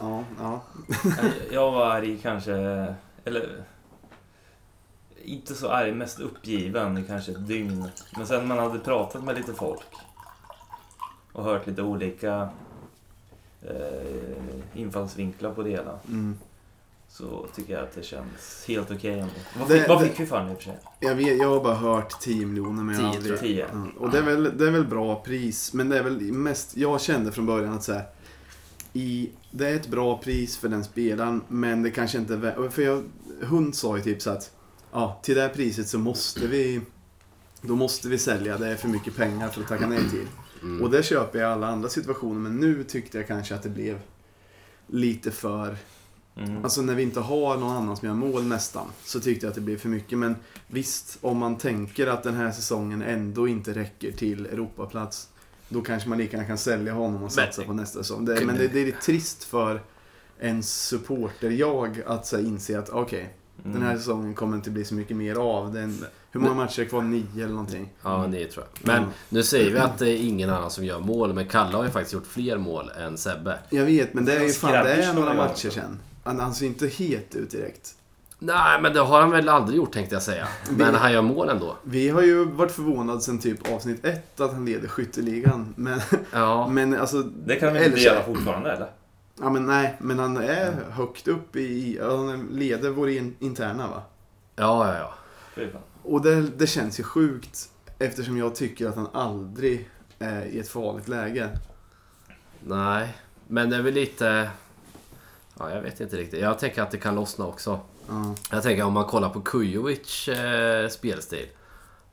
Ja, 0.00 0.24
ja. 0.40 0.62
Jag 1.50 1.70
var 1.72 1.86
arg 1.86 2.18
kanske, 2.22 2.54
eller... 3.24 3.64
Inte 5.24 5.54
så 5.54 5.68
arg, 5.70 5.92
mest 5.94 6.20
uppgiven 6.20 6.98
i 6.98 7.02
kanske 7.06 7.32
ett 7.32 7.46
dygn. 7.48 7.88
Men 8.16 8.26
sen 8.26 8.48
man 8.48 8.58
hade 8.58 8.78
pratat 8.78 9.24
med 9.24 9.36
lite 9.36 9.54
folk 9.54 9.82
och 11.32 11.44
hört 11.44 11.66
lite 11.66 11.82
olika 11.82 12.48
eh, 13.62 14.80
infallsvinklar 14.80 15.52
på 15.54 15.62
det 15.62 15.70
hela. 15.70 15.98
Mm. 16.08 16.38
Så 17.08 17.46
tycker 17.54 17.74
jag 17.74 17.82
att 17.82 17.94
det 17.94 18.02
känns 18.02 18.64
helt 18.68 18.90
okej 18.90 19.12
ändå. 19.20 19.32
Vad 19.58 19.68
Det- 19.68 19.78
fick, 19.78 19.88
vad 19.88 20.00
det- 20.02 20.08
fick 20.08 20.20
vi 20.20 20.26
för 20.26 20.38
den 20.40 20.50
i 20.50 20.52
och 20.52 20.56
för 20.56 20.64
sig? 20.64 20.78
Jag, 21.00 21.14
vet, 21.14 21.38
jag 21.38 21.48
har 21.48 21.60
bara 21.64 21.74
hört 21.74 22.20
10 22.20 22.46
miljoner 22.46 22.82
men 22.82 22.94
jag 22.94 23.02
har 23.02 23.08
aldrig... 23.14 23.38
tror 23.38 23.48
Tio. 23.48 23.66
Ja, 23.72 23.86
och 23.98 24.10
det 24.10 24.18
är, 24.18 24.22
väl, 24.22 24.58
det 24.58 24.66
är 24.66 24.70
väl 24.70 24.84
bra 24.86 25.22
pris, 25.22 25.72
men 25.72 25.88
det 25.88 25.98
är 25.98 26.02
väl 26.02 26.20
mest... 26.32 26.76
Jag 26.76 27.00
kände 27.00 27.32
från 27.32 27.46
början 27.46 27.72
att 27.74 27.84
så 27.84 27.92
här, 27.92 28.04
i, 28.92 29.30
Det 29.50 29.68
är 29.68 29.74
ett 29.76 29.88
bra 29.88 30.18
pris 30.18 30.56
för 30.56 30.68
den 30.68 30.84
spelaren, 30.84 31.42
men 31.48 31.82
det 31.82 31.90
kanske 31.90 32.18
inte 32.18 32.34
är 32.34 32.38
vä- 32.38 32.68
För 32.70 32.82
jag, 32.82 33.02
Hund 33.42 33.74
sa 33.74 33.96
ju 33.96 34.02
typ 34.02 34.22
så 34.22 34.30
att 34.30 34.53
ja, 34.94 35.20
till 35.22 35.34
det 35.34 35.40
här 35.40 35.48
priset 35.48 35.88
så 35.88 35.98
måste 35.98 36.46
vi... 36.46 36.80
Då 37.62 37.76
måste 37.76 38.08
vi 38.08 38.18
sälja, 38.18 38.58
det 38.58 38.66
är 38.68 38.76
för 38.76 38.88
mycket 38.88 39.16
pengar 39.16 39.48
för 39.48 39.60
att 39.60 39.68
tacka 39.68 39.86
nej 39.86 40.10
till. 40.10 40.26
Mm. 40.62 40.82
Och 40.82 40.90
det 40.90 41.02
köper 41.02 41.38
jag 41.38 41.50
i 41.50 41.52
alla 41.52 41.66
andra 41.66 41.88
situationer, 41.88 42.40
men 42.40 42.56
nu 42.56 42.84
tyckte 42.84 43.18
jag 43.18 43.26
kanske 43.26 43.54
att 43.54 43.62
det 43.62 43.68
blev 43.68 44.00
lite 44.86 45.30
för... 45.30 45.76
Mm. 46.36 46.64
Alltså 46.64 46.82
när 46.82 46.94
vi 46.94 47.02
inte 47.02 47.20
har 47.20 47.56
någon 47.56 47.76
annan 47.76 47.96
som 47.96 48.08
gör 48.08 48.14
mål 48.14 48.44
nästan, 48.44 48.86
så 49.04 49.20
tyckte 49.20 49.46
jag 49.46 49.50
att 49.50 49.54
det 49.54 49.60
blev 49.60 49.78
för 49.78 49.88
mycket. 49.88 50.18
Men 50.18 50.36
visst, 50.66 51.18
om 51.20 51.38
man 51.38 51.56
tänker 51.58 52.06
att 52.06 52.22
den 52.22 52.34
här 52.34 52.50
säsongen 52.50 53.02
ändå 53.02 53.48
inte 53.48 53.72
räcker 53.74 54.12
till 54.12 54.46
Europaplats, 54.46 55.28
då 55.68 55.80
kanske 55.82 56.08
man 56.08 56.18
lika 56.18 56.36
gärna 56.36 56.46
kan 56.48 56.58
sälja 56.58 56.92
honom 56.92 57.22
och 57.22 57.32
satsa 57.32 57.60
Men- 57.60 57.68
på 57.68 57.74
nästa 57.74 57.98
säsong. 57.98 58.24
Det, 58.24 58.44
men 58.46 58.56
det, 58.58 58.68
det 58.68 58.80
är 58.88 58.92
trist 58.92 59.44
för 59.44 59.82
en 60.38 60.62
supporter-jag 60.62 62.02
att 62.06 62.26
så 62.26 62.38
inse 62.38 62.78
att 62.78 62.88
okej, 62.90 63.20
Mm. 63.20 63.32
Den 63.72 63.82
här 63.82 63.96
säsongen 63.96 64.34
kommer 64.34 64.56
inte 64.56 64.70
bli 64.70 64.84
så 64.84 64.94
mycket 64.94 65.16
mer 65.16 65.34
av. 65.36 65.72
Den, 65.74 66.04
hur 66.30 66.40
många 66.40 66.54
matcher 66.54 66.80
är 66.82 66.84
kvar? 66.86 67.02
Nio 67.02 67.24
eller 67.36 67.48
någonting. 67.48 67.88
Ja, 68.02 68.26
ni 68.26 68.44
tror 68.44 68.64
jag. 68.74 68.86
Men 68.86 68.96
Mm. 68.98 69.10
nu 69.28 69.42
säger 69.42 69.70
vi 69.72 69.78
att 69.78 69.98
det 69.98 70.10
är 70.10 70.16
ingen 70.16 70.50
annan 70.50 70.70
som 70.70 70.84
gör 70.84 71.00
mål, 71.00 71.32
men 71.34 71.46
Kalle 71.48 71.76
har 71.76 71.84
ju 71.84 71.90
faktiskt 71.90 72.14
gjort 72.14 72.26
fler 72.26 72.58
mål 72.58 72.90
än 73.00 73.18
Sebbe. 73.18 73.58
Jag 73.70 73.84
vet, 73.84 74.14
men 74.14 74.24
det 74.24 74.32
är 74.36 74.42
ju 74.42 74.52
fan, 74.52 74.72
det 74.72 74.92
är 74.92 75.12
några 75.12 75.34
matcher 75.34 75.70
sen. 75.70 75.98
Han, 76.24 76.40
han 76.40 76.54
ser 76.54 76.66
inte 76.66 76.86
het 76.86 77.34
ut 77.34 77.50
direkt. 77.50 77.94
Nej, 78.38 78.80
men 78.80 78.92
det 78.92 79.00
har 79.00 79.20
han 79.20 79.30
väl 79.30 79.48
aldrig 79.48 79.76
gjort 79.76 79.92
tänkte 79.92 80.14
jag 80.14 80.22
säga. 80.22 80.48
Men 80.70 80.94
han 80.94 81.12
gör 81.12 81.22
mål 81.22 81.48
ändå. 81.48 81.76
Vi 81.82 82.08
har 82.08 82.22
ju 82.22 82.44
varit 82.44 82.72
förvånade 82.72 83.20
sen 83.20 83.38
typ 83.38 83.72
avsnitt 83.72 84.04
ett 84.04 84.40
att 84.40 84.52
han 84.52 84.64
leder 84.64 84.88
skytteligan. 84.88 85.74
Men, 85.76 86.00
Ja. 86.32 86.68
men 86.68 86.96
alltså... 87.00 87.22
Det 87.22 87.56
kan 87.56 87.72
vi 87.72 87.84
inte 87.84 88.00
göra 88.00 88.22
fortfarande 88.22 88.72
eller? 88.72 88.90
Ja 89.40 89.50
men 89.50 89.66
nej, 89.66 89.96
men 90.00 90.18
han 90.18 90.36
är 90.36 90.72
högt 90.72 91.28
upp 91.28 91.56
i... 91.56 91.98
Han 92.02 92.46
leder 92.46 92.90
vår 92.90 93.10
in, 93.10 93.36
interna 93.38 93.88
va? 93.88 94.02
Ja, 94.56 94.94
ja, 94.94 95.14
ja. 95.56 95.78
Och 96.02 96.22
det, 96.22 96.40
det 96.40 96.66
känns 96.66 97.00
ju 97.00 97.02
sjukt 97.02 97.70
eftersom 97.98 98.38
jag 98.38 98.54
tycker 98.54 98.88
att 98.88 98.96
han 98.96 99.08
aldrig 99.12 99.90
är 100.18 100.44
i 100.44 100.58
ett 100.58 100.68
farligt 100.68 101.08
läge. 101.08 101.58
Nej, 102.60 103.16
men 103.48 103.70
det 103.70 103.76
är 103.76 103.82
väl 103.82 103.94
lite... 103.94 104.50
Ja, 105.58 105.70
jag 105.70 105.82
vet 105.82 106.00
inte 106.00 106.16
riktigt. 106.16 106.40
Jag 106.40 106.58
tänker 106.58 106.82
att 106.82 106.90
det 106.90 106.98
kan 106.98 107.14
lossna 107.14 107.46
också. 107.46 107.80
Ja. 108.08 108.34
Jag 108.50 108.62
tänker 108.62 108.84
om 108.84 108.92
man 108.92 109.04
kollar 109.04 109.28
på 109.28 109.40
Kujovic 109.40 110.28
eh, 110.28 110.88
spelstil. 110.88 111.48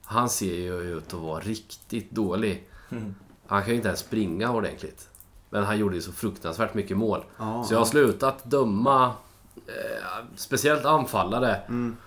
Han 0.03 0.29
ser 0.29 0.55
ju 0.55 0.97
ut 0.97 1.13
att 1.13 1.19
vara 1.19 1.39
riktigt 1.39 2.11
dålig. 2.11 2.69
Mm. 2.89 3.15
Han 3.47 3.61
kan 3.61 3.69
ju 3.69 3.75
inte 3.75 3.87
ens 3.87 3.99
springa 3.99 4.51
ordentligt. 4.51 5.09
Men 5.53 5.63
han 5.63 5.77
gjorde 5.77 5.95
ju 5.95 6.01
så 6.01 6.11
fruktansvärt 6.11 6.73
mycket 6.73 6.97
mål. 6.97 7.23
Ja, 7.37 7.63
så 7.67 7.73
jag 7.73 7.79
har 7.79 7.85
slutat 7.85 8.43
döma 8.43 9.05
eh, 9.67 10.25
speciellt 10.35 10.85
anfallare 10.85 11.55
Mm. 11.55 11.97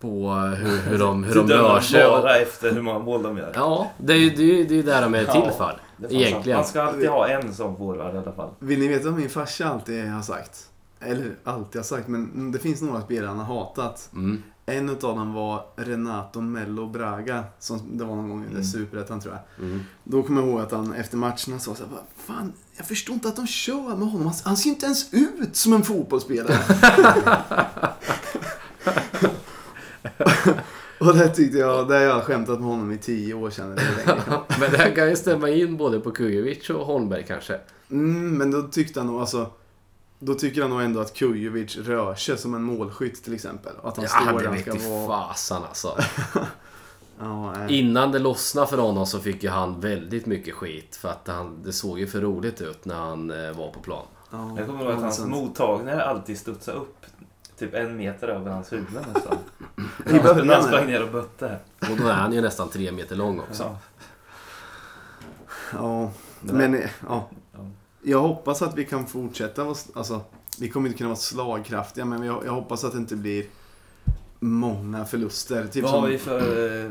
på 0.00 0.30
hur, 0.32 0.78
hur 0.90 0.98
de, 0.98 1.24
hur 1.24 1.34
de 1.34 1.48
rör 1.48 1.80
sig. 1.80 2.06
Och, 2.06 2.22
bara 2.22 2.36
efter 2.38 2.72
hur 2.72 2.82
många 2.82 2.98
mål 2.98 3.22
de 3.22 3.38
gör. 3.38 3.52
ja, 3.54 3.90
det 3.98 4.12
är 4.12 4.16
ju 4.18 4.30
det, 4.30 4.60
är 4.60 4.64
det 4.68 4.78
är 4.78 4.82
där 4.82 5.02
de 5.02 5.14
är 5.14 5.24
till 5.24 5.50
för. 5.58 5.80
Egentligen. 6.10 6.56
Man 6.58 6.66
ska 6.66 6.82
alltid 6.82 7.08
ha 7.08 7.28
en 7.28 7.54
som 7.54 7.76
forward 7.76 8.14
i 8.14 8.18
alla 8.18 8.32
fall. 8.32 8.50
Vill 8.58 8.78
ni 8.78 8.88
veta 8.88 9.10
vad 9.10 9.18
min 9.20 9.28
farsa 9.30 9.68
alltid 9.68 10.08
har 10.10 10.22
sagt? 10.22 10.68
Eller 11.00 11.36
alltid 11.44 11.78
har 11.78 11.84
sagt, 11.84 12.08
men 12.08 12.52
det 12.52 12.58
finns 12.58 12.82
några 12.82 13.00
spelare 13.00 13.28
han 13.28 13.38
har 13.38 13.54
hatat. 13.54 14.10
Mm. 14.12 14.42
En 14.66 14.90
utav 14.90 15.16
dem 15.16 15.34
var 15.34 15.64
Renato 15.76 16.40
Mello 16.40 16.86
Braga, 16.86 17.44
som 17.58 17.98
det 17.98 18.04
var 18.04 18.16
någon 18.16 18.28
gång 18.28 18.44
i 18.44 18.50
Mm. 18.50 18.64
Superettan 18.64 19.20
tror 19.20 19.34
jag. 19.34 19.66
Mm. 19.66 19.80
Då 20.04 20.22
kommer 20.22 20.40
jag 20.42 20.50
ihåg 20.50 20.60
att 20.60 20.72
han 20.72 20.92
efter 20.94 21.16
matcherna 21.16 21.36
sa 21.58 21.58
så 21.58 21.72
här, 21.74 21.90
"Vad 21.92 22.00
Fan, 22.16 22.52
jag 22.76 22.86
förstår 22.86 23.14
inte 23.14 23.28
att 23.28 23.36
de 23.36 23.46
kör 23.46 23.96
med 23.96 24.08
honom. 24.08 24.26
Han, 24.26 24.34
han 24.44 24.56
ser 24.56 24.64
ju 24.66 24.70
inte 24.70 24.86
ens 24.86 25.14
ut 25.14 25.56
som 25.56 25.72
en 25.72 25.82
fotbollsspelare. 25.82 26.58
Och 30.98 31.16
det 31.16 31.28
tyckte 31.28 31.58
jag, 31.58 31.88
det 31.88 31.94
har 31.94 32.02
jag 32.02 32.22
skämtat 32.22 32.60
med 32.60 32.68
honom 32.68 32.92
i 32.92 32.98
tio 32.98 33.34
år 33.34 33.50
sedan. 33.50 33.68
Men 34.60 34.70
det 34.70 34.78
här 34.78 34.94
kan 34.94 35.08
ju 35.08 35.16
stämma 35.16 35.48
in 35.50 35.76
både 35.76 36.00
på 36.00 36.10
Kujovic 36.10 36.70
och 36.70 36.86
Holmberg 36.86 37.24
kanske. 37.28 37.60
Mm, 37.90 38.38
men 38.38 38.50
då 38.50 38.62
tyckte 38.62 39.00
han 39.00 39.06
nog, 39.06 39.20
alltså. 39.20 39.50
Då 40.18 40.34
tycker 40.34 40.60
han 40.62 40.70
nog 40.70 40.82
ändå 40.82 41.00
att 41.00 41.14
Kujovic 41.14 41.76
rör 41.76 42.14
sig 42.14 42.38
som 42.38 42.54
en 42.54 42.62
målskytt 42.62 43.24
till 43.24 43.34
exempel. 43.34 43.72
Att 43.82 43.96
han 43.96 44.04
Ja, 44.04 44.10
står 44.10 44.38
där 44.40 44.48
han 44.48 44.58
ska 44.58 45.06
fasan 45.06 45.62
alltså. 45.68 45.98
Ja, 47.22 47.52
nej. 47.52 47.78
Innan 47.78 48.12
det 48.12 48.18
lossnade 48.18 48.66
för 48.66 48.78
honom 48.78 49.06
så 49.06 49.20
fick 49.20 49.42
ju 49.42 49.48
han 49.48 49.80
väldigt 49.80 50.26
mycket 50.26 50.54
skit. 50.54 50.96
För 50.96 51.08
att 51.08 51.28
han, 51.28 51.62
det 51.64 51.72
såg 51.72 51.98
ju 51.98 52.06
för 52.06 52.20
roligt 52.20 52.60
ut 52.60 52.84
när 52.84 52.94
han 52.94 53.30
eh, 53.30 53.52
var 53.52 53.70
på 53.70 53.80
plan. 53.80 54.06
Ja, 54.30 54.54
Jag 54.58 54.66
kommer 54.66 54.84
ihåg 54.84 54.92
att 54.92 55.00
hans 55.00 55.20
mottagningar 55.26 55.98
alltid 56.00 56.38
studsade 56.38 56.78
upp 56.78 56.96
typ 57.58 57.74
en 57.74 57.96
meter 57.96 58.28
över 58.28 58.50
hans 58.50 58.72
huvud 58.72 58.86
nästan. 59.14 59.36
När 60.46 60.54
han 60.54 60.62
sprang 60.62 60.86
ner 60.86 61.02
och 61.02 61.12
bötte. 61.12 61.56
Och 61.80 61.96
då 61.98 62.06
är 62.08 62.12
han 62.12 62.32
ju 62.32 62.40
nästan 62.40 62.68
tre 62.68 62.92
meter 62.92 63.16
lång 63.16 63.40
också. 63.40 63.62
Ja. 63.62 63.78
Ja, 65.72 66.10
men 66.40 66.72
där- 66.72 66.90
ja. 67.08 67.28
Ja. 67.52 67.58
Jag 68.02 68.20
hoppas 68.20 68.62
att 68.62 68.74
vi 68.76 68.84
kan 68.84 69.06
fortsätta 69.06 69.62
alltså, 69.94 70.20
vi 70.60 70.68
kommer 70.68 70.86
inte 70.88 70.98
kunna 70.98 71.08
vara 71.08 71.16
slagkraftiga, 71.18 72.04
men 72.04 72.22
jag, 72.22 72.42
jag 72.46 72.52
hoppas 72.52 72.84
att 72.84 72.92
det 72.92 72.98
inte 72.98 73.16
blir 73.16 73.44
många 74.42 75.04
förluster. 75.04 75.66
Typ 75.66 75.82
Vad 75.82 75.90
som, 75.92 76.00
har 76.02 76.08
vi 76.08 76.18
för 76.18 76.84
eh, 76.84 76.90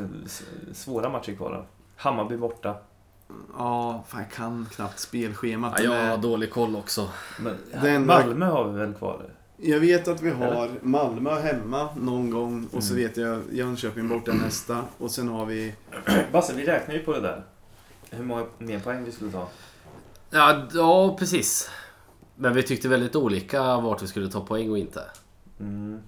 svåra 0.73 1.09
matcher 1.09 1.35
kvar 1.35 1.51
då? 1.51 1.65
Hammarby 1.95 2.37
borta. 2.37 2.75
Ja, 3.57 4.03
fan 4.07 4.21
jag 4.21 4.31
kan 4.31 4.67
knappt 4.75 4.99
spelschemat. 4.99 5.73
Ja, 5.77 5.83
jag 5.83 5.91
men 5.93 6.09
har 6.09 6.17
dålig 6.17 6.51
koll 6.51 6.75
också. 6.75 7.09
Men 7.39 7.55
enda- 7.73 7.99
Malmö 7.99 8.45
har 8.45 8.69
vi 8.69 8.79
väl 8.79 8.93
kvar? 8.93 9.25
Jag 9.57 9.79
vet 9.79 10.07
att 10.07 10.21
vi 10.21 10.29
har 10.29 10.69
Malmö 10.81 11.39
hemma 11.39 11.89
någon 11.97 12.29
gång 12.29 12.67
och 12.73 12.83
så 12.83 12.93
Mm. 12.93 13.03
vet 13.07 13.17
jag 13.17 13.41
Jönköping 13.51 14.07
borta 14.09 14.33
nästa. 14.33 14.81
Och 14.97 15.11
sen 15.11 15.27
har 15.27 15.45
vi... 15.45 15.75
Basse, 16.31 16.53
vi 16.53 16.65
räknar 16.65 16.95
ju 16.95 16.99
på 17.03 17.13
det 17.13 17.21
där. 17.21 17.43
Hur 18.09 18.23
många 18.23 18.45
mer 18.57 18.79
poäng 18.79 19.03
vi 19.03 19.11
skulle 19.11 19.31
ta. 19.31 19.47
Ja, 20.29 20.67
ja, 20.73 21.15
precis. 21.19 21.69
Men 22.35 22.53
vi 22.53 22.63
tyckte 22.63 22.87
väldigt 22.87 23.15
olika 23.15 23.77
vart 23.79 24.03
vi 24.03 24.07
skulle 24.07 24.29
ta 24.29 24.41
poäng 24.45 24.69
och 24.71 24.77
inte. 24.77 25.03
Mm. 25.59 25.99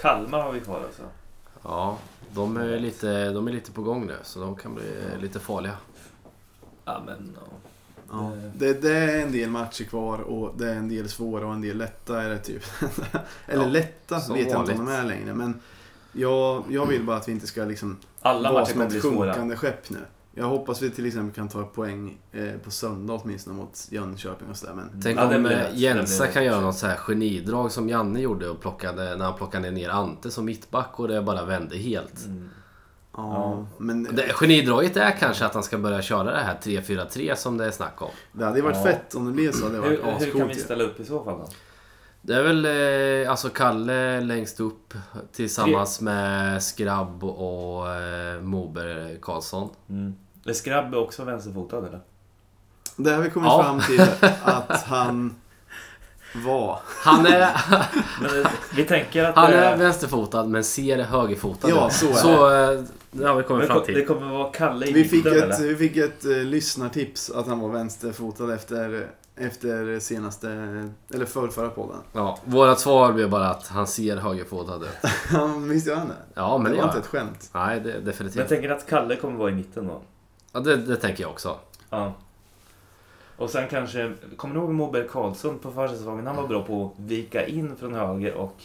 Kalmar 0.00 0.40
har 0.40 0.52
vi 0.52 0.60
kvar 0.60 0.80
alltså. 0.86 1.02
Ja, 1.62 1.98
de 2.34 2.56
är 2.56 2.78
lite, 2.78 3.30
de 3.30 3.48
är 3.48 3.52
lite 3.52 3.72
på 3.72 3.82
gång 3.82 4.06
nu 4.06 4.16
så 4.22 4.40
de 4.40 4.56
kan 4.56 4.74
bli 4.74 4.84
lite 5.20 5.40
farliga. 5.40 5.74
Ja, 6.84 7.02
men... 7.06 7.36
Ja. 7.40 7.52
Ja, 8.10 8.30
Det- 8.54 8.82
det, 8.82 8.92
är 8.98 9.22
en 9.22 9.32
del 9.32 9.50
matcher 9.50 9.84
kvar 9.84 10.18
och 10.18 10.54
det 10.58 10.68
är 10.70 10.74
en 10.74 10.88
del 10.88 11.08
svåra 11.08 11.46
och 11.46 11.52
en 11.52 11.60
del 11.60 11.78
lätta 11.78 12.22
är 12.22 12.28
det 12.30 12.38
typ. 12.38 12.62
Eller 13.46 13.62
Ja, 13.64 13.68
lätta 13.70 14.14
vet 14.34 14.50
jag 14.50 14.60
inte 14.62 14.72
om 14.72 14.86
de 14.86 14.88
är 14.92 15.04
längre. 15.04 15.34
Men 15.34 15.60
jag, 16.12 16.64
jag 16.68 16.86
vill 16.86 17.02
bara 17.04 17.16
att 17.16 17.28
vi 17.28 17.32
inte 17.32 17.46
ska 17.46 17.64
liksom 17.64 17.96
Alla 18.20 18.52
vara 18.52 18.60
matcher 18.62 18.72
som 18.72 18.82
ett 18.82 19.02
svåra. 19.02 19.32
sjunkande 19.32 19.56
skepp 19.56 19.90
nu. 19.90 19.98
Jag 20.38 20.48
hoppas 20.48 20.82
vi 20.82 20.90
till 20.90 21.06
exempel 21.06 21.34
kan 21.34 21.48
ta 21.48 21.62
poäng 21.64 22.18
eh, 22.32 22.52
på 22.64 22.70
söndag 22.70 23.14
åtminstone 23.14 23.56
mot 23.56 23.86
Jönköping 23.90 24.48
och 24.50 24.56
sådär. 24.56 24.74
Men 24.74 25.00
Tänk 25.02 25.18
Ja, 25.18 25.36
om 25.36 25.42
blir 25.42 25.52
eh, 25.52 25.78
Jensa 25.78 26.26
kan 26.26 26.44
göra 26.44 26.60
något 26.60 26.76
så 26.76 26.86
här 26.86 26.96
genidrag 26.96 27.72
som 27.72 27.88
Janne 27.88 28.20
gjorde 28.20 28.48
och 28.48 28.60
plockade, 28.60 29.16
när 29.16 29.24
han 29.24 29.34
plockade 29.34 29.70
ner 29.70 29.88
Ante 29.88 30.30
som 30.30 30.44
mittback 30.44 31.00
och 31.00 31.08
det 31.08 31.22
bara 31.22 31.44
vände 31.44 31.76
helt. 31.76 32.24
Mm. 32.26 32.48
ja, 33.16 33.34
Ja. 33.34 33.66
men 33.78 34.02
Det, 34.04 34.32
genidraget 34.32 34.96
är 34.96 35.10
kanske 35.10 35.46
att 35.46 35.54
han 35.54 35.62
ska 35.62 35.78
börja 35.78 36.02
köra 36.02 36.32
det 36.32 36.40
här 36.40 36.58
3-4-3 36.62 37.34
som 37.34 37.56
det 37.56 37.66
är 37.66 37.70
snack 37.70 38.02
om. 38.02 38.10
det 38.32 38.44
hade 38.44 38.62
varit 38.62 38.76
Ja. 38.76 38.82
fett 38.82 39.14
om 39.14 39.26
det 39.26 39.32
blev 39.32 39.52
så. 39.52 39.68
Det 39.68 39.76
Hur, 39.76 40.02
hur 40.18 40.38
kan 40.38 40.48
vi 40.48 40.54
ställa 40.54 40.84
upp 40.84 41.00
i 41.00 41.04
så 41.04 41.24
fall 41.24 41.38
då? 41.38 41.48
Det 42.22 42.34
är 42.34 42.42
väl 42.42 42.64
eh, 43.24 43.30
alltså 43.30 43.48
Kalle 43.48 44.20
längst 44.20 44.60
upp 44.60 44.94
tillsammans 45.32 46.00
med 46.00 46.62
Skrabb 46.62 47.24
och 47.24 47.94
eh, 47.94 48.40
Moberg 48.40 49.18
Karlsson. 49.22 49.68
Mm. 49.88 50.14
Är 50.48 50.52
Skrabb 50.54 50.94
också 50.94 51.24
vänsterfotad 51.24 51.78
eller? 51.78 52.00
Det 52.96 53.10
har 53.10 53.22
vi 53.22 53.30
kommit 53.30 53.46
Ja. 53.46 53.62
fram 53.62 53.80
till 53.80 54.06
att 54.42 54.82
han 54.84 55.34
var. 56.44 56.78
Han 56.86 57.26
är, 57.26 57.40
eh, 57.42 58.46
vi 58.76 58.84
tänker 58.84 59.24
att 59.24 59.36
han 59.36 59.50
det, 59.50 59.56
är 59.56 59.76
vänsterfotad 59.76 60.44
men 60.46 60.64
ser 60.64 60.98
högerfotad 61.02 61.68
Ja, 61.70 61.90
så 61.90 62.08
är 62.08 62.12
så 62.12 62.50
eh, 62.72 62.80
det 63.10 63.26
har 63.28 63.34
vi 63.34 63.42
kommit 63.42 63.66
fram 63.66 63.78
ko- 63.78 63.84
det 63.86 63.94
till. 63.94 64.06
kommer 64.06 64.30
vara 64.32 64.50
Kalle 64.50 64.86
i 64.86 64.92
Vi 64.92 65.04
fick 65.04 65.24
mitten 65.24 65.38
ett, 65.50 65.60
eller? 65.60 65.68
vi 65.68 65.76
fick 65.76 65.96
ett 65.96 66.24
eh, 66.24 66.30
lyssnartips 66.30 67.30
att 67.30 67.46
han 67.46 67.60
var 67.60 67.68
vänsterfotad 67.68 68.54
efter, 68.54 69.06
efter 69.36 70.00
senaste, 70.00 70.48
eller 71.14 71.26
förrförra 71.26 71.68
podden. 71.68 71.96
Ja, 72.12 72.38
vårat 72.44 72.80
svar 72.80 73.12
blir 73.12 73.28
bara 73.28 73.48
att 73.50 73.66
han 73.68 73.86
ser 73.86 74.16
högerfotad 74.16 74.76
ut. 74.76 75.10
Han 75.30 75.68
visste 75.68 75.94
han 75.94 76.08
det? 76.08 76.14
Ja, 76.34 76.58
men 76.58 76.64
det 76.64 76.70
det 76.70 76.76
var 76.76 76.82
gör 76.82 76.88
inte 76.88 76.98
ett 76.98 77.06
skämt. 77.06 77.50
Nej, 77.54 77.80
det, 77.80 77.84
Men 77.84 77.94
jag 77.94 78.04
definitivt. 78.04 78.48
tänker 78.48 78.70
att 78.70 78.86
Kalle 78.86 79.16
kommer 79.16 79.38
vara 79.38 79.50
i 79.50 79.54
mitten 79.54 79.86
då. 79.86 80.02
Ja, 80.52 80.60
det, 80.60 80.76
det 80.76 80.96
tänker 80.96 81.22
jag 81.22 81.30
också. 81.30 81.56
Ja. 81.90 82.12
Och 83.36 83.50
sen 83.50 83.68
kanske, 83.68 84.12
kommer 84.36 84.54
du 84.54 84.60
ihåg 84.60 84.70
Moberg 84.70 85.08
Karlsson 85.08 85.58
på 85.58 85.70
försäsongen? 85.72 86.26
Han 86.26 86.36
var 86.36 86.46
bra 86.48 86.62
på 86.62 86.84
att 86.96 87.04
vika 87.04 87.46
in 87.46 87.76
från 87.80 87.94
höger 87.94 88.34
och 88.34 88.56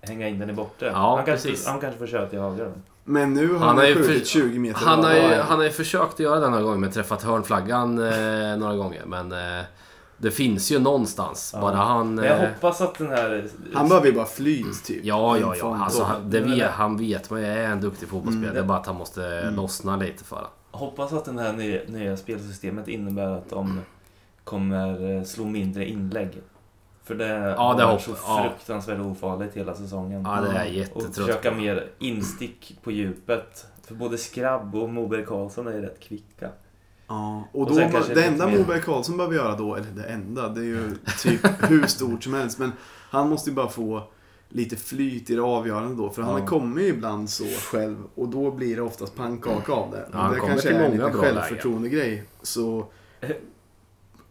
hänga 0.00 0.28
in 0.28 0.38
den 0.38 0.50
i 0.50 0.52
bortre. 0.52 0.86
Ja, 0.86 1.16
han, 1.16 1.24
kanske, 1.26 1.48
precis. 1.48 1.66
han 1.66 1.80
kanske 1.80 1.98
får 1.98 2.06
köra 2.06 2.26
till 2.26 2.38
höger 2.38 2.64
då. 2.64 2.70
Men 3.04 3.34
nu 3.34 3.48
har 3.52 3.58
Han 3.58 3.68
han, 3.68 3.76
har 3.76 3.84
skjutit 3.84 4.06
för- 4.18 4.24
20 4.26 4.58
meter 4.58 4.80
Han 4.86 5.04
har, 5.04 5.14
ju, 5.14 5.34
han 5.34 5.58
har 5.58 5.64
ju 5.64 5.70
försökt 5.70 6.12
att 6.14 6.20
göra 6.20 6.40
det 6.40 6.48
några 6.50 6.62
gånger 6.62 6.78
men 6.78 6.90
träffat 6.90 7.22
hörnflaggan 7.22 7.98
eh, 7.98 8.56
några 8.58 8.76
gånger. 8.76 9.02
Men 9.06 9.32
eh, 9.32 9.64
det 10.16 10.30
finns 10.30 10.72
ju 10.72 10.78
någonstans. 10.78 11.50
Ja. 11.54 11.60
Bara 11.60 11.76
han... 11.76 12.14
Men 12.14 12.24
jag 12.24 12.38
Eh, 12.42 12.48
hoppas 12.48 12.80
att 12.80 12.98
den 12.98 13.08
här... 13.08 13.48
Han 13.74 13.88
behöver 13.88 14.06
ju 14.06 14.12
bara 14.12 14.26
flyt 14.26 14.84
typ. 14.84 15.04
ja, 15.04 15.38
ja, 15.38 15.54
ja. 15.58 15.78
Alltså, 15.84 16.02
han, 16.04 16.30
det 16.30 16.40
Men- 16.40 16.50
vet, 16.50 16.70
han 16.70 16.96
vet 16.96 17.30
man 17.30 17.44
är 17.44 17.56
en 17.64 17.80
duktig 17.80 18.08
fotbollsspelare. 18.08 18.50
Mm. 18.50 18.54
Det 18.54 18.60
är 18.60 18.68
bara 18.68 18.78
att 18.78 18.86
han 18.86 18.96
måste 18.96 19.26
Mm. 19.26 19.54
lossna 19.54 19.96
lite 19.96 20.24
för 20.24 20.36
honom. 20.36 20.50
Hoppas 20.70 21.12
att 21.12 21.24
det 21.24 21.42
här 21.42 21.52
nya, 21.52 21.80
nya 21.86 22.16
spelsystemet 22.16 22.88
innebär 22.88 23.28
att 23.30 23.50
de 23.50 23.80
kommer 24.44 25.16
eh, 25.16 25.22
slå 25.24 25.44
mindre 25.44 25.88
inlägg. 25.88 26.30
För 27.04 27.14
det 27.14 27.26
Ja, 27.28 27.74
det 27.78 27.82
har 27.84 27.92
varit 27.92 28.02
så 28.02 28.16
ja. 28.26 28.50
fruktansvärt 28.50 29.00
ofarligt 29.00 29.56
hela 29.56 29.74
säsongen. 29.74 30.22
Ja, 30.22 30.40
det 30.40 30.58
är 30.58 30.64
jag 30.64 30.86
och 30.96 31.14
försöka 31.14 31.50
mer 31.50 31.88
instick 31.98 32.78
på 32.82 32.90
djupet. 32.90 33.66
För 33.86 33.94
både 33.94 34.18
Skrabb 34.18 34.74
och 34.74 34.88
Moberg 34.88 35.24
Karlsson 35.24 35.66
är 35.66 35.72
ju 35.72 35.80
rätt 35.82 36.00
kvicka. 36.00 36.48
Ja, 37.06 37.44
och, 37.52 37.60
Och 37.60 37.66
då, 37.66 37.76
kanske 37.80 38.00
det 38.00 38.08
lite 38.08 38.24
enda 38.28 38.46
mer- 38.46 38.58
Moberg 38.58 38.80
Karlsson 38.80 39.16
behöver 39.16 39.36
göra 39.36 39.56
då, 39.56 39.74
eller 39.74 39.90
det 39.90 40.04
enda, 40.04 40.48
det 40.48 40.60
är 40.60 40.64
ju 40.64 40.96
typ 41.22 41.40
hur 41.70 41.86
stort 41.86 42.24
som 42.24 42.34
helst. 42.34 42.58
Men 42.58 42.72
han 43.10 43.28
måste 43.28 43.50
ju 43.50 43.56
bara 43.56 43.68
få 43.68 44.02
lite 44.52 44.76
flyt 44.76 45.30
i 45.30 45.34
det 45.34 45.42
avgörande 45.42 45.96
då. 46.02 46.10
För 46.10 46.22
Ja. 46.22 46.28
han 46.32 46.46
kommer 46.46 46.80
ju 46.80 46.86
ibland 46.88 47.30
så 47.30 47.44
själv 47.44 47.96
och 48.14 48.28
då 48.28 48.50
blir 48.50 48.76
det 48.76 48.82
oftast 48.82 49.16
pannkaka 49.16 49.72
av 49.72 49.90
det. 49.90 50.08
Ja, 50.12 50.18
han 50.18 50.32
det 50.32 50.38
kommer 50.40 50.52
kanske 50.52 50.68
till 50.68 50.76
är 50.76 50.84
en 50.84 50.90
liten 50.92 51.12
självförtroende-grej. 51.12 52.24
Så 52.42 52.86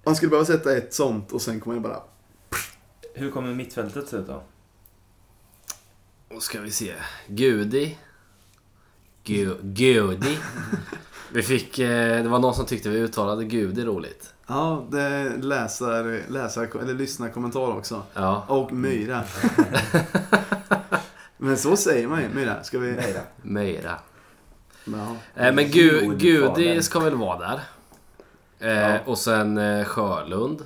han 0.03 0.15
skulle 0.15 0.29
behöva 0.29 0.45
sätta 0.45 0.77
ett 0.77 0.93
sånt 0.93 1.31
och 1.31 1.41
sen 1.41 1.59
kommer 1.59 1.75
det 1.75 1.81
bara... 1.81 2.01
Hur 3.13 3.31
kommer 3.31 3.53
mittfältet 3.53 4.07
se 4.07 4.17
ut 4.17 4.27
då? 4.27 4.43
Då 6.29 6.39
ska 6.39 6.61
vi 6.61 6.71
se. 6.71 6.93
Gudi. 7.27 7.97
Gu, 9.23 9.55
Gudi. 9.61 10.37
Vi 11.33 11.43
fick... 11.43 11.79
Eh, 11.79 12.23
det 12.23 12.29
var 12.29 12.39
någon 12.39 12.55
som 12.55 12.65
tyckte 12.65 12.89
vi 12.89 12.97
uttalade 12.99 13.43
Gudi 13.45 13.85
roligt. 13.85 14.33
Ja, 14.49 14.85
det 14.91 15.01
är 15.01 15.37
läsar, 15.37 16.21
läsar 16.29 16.69
eller 16.81 16.93
lyssnarkommentar 16.93 17.77
också. 17.77 18.03
Ja. 18.13 18.43
Och 18.47 18.71
Myra. 18.73 19.23
Men 21.37 21.57
så 21.57 21.77
säger 21.77 22.07
man 22.07 22.21
ju, 22.21 22.29
Myra. 22.29 22.63
Ska 22.63 22.79
vi... 22.79 22.91
Då. 22.95 23.19
Meira. 23.41 23.95
Ja. 24.85 25.15
Eh, 25.35 25.53
men 25.53 25.71
Gu, 25.71 26.15
Gudi 26.15 26.81
ska 26.81 26.99
väl 26.99 27.15
vara 27.15 27.37
där. 27.39 27.59
Eh, 28.59 28.93
Ja. 28.93 28.99
Och 29.05 29.17
sen 29.17 29.57
eh, 29.57 29.85
Sjölund. 29.85 30.65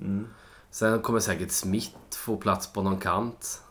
Mm. 0.00 0.26
Sen 0.70 1.00
kommer 1.00 1.20
säkert 1.20 1.50
Smith 1.50 2.16
få 2.16 2.36
plats 2.36 2.66
på 2.72 2.82
någon 2.82 2.98
kant. 2.98 3.62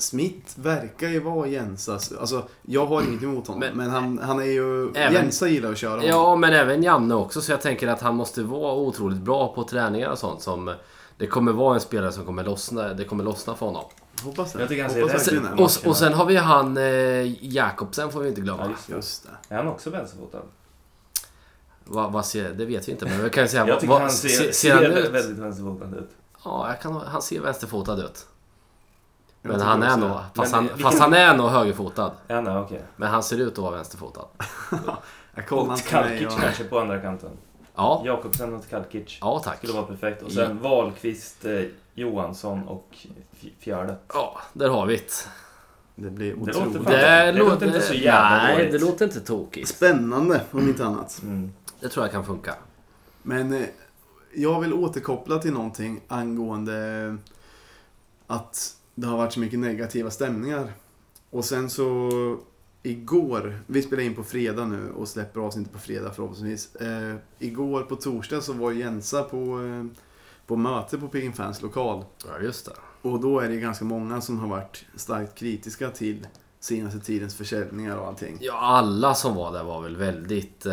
Smith 0.00 0.60
verkar 0.60 1.08
ju 1.08 1.20
vara 1.20 1.46
Jensas. 1.48 2.12
Alltså, 2.20 2.48
jag 2.62 2.86
har 2.86 3.02
inget 3.02 3.22
emot 3.22 3.46
honom. 3.46 3.60
Men, 3.60 3.76
Men- 3.76 3.90
han, 3.90 4.18
han 4.18 4.38
är 4.40 4.44
ju... 4.44 4.90
Även- 4.94 5.12
Jensa 5.12 5.48
gillar 5.48 5.72
att 5.72 5.78
köra 5.78 5.90
honom. 5.90 6.06
Ja, 6.08 6.36
men 6.36 6.52
även 6.52 6.82
Janne 6.82 7.14
också. 7.14 7.40
Så 7.40 7.52
jag 7.52 7.60
tänker 7.60 7.88
att 7.88 8.00
han 8.00 8.14
måste 8.16 8.42
vara 8.42 8.74
otroligt 8.74 9.18
bra 9.20 9.54
på 9.54 9.64
träningar 9.64 10.10
och 10.10 10.18
sånt. 10.18 10.42
Som, 10.42 10.74
det 11.18 11.26
kommer 11.26 11.52
vara 11.52 11.74
en 11.74 11.80
spelare 11.80 12.12
som 12.12 12.24
kommer 12.24 12.44
lossna. 12.44 12.94
Det 12.94 13.04
kommer 13.04 13.24
lossna 13.24 13.54
för 13.54 13.66
honom. 13.66 13.84
Hoppas 14.24 14.52
det. 14.52 14.60
Jag 14.60 14.68
tycker 14.68 14.82
han 14.82 14.92
ser 14.92 15.02
Hoppas 15.02 15.24
det. 15.26 15.40
Och, 15.84 15.90
och 15.90 15.96
sen 15.96 16.12
har 16.14 16.24
vi 16.26 16.36
han 16.36 16.76
eh, 16.76 17.44
Jakobsen 17.54 18.12
får 18.12 18.20
vi 18.20 18.28
inte 18.28 18.40
Ja, 18.40 18.44
glömma. 18.44 18.66
just 18.70 18.86
det. 18.88 18.94
Just 18.94 19.26
det. 19.48 19.54
Är 19.54 19.58
han 19.58 19.68
också 19.68 19.90
vänsterfotad? 19.90 20.38
Vad, 21.84 22.12
vad 22.12 22.26
ser, 22.26 22.52
det 22.52 22.64
vet 22.66 22.88
vi 22.88 22.92
inte, 22.92 23.04
men 23.04 23.22
vi 23.24 23.30
kan 23.30 23.48
säga... 23.48 23.68
Jag 23.68 23.80
tycker 23.80 23.92
vad- 23.92 24.00
han 24.00 24.10
ser, 24.10 24.28
ser, 24.28 24.52
ser, 24.52 24.74
han 24.74 24.84
ut? 24.84 25.10
väldigt 25.10 25.38
vänsterfotad 25.38 25.84
ut. 25.98 26.10
Ja, 26.44 26.68
jag 26.68 26.80
kan, 26.80 26.92
han 26.96 27.22
ser 27.22 27.40
vänsterfotad 27.40 28.04
ut. 28.04 28.26
Men 29.48 29.60
han 29.60 29.82
är 29.82 29.96
nog... 29.96 30.10
Fast, 30.34 30.52
han, 30.54 30.62
vilken- 30.64 30.82
fast 30.82 30.98
han 31.00 31.14
är 31.14 31.36
nog 31.36 31.48
högerfotad. 31.50 32.12
Han 32.28 32.44
det? 32.44 32.58
Okej. 32.60 32.82
Men 32.96 33.08
han 33.10 33.22
ser 33.22 33.40
ut 33.40 33.52
att 33.52 33.58
vara 33.58 33.70
vänsterfotad. 33.76 34.24
Och. 35.50 35.78
Kalkic 35.88 36.26
och- 36.34 36.40
kanske 36.40 36.64
på 36.64 36.80
andra 36.80 37.00
kanten. 37.00 37.30
Ja, 37.74 38.02
Jakobsen 38.04 38.54
och 38.54 38.68
Kalkic. 38.70 39.18
ja 39.20 39.40
tack. 39.44 39.56
Skulle 39.58 39.72
vara 39.72 39.82
perfekt. 39.86 40.22
Och 40.22 40.32
sen 40.32 40.62
Wahlqvist, 40.62 41.44
eh, 41.44 41.62
Johansson 41.94 42.68
och 42.68 42.96
Fjärde. 43.58 43.96
Ja, 44.08 44.40
där 44.52 44.68
har 44.68 44.86
vi 44.86 44.96
det. 44.96 45.28
Det 45.94 46.10
blir 46.10 46.34
Det 46.34 46.38
låter 46.40 46.60
otroligt 46.60 46.82
fan- 46.82 46.92
Det, 46.92 47.32
det 47.32 47.32
låter 47.32 47.66
inte 47.66 47.80
så 47.80 47.94
jävla 47.94 48.36
Nej, 48.36 48.56
dåligt. 48.56 48.72
det 48.72 48.78
låter 48.78 49.04
inte 49.04 49.20
tokigt. 49.20 49.68
spännande 49.68 50.40
om 50.50 50.60
inte 50.60 50.86
annat. 50.86 51.20
Mm. 51.22 51.52
Det 51.80 51.88
tror 51.88 52.04
jag 52.04 52.12
kan 52.12 52.24
funka. 52.24 52.54
Men 53.22 53.52
eh, 53.52 53.66
jag 54.34 54.60
vill 54.60 54.72
återkoppla 54.74 55.38
till 55.38 55.52
någonting 55.52 56.00
angående 56.08 57.16
att 58.26 58.72
det 58.96 59.06
har 59.06 59.16
varit 59.16 59.32
så 59.32 59.40
mycket 59.40 59.58
negativa 59.58 60.10
stämningar. 60.10 60.72
Och 61.30 61.44
sen 61.44 61.70
så 61.70 62.10
igår, 62.82 63.58
vi 63.66 63.82
spelar 63.82 64.02
in 64.02 64.14
på 64.14 64.24
fredag 64.24 64.64
nu 64.64 64.90
och 64.90 65.08
släpper 65.08 65.40
avsnittet 65.40 65.72
på 65.72 65.78
fredag 65.78 66.12
förhoppningsvis. 66.12 66.74
Eh, 66.76 67.16
igår 67.38 67.82
på 67.82 67.96
torsdag 67.96 68.40
så 68.40 68.52
var 68.52 68.72
Jensa 68.72 69.22
på, 69.22 69.36
eh, 69.36 70.00
på 70.46 70.56
möte 70.56 70.98
på 70.98 71.08
Piggen 71.08 71.32
Fans 71.32 71.62
lokal. 71.62 72.04
Ja, 72.26 72.40
just 72.42 72.66
det. 72.66 72.72
Och 73.02 73.20
då 73.20 73.40
är 73.40 73.48
det 73.48 73.56
ganska 73.56 73.84
många 73.84 74.20
som 74.20 74.38
har 74.38 74.48
varit 74.48 74.84
starkt 74.94 75.38
kritiska 75.38 75.90
till 75.90 76.26
senaste 76.60 77.00
tidens 77.00 77.34
försäljningar 77.34 77.96
och 77.96 78.06
allting. 78.06 78.38
Ja, 78.40 78.58
alla 78.58 79.14
som 79.14 79.34
var 79.34 79.52
där 79.52 79.64
var 79.64 79.82
väl 79.82 79.96
väldigt 79.96 80.66
eh, 80.66 80.72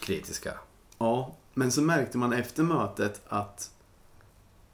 kritiska. 0.00 0.52
Ja, 0.98 1.34
men 1.54 1.72
så 1.72 1.82
märkte 1.82 2.18
man 2.18 2.32
efter 2.32 2.62
mötet 2.62 3.22
att 3.28 3.70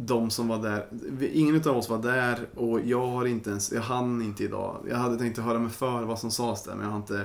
de 0.07 0.31
som 0.31 0.49
var 0.49 0.59
där, 0.59 0.87
ingen 1.33 1.69
av 1.69 1.77
oss 1.77 1.89
var 1.89 1.99
där 1.99 2.49
och 2.55 2.81
jag 2.81 3.07
har 3.07 3.27
inte 3.27 3.51
ens, 3.51 3.73
jag 3.73 3.83
hann 3.83 4.23
inte 4.23 4.45
idag. 4.45 4.87
Jag 4.91 4.97
hade 4.97 5.19
tänkt 5.19 5.39
höra 5.39 5.59
mig 5.59 5.71
för 5.71 6.03
vad 6.03 6.19
som 6.19 6.31
sades 6.31 6.63
där 6.63 6.75
men 6.75 6.85
jag 6.85 6.91
har 6.91 6.99
inte 6.99 7.25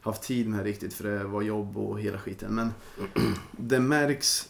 haft 0.00 0.22
tid 0.22 0.48
med 0.48 0.60
det 0.60 0.64
riktigt 0.64 0.94
för 0.94 1.04
det 1.04 1.24
var 1.24 1.42
jobb 1.42 1.76
och 1.76 2.00
hela 2.00 2.18
skiten. 2.18 2.54
Men 2.54 2.72
det 3.50 3.80
märks 3.80 4.48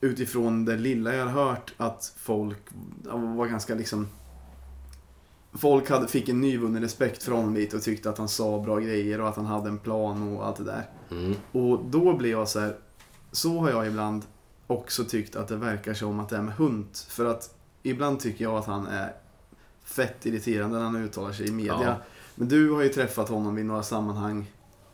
utifrån 0.00 0.64
det 0.64 0.76
lilla 0.76 1.14
jag 1.14 1.26
har 1.26 1.44
hört 1.44 1.74
att 1.76 2.14
folk 2.16 2.58
var 3.12 3.46
ganska 3.46 3.74
liksom 3.74 4.08
Folk 5.56 5.90
hade, 5.90 6.08
fick 6.08 6.28
en 6.28 6.40
nyvunnen 6.40 6.82
respekt 6.82 7.22
för 7.22 7.32
honom 7.32 7.54
lite 7.54 7.76
och 7.76 7.82
tyckte 7.82 8.10
att 8.10 8.18
han 8.18 8.28
sa 8.28 8.62
bra 8.62 8.78
grejer 8.78 9.20
och 9.20 9.28
att 9.28 9.36
han 9.36 9.46
hade 9.46 9.68
en 9.68 9.78
plan 9.78 10.36
och 10.36 10.46
allt 10.46 10.56
det 10.56 10.64
där. 10.64 10.90
Mm. 11.10 11.34
Och 11.52 11.84
då 11.84 12.16
blir 12.16 12.30
jag 12.30 12.48
så 12.48 12.60
här. 12.60 12.76
Så 13.32 13.60
har 13.60 13.70
jag 13.70 13.86
ibland 13.86 14.22
också 14.66 15.04
tyckt 15.04 15.36
att 15.36 15.48
det 15.48 15.56
verkar 15.56 15.94
som 15.94 16.20
att 16.20 16.28
det 16.28 16.36
är 16.36 16.42
med 16.42 16.54
Hunt. 16.54 17.06
För 17.08 17.24
att 17.24 17.54
ibland 17.82 18.20
tycker 18.20 18.44
jag 18.44 18.56
att 18.56 18.66
han 18.66 18.86
är 18.86 19.12
fett 19.84 20.26
irriterande 20.26 20.78
när 20.78 20.84
han 20.84 20.96
uttalar 20.96 21.32
sig 21.32 21.48
i 21.48 21.52
media. 21.52 21.82
Ja. 21.82 21.96
Men 22.34 22.48
du 22.48 22.70
har 22.70 22.82
ju 22.82 22.88
träffat 22.88 23.28
honom 23.28 23.58
i 23.58 23.62
några 23.62 23.82
sammanhang 23.82 24.46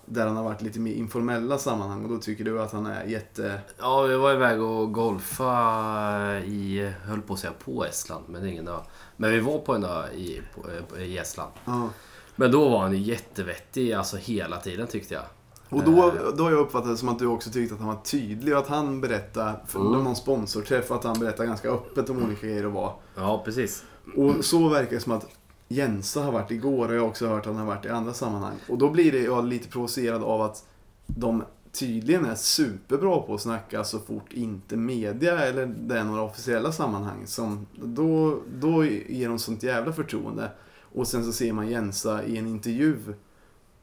där 0.04 0.26
han 0.26 0.36
har 0.36 0.44
varit 0.44 0.62
lite 0.62 0.80
mer 0.80 0.92
informella 0.92 1.58
sammanhang 1.58 2.04
och 2.04 2.10
då 2.10 2.18
tycker 2.18 2.44
du 2.44 2.62
att 2.62 2.72
han 2.72 2.86
är 2.86 3.04
jätte... 3.04 3.60
Ja, 3.78 4.02
vi 4.02 4.16
var 4.16 4.32
iväg 4.32 4.62
och 4.62 4.92
golfa 4.92 6.40
i, 6.40 6.92
höll 7.04 7.22
på 7.22 7.34
att 7.34 7.40
säga 7.40 7.52
på 7.64 7.84
Estland, 7.84 8.24
men 8.28 8.46
ingen 8.46 8.68
ö. 8.68 8.76
Men 9.16 9.30
vi 9.30 9.40
var 9.40 9.58
på 9.58 9.74
en 9.74 9.84
ö 9.84 10.08
i, 10.08 10.40
på, 10.54 10.70
eh, 10.70 10.84
på, 10.84 10.98
i 10.98 11.18
Estland. 11.18 11.52
Ja. 11.64 11.88
Men 12.36 12.50
då 12.50 12.68
var 12.68 12.78
han 12.78 12.92
ju 12.92 12.98
jättevettig, 12.98 13.92
alltså 13.92 14.16
hela 14.16 14.56
tiden 14.56 14.86
tyckte 14.86 15.14
jag. 15.14 15.24
Och 15.70 15.84
då, 15.84 16.12
då 16.36 16.44
har 16.44 16.50
jag 16.50 16.60
uppfattat 16.60 16.88
det 16.90 16.96
som 16.96 17.08
att 17.08 17.18
du 17.18 17.26
också 17.26 17.50
tyckte 17.50 17.74
att 17.74 17.80
han 17.80 17.88
var 17.88 18.02
tydlig 18.02 18.54
och 18.54 18.60
att 18.60 18.68
han 18.68 19.00
berättade, 19.00 19.60
för 19.66 19.80
Mm. 19.80 19.92
någon 20.04 20.16
sponsorträff, 20.16 20.90
att 20.90 21.04
han 21.04 21.18
berättade 21.18 21.48
ganska 21.48 21.70
öppet 21.70 22.10
om 22.10 22.22
olika 22.24 22.46
grejer 22.46 22.66
och 22.66 22.72
var. 22.72 22.94
Ja, 23.16 23.42
precis. 23.44 23.84
Och 24.16 24.44
så 24.44 24.68
verkar 24.68 24.90
det 24.94 25.00
som 25.00 25.12
att 25.12 25.26
Jensa 25.68 26.22
har 26.22 26.32
varit 26.32 26.50
igår 26.50 26.88
och 26.88 26.94
jag 26.94 27.00
har 27.00 27.08
också 27.08 27.26
hört 27.26 27.40
att 27.40 27.46
han 27.46 27.56
har 27.56 27.66
varit 27.66 27.84
i 27.84 27.88
andra 27.88 28.12
sammanhang. 28.12 28.54
Och 28.68 28.78
då 28.78 28.90
blir 28.90 29.12
det 29.12 29.18
jag 29.22 29.44
lite 29.44 29.68
provocerad 29.68 30.22
av 30.22 30.40
att 30.42 30.64
de 31.06 31.42
tydligen 31.72 32.24
är 32.24 32.34
superbra 32.34 33.20
på 33.20 33.34
att 33.34 33.40
snacka 33.40 33.84
så 33.84 33.98
fort 33.98 34.32
inte 34.32 34.76
media 34.76 35.38
eller 35.38 35.66
det 35.66 35.98
är 35.98 36.04
några 36.04 36.22
officiella 36.22 36.72
sammanhang. 36.72 37.26
Som, 37.26 37.66
då, 37.84 38.38
då 38.60 38.84
ger 38.84 39.28
de 39.28 39.38
sånt 39.38 39.62
jävla 39.62 39.92
förtroende. 39.92 40.50
Och 40.94 41.08
sen 41.08 41.24
så 41.24 41.32
ser 41.32 41.52
man 41.52 41.68
Jensa 41.68 42.24
i 42.24 42.36
en 42.36 42.46
intervju 42.46 42.96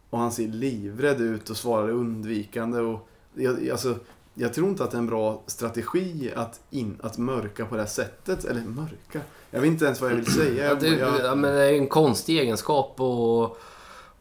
och 0.10 0.20
han 0.20 0.32
ser 0.32 0.48
livrädd 0.48 1.22
ut 1.22 1.50
och 1.50 1.58
svarar 1.58 1.90
undvikande. 1.90 2.80
Och 2.80 3.10
jag, 3.34 3.70
alltså, 3.70 3.96
jag 4.34 4.54
tror 4.54 4.70
inte 4.70 4.84
att 4.84 4.92
det 4.92 4.98
är 4.98 5.00
en 5.00 5.08
bra 5.08 5.44
strategi 5.48 6.32
att, 6.36 6.60
in, 6.70 7.00
att 7.04 7.18
mörka 7.18 7.66
på 7.66 7.76
det 7.76 7.82
här 7.82 7.90
sättet. 7.90 8.46
Eller 8.46 8.62
mörka? 8.62 9.22
Jag 9.52 9.62
vet 9.62 9.68
inte 9.68 9.86
ens 9.86 10.02
vad 10.02 10.12
jag 10.12 10.16
vill 10.16 10.34
säga. 10.34 10.64
Ja, 10.64 10.70
Jag, 10.70 10.80
det, 10.80 10.88
jag, 10.88 11.20
ja, 11.24 11.36
men 11.36 11.54
det 11.54 11.64
är 11.64 11.74
en 11.74 11.88
konstig 11.88 12.40
egenskap 12.40 12.94
och, 12.98 13.58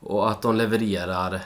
och 0.00 0.30
att 0.30 0.42
de 0.42 0.56
levererar. 0.56 1.40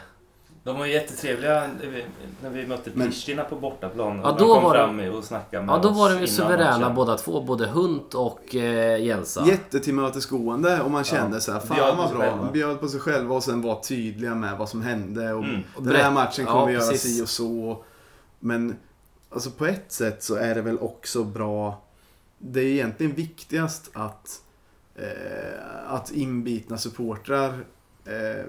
De 0.70 0.78
var 0.78 0.86
jättetrevliga 0.86 1.70
när 1.82 1.90
vi, 1.90 2.04
när 2.42 2.50
vi 2.50 2.66
mötte 2.66 2.90
Pristina 2.90 3.44
på 3.44 3.56
bortaplan. 3.56 4.20
Ja, 4.22 4.30
Och 4.32 4.38
då 4.38 4.46
de 4.46 4.54
kom 4.54 4.62
var 4.64 4.74
fram 4.74 5.00
och 5.14 5.24
snackade 5.24 5.66
med 5.66 5.72
Ja, 5.74 5.78
då 5.78 5.88
oss 5.88 5.96
var 5.98 6.10
de 6.14 6.20
ju 6.20 6.26
suveräna 6.26 6.78
matchen. 6.78 6.94
båda 6.94 7.16
två. 7.16 7.40
Både 7.40 7.66
Hunt 7.66 8.14
och 8.14 8.54
eh, 8.54 9.02
Jensa. 9.04 9.46
Jättetillmötesgående 9.46 10.80
och 10.80 10.90
man 10.90 11.04
kände 11.04 11.36
Ja. 11.36 11.40
så 11.40 11.52
här, 11.52 11.60
fan 11.60 11.96
vad 11.96 12.10
bra. 12.10 12.20
själva. 12.20 12.50
Bjöd 12.52 12.80
på 12.80 12.88
sig 12.88 13.00
själva 13.00 13.34
och 13.34 13.42
sen 13.44 13.62
var 13.62 13.80
tydliga 13.80 14.34
med 14.34 14.58
vad 14.58 14.68
som 14.68 14.82
hände. 14.82 15.32
Och 15.32 15.44
Mm. 15.44 15.60
Den 15.78 15.96
här 15.96 16.10
matchen 16.10 16.46
kommer 16.46 16.58
Ja, 16.60 16.66
vi 16.66 16.72
göra 16.72 16.90
precis. 16.90 17.16
si 17.16 17.22
och 17.22 17.28
så. 17.28 17.84
Men 18.38 18.76
alltså 19.30 19.50
på 19.50 19.66
ett 19.66 19.92
sätt 19.92 20.22
så 20.22 20.34
är 20.34 20.54
det 20.54 20.62
väl 20.62 20.78
också 20.78 21.24
bra. 21.24 21.82
Det 22.38 22.60
är 22.60 22.64
egentligen 22.64 23.14
viktigast 23.14 23.90
att, 23.92 24.40
eh, 24.96 25.04
att 25.94 26.10
inbitna 26.12 26.78
supportrar 26.78 27.48
eh, 28.04 28.44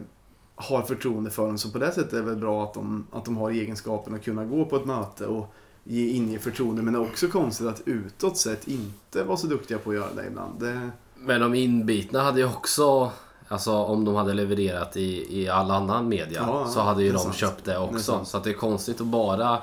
har 0.62 0.82
förtroende 0.82 1.30
för 1.30 1.48
dem. 1.48 1.58
Så 1.58 1.72
på 1.72 1.78
det 1.78 1.92
sättet 1.92 2.14
är 2.14 2.18
det 2.18 2.24
väl 2.24 2.36
bra 2.36 2.64
att 2.64 2.74
de, 2.74 3.08
att 3.12 3.26
de 3.26 3.38
har 3.38 3.52
egenskapen 3.52 4.16
att 4.16 4.24
kunna 4.24 4.46
gå 4.46 4.66
på 4.66 4.76
ett 4.76 4.86
möte 4.86 5.26
och 5.28 5.54
ge, 5.84 6.10
inge 6.10 6.40
förtroende. 6.40 6.82
Men 6.82 6.94
det 6.94 7.00
är 7.00 7.04
också 7.04 7.28
konstigt 7.28 7.68
att 7.68 7.82
utåt 7.86 8.38
sett 8.38 8.68
inte 8.68 9.24
vara 9.24 9.38
så 9.38 9.48
duktiga 9.48 9.78
på 9.78 9.90
att 9.90 9.96
göra 9.96 10.14
det 10.16 10.28
ibland. 10.28 10.60
Det, 10.60 10.90
Men 11.16 11.42
de 11.42 11.54
inbitna 11.56 12.22
hade 12.22 12.40
ju 12.40 12.46
också... 12.46 13.12
Alltså 13.48 13.72
om 13.74 14.06
de 14.06 14.16
hade 14.16 14.34
levererat 14.34 14.98
i, 14.98 15.42
i 15.42 15.50
all 15.50 15.72
annan 15.72 16.10
media 16.10 16.44
Ja, 16.48 16.68
så 16.68 16.80
hade 16.80 17.02
ju 17.04 17.08
det 17.08 17.14
de 17.14 17.20
sant. 17.24 17.36
köpt 17.36 17.66
det 17.66 17.72
Det 17.72 17.78
också. 17.78 18.00
sant. 18.00 18.28
så 18.28 18.38
att 18.38 18.44
det 18.44 18.50
är 18.50 18.54
konstigt 18.54 19.02
att 19.02 19.08
bara 19.08 19.62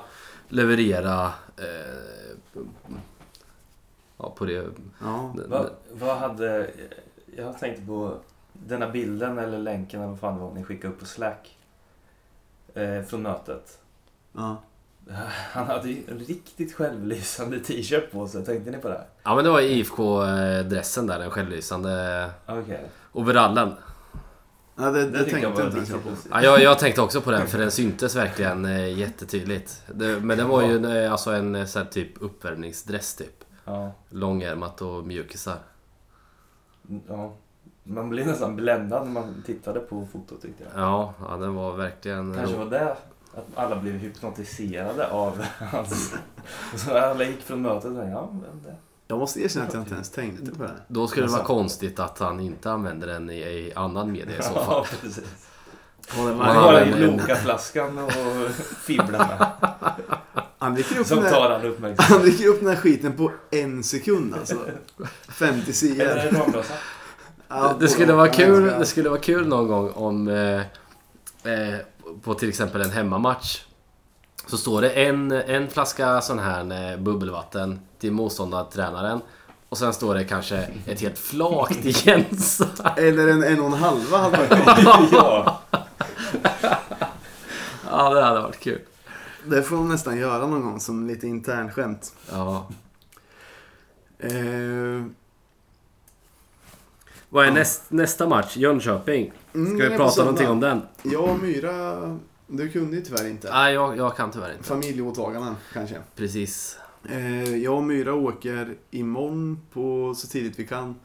leverera 0.49 1.25
eh, 1.57 2.33
ja, 4.17 4.33
på 4.37 4.45
det. 4.45 4.67
ja. 5.03 5.33
Vad, 5.47 5.69
vad 5.91 6.17
hade... 6.17 6.69
Jag 7.37 7.59
tänkte 7.59 7.81
på 7.85 8.13
denna 8.67 8.89
bilden 8.89 9.37
eller 9.37 9.59
länken 9.59 9.99
eller 9.99 10.09
vad 10.09 10.19
fan 10.19 10.35
det 10.35 10.41
var 10.41 10.53
ni 10.53 10.63
skickade 10.63 10.93
upp 10.93 10.99
på 10.99 11.05
Slack. 11.05 11.57
Eh, 12.73 13.01
från 13.03 13.21
mötet. 13.21 13.79
ja. 14.33 14.61
Han 15.51 15.67
hade 15.67 15.89
ju 15.89 16.03
en 16.11 16.19
riktigt 16.19 16.73
självlysande 16.73 17.59
t-shirt 17.59 18.11
på 18.11 18.27
sig. 18.27 18.45
Tänkte 18.45 18.71
ni 18.71 18.77
på 18.77 18.87
det? 18.87 19.03
Ja 19.23 19.35
men 19.35 19.43
det 19.43 19.49
var 19.49 19.61
IFK-dressen 19.61 21.07
där, 21.07 21.19
den 21.19 21.31
självlysande 21.31 22.25
Okej. 22.45 22.81
overallen. 23.11 23.73
ja 24.75 24.91
det, 24.91 25.09
det, 25.09 25.17
jag 25.17 25.29
tänkte 25.29 25.49
var 25.49 25.77
inte 25.77 25.91
jag 25.91 26.03
på. 26.03 26.09
Ja, 26.31 26.43
jag, 26.43 26.61
jag 26.61 26.79
tänkte 26.79 27.01
också 27.01 27.21
på 27.21 27.31
den 27.31 27.47
för 27.47 27.57
den 27.57 27.71
syntes 27.71 28.15
verkligen 28.15 28.65
eh, 28.65 28.97
jättetydligt. 28.99 29.83
Det, 29.93 30.19
men 30.19 30.37
det 30.37 30.43
var 30.43 30.61
ju 30.61 30.75
en, 30.75 30.85
eh, 30.85 31.11
alltså 31.11 31.31
en 31.31 31.55
eh, 31.55 31.65
så 31.65 31.79
här, 31.79 31.85
typ 31.85 32.21
uppvärmningsdress 32.21 33.15
typ. 33.15 33.43
Ja. 33.65 33.91
Långärmat 34.09 34.81
och 34.81 35.03
mjukisar. 35.07 35.57
ja. 37.07 37.33
Man 37.89 38.09
blev 38.09 38.27
nästan 38.27 38.55
bländad 38.55 39.05
när 39.07 39.13
man 39.13 39.43
tittade 39.45 39.79
på 39.79 40.07
fotot 40.11 40.41
tyckte 40.41 40.63
jag. 40.63 40.83
Ja, 40.83 41.13
ja 41.29 41.37
den 41.37 41.55
var 41.55 41.75
verkligen... 41.75 42.33
Kanske 42.33 42.57
var 42.57 42.65
det 42.65 42.91
att 43.33 43.45
alla 43.55 43.75
blev 43.75 43.93
hypnotiserade 43.93 45.07
av 45.11 45.45
hans... 45.59 46.13
Så 46.75 46.97
alla 46.97 47.23
gick 47.23 47.41
från 47.41 47.61
mötet 47.61 47.75
och 47.85 47.95
tänkte, 47.95 48.09
ja, 48.11 48.29
men 48.31 48.63
det... 48.63 48.75
Jag 49.07 49.19
måste 49.19 49.41
erkänna 49.41 49.65
att 49.65 49.73
jag 49.73 49.81
inte 49.81 49.93
ens 49.93 50.09
tänkte 50.09 50.51
på 50.51 50.63
det. 50.63 50.75
Då 50.87 51.07
skulle 51.07 51.25
det 51.25 51.31
vara 51.31 51.43
konstigt 51.43 51.99
att 51.99 52.19
han 52.19 52.39
inte 52.39 52.71
använder 52.71 53.07
den 53.07 53.29
i, 53.29 53.37
i 53.37 53.73
annan 53.75 54.11
media 54.11 54.37
i 54.37 54.41
så 54.41 54.53
fall. 54.53 54.63
Ja, 54.67 54.85
precis. 55.01 55.23
Ja, 56.17 56.23
har 56.43 56.85
ju 56.85 57.07
Loka-flaskan 57.07 57.97
och 57.97 58.11
fibblar 58.81 59.19
med. 59.19 59.47
Han 60.57 60.73
dricker 60.73 60.99
upp, 60.99 61.07
Som 61.07 61.23
den 61.23 61.33
tar 61.33 61.49
han 61.49 61.61
uppmärksamhet. 61.61 62.11
han 62.11 62.21
dricker 62.21 62.47
upp 62.47 62.59
den 62.59 62.69
här 62.69 62.75
skiten 62.75 63.13
på 63.13 63.31
en 63.51 63.83
sekund 63.83 64.35
alltså. 64.35 64.55
50 65.29 65.61
Eller 65.61 65.73
sidor. 65.73 66.65
Det 67.79 67.87
skulle, 67.87 68.13
vara 68.13 68.27
kul, 68.27 68.65
det 68.65 68.85
skulle 68.85 69.09
vara 69.09 69.19
kul 69.19 69.47
någon 69.47 69.67
gång 69.67 69.91
om 69.91 70.27
eh, 70.27 70.59
eh, 71.53 71.79
på 72.23 72.33
till 72.33 72.49
exempel 72.49 72.81
en 72.81 72.91
hemmamatch 72.91 73.61
så 74.47 74.57
står 74.57 74.81
det 74.81 74.89
en, 74.89 75.31
en 75.31 75.67
flaska 75.67 76.21
sån 76.21 76.39
här 76.39 76.91
eh, 76.91 76.99
bubbelvatten 76.99 77.79
till 77.99 78.11
motståndartränaren 78.11 79.21
och 79.69 79.77
sen 79.77 79.93
står 79.93 80.15
det 80.15 80.23
kanske 80.23 80.67
ett 80.85 81.01
helt 81.01 81.17
flak 81.17 81.69
till 81.81 82.07
Jensa. 82.07 82.67
Eller 82.97 83.27
en 83.27 83.43
en 83.43 83.59
och 83.59 83.65
en 83.65 83.73
halva 83.73 84.17
hade 84.17 84.37
varit 84.37 85.11
ja. 85.11 85.61
Ja, 87.91 88.13
det 88.13 88.23
hade 88.23 88.41
varit 88.41 88.59
kul. 88.59 88.81
Det 89.45 89.63
får 89.63 89.75
de 89.75 89.89
nästan 89.89 90.17
göra 90.17 90.47
någon 90.47 90.61
gång 90.61 90.79
som 90.79 91.07
lite 91.07 91.27
internskämt. 91.27 92.13
Ja. 92.31 92.67
Eh, 94.19 95.05
Vad 97.29 97.43
är 97.43 97.47
Ja. 97.47 97.53
näst, 97.53 97.91
nästa 97.91 98.27
match? 98.27 98.57
Jönköping. 98.57 99.31
mm, 99.53 99.75
Ska 99.77 99.85
är 99.85 99.89
vi 99.89 99.97
prata 99.97 100.21
någonting 100.21 100.47
om 100.47 100.59
den? 100.59 100.81
Jag 101.03 101.23
och 101.29 101.39
Myra, 101.39 102.17
du 102.47 102.69
kunde 102.69 102.95
ju 102.97 103.01
tyvärr 103.01 103.27
inte. 103.29 103.49
Nej, 103.51 103.73
jag, 103.73 103.97
jag 103.97 104.17
kan 104.17 104.31
tyvärr 104.31 104.51
inte. 104.51 104.63
Familjeåtaganden 104.63 105.55
kanske. 105.73 105.95
Precis. 106.15 106.77
Eh, 107.09 107.55
jag 107.55 107.75
och 107.77 107.83
Myra 107.83 108.13
åker 108.13 108.75
imorgon 108.91 109.59
på 109.73 110.13
så 110.17 110.27
tidigt 110.27 110.59
vi 110.59 110.67
kan. 110.67 110.95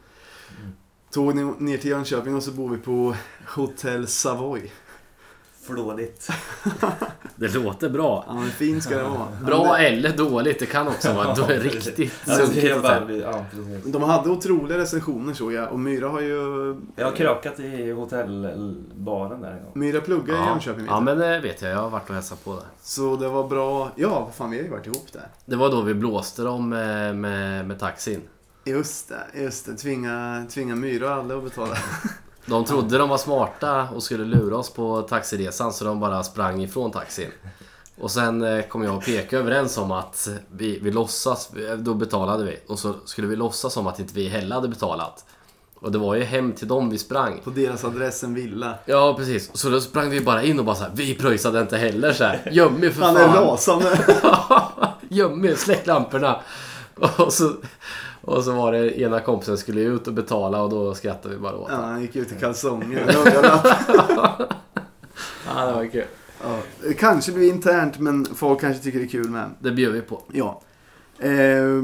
Tåg 1.11 1.35
ner- 1.35 1.55
ner 1.59 1.79
till 1.79 1.91
Jönköping 1.91 2.35
och 2.35 2.43
så 2.43 2.51
bor 2.51 2.69
vi 2.69 2.77
på 2.79 3.15
Hotel 3.55 4.07
Savoy. 4.07 4.71
Flådigt. 5.67 6.29
Det 7.37 7.55
låter 7.55 7.89
bra. 7.89 8.25
Ja, 8.29 8.35
men 8.35 8.51
fin 8.51 8.83
ska 8.83 8.97
det 8.97 9.03
vara. 9.03 9.29
Bra 9.47 9.65
Ja, 9.67 9.79
eller 9.79 10.17
dåligt, 10.17 10.59
det 10.59 10.67
kan 10.67 10.89
också 10.89 11.13
vara 11.13 11.35
då 11.35 11.43
är 11.45 11.61
riktigt 11.61 11.99
Ja, 12.27 12.37
det 12.37 12.43
är 12.43 12.47
sunkigt 12.47 12.83
bara, 12.83 13.01
hotell. 13.01 13.21
ja, 13.21 13.45
precis. 13.51 13.93
De 13.93 14.03
hade 14.03 14.31
otroliga 14.31 14.79
recensioner 14.79 15.35
såg 15.35 15.53
jag 15.53 15.73
och 15.73 15.81
Myra 15.81 16.09
har 16.09 16.21
ju... 16.21 16.37
Jag 16.97 17.05
har 17.07 17.13
krökat 17.13 17.61
i 17.61 17.91
hotellbaren 17.91 19.41
där 19.41 19.51
en 19.51 19.63
gång. 19.65 19.73
Myra 19.75 20.01
pluggar 20.01 20.35
i 20.35 20.37
Ja. 20.37 20.49
Jönköping 20.49 20.87
ja, 20.89 21.01
men 21.01 21.19
det 21.19 21.41
vet 21.41 21.63
jag. 21.63 21.71
Jag 21.73 21.79
har 21.79 21.91
varit 21.91 22.09
och 22.09 22.15
hälsat 22.15 22.45
på 22.45 22.53
där. 22.55 22.65
Så 22.83 23.17
det 23.17 23.29
var 23.29 23.49
bra. 23.49 23.91
Ja, 23.97 24.31
fan 24.37 24.51
vi 24.51 24.57
har 24.57 24.65
ju 24.65 24.71
varit 24.71 24.87
ihop 24.87 25.13
där. 25.13 25.29
Det 25.45 25.57
var 25.57 25.71
då 25.71 25.81
vi 25.81 25.95
blåste 25.95 26.43
dem 26.43 26.69
med, 26.69 27.17
med, 27.17 27.67
med 27.69 27.79
taxin. 27.79 28.21
Just 28.65 29.09
det, 29.09 29.41
just 29.43 29.67
det. 29.67 29.75
Tvinga, 29.77 30.47
tvinga 30.51 30.75
Myra 30.75 31.07
och 31.07 31.15
alla 31.15 31.37
att 31.37 31.45
betala. 31.45 31.77
De 32.47 32.65
trodde 32.65 32.99
de 32.99 33.09
var 33.09 33.19
smarta 33.19 33.89
och 33.95 34.03
skulle 34.03 34.25
lura 34.25 34.57
oss 34.57 34.71
på 34.71 35.03
taxiresan 35.03 35.73
så 35.73 35.85
de 35.85 36.01
bara 36.01 36.23
sprang 36.23 36.63
ifrån 36.63 36.91
taxin. 36.91 37.31
Och 38.01 38.11
sen 38.11 38.43
eh, 38.43 38.65
kom 38.65 38.83
jag 38.85 38.97
och 38.97 39.05
peka 39.05 39.39
överens 39.39 39.79
om 39.79 39.91
att 39.93 40.29
vi, 40.53 40.79
vi 40.83 40.91
låtsas, 40.91 41.51
då 41.79 41.95
betalade 41.95 42.45
vi. 42.45 42.59
Och 42.67 42.79
så 42.79 42.95
skulle 43.05 43.27
vi 43.29 43.37
låtsas 43.37 43.73
som 43.73 43.87
att 43.87 43.99
inte 43.99 44.15
vi 44.15 44.29
heller 44.29 44.55
hade 44.55 44.69
betalat. 44.69 45.25
Och 45.75 45.93
det 45.93 45.99
var 45.99 46.15
ju 46.15 46.23
hem 46.25 46.53
till 46.53 46.69
dem 46.69 46.91
vi 46.91 46.99
sprang. 46.99 47.41
På 47.45 47.51
deras 47.51 47.85
adress 47.85 48.25
en 48.25 48.35
villa. 48.35 48.75
Ja 48.85 49.15
precis, 49.19 49.51
så 49.57 49.69
då 49.69 49.81
sprang 49.81 50.11
vi 50.11 50.21
bara 50.21 50.43
in 50.43 50.59
och 50.59 50.65
bara 50.65 50.77
så 50.77 50.83
här, 50.83 50.91
vi 50.95 51.15
pröjsade 51.15 51.61
inte 51.61 51.77
heller 51.77 52.13
så 52.13 52.25
här. 52.25 52.49
Göm 52.53 52.85
er 52.85 52.91
för 52.91 53.03
Han 53.03 53.15
fan. 53.15 53.31
är 53.37 53.41
rasande. 53.41 53.99
Göm 55.09 55.45
er, 55.45 55.55
släck 55.55 55.87
lamporna. 55.87 56.41
Och 57.17 57.33
så, 57.33 57.53
och 58.25 58.45
så 58.45 58.53
var 58.53 58.73
det 58.73 59.01
ena 59.01 59.21
kompisen 59.21 59.59
skulle 59.59 59.81
ut 59.81 60.07
och 60.09 60.15
betala 60.15 60.63
och 60.63 60.71
då 60.71 60.95
skrattade 60.95 61.35
vi 61.35 61.41
bara 61.41 61.57
åt 61.57 61.69
Ja, 61.71 61.77
han 61.77 62.03
gick 62.03 62.17
ut 62.17 62.33
i 62.33 62.35
kalsonger. 62.35 63.07
Ja, 65.47 65.67
det 65.67 65.73
var 65.73 65.87
kul. 65.87 66.05
Ja, 66.43 66.59
det 66.83 66.95
kanske 66.95 67.33
blir 67.33 67.49
internt 67.49 67.99
men 67.99 68.25
folk 68.25 68.61
kanske 68.61 68.83
tycker 68.83 68.99
det 68.99 69.05
är 69.05 69.09
kul 69.09 69.31
med. 69.31 69.51
Det 69.59 69.71
bjöd 69.73 69.93
vi 69.93 70.01
på. 70.01 70.23
Ja. 70.33 70.61
Eh, 71.19 71.83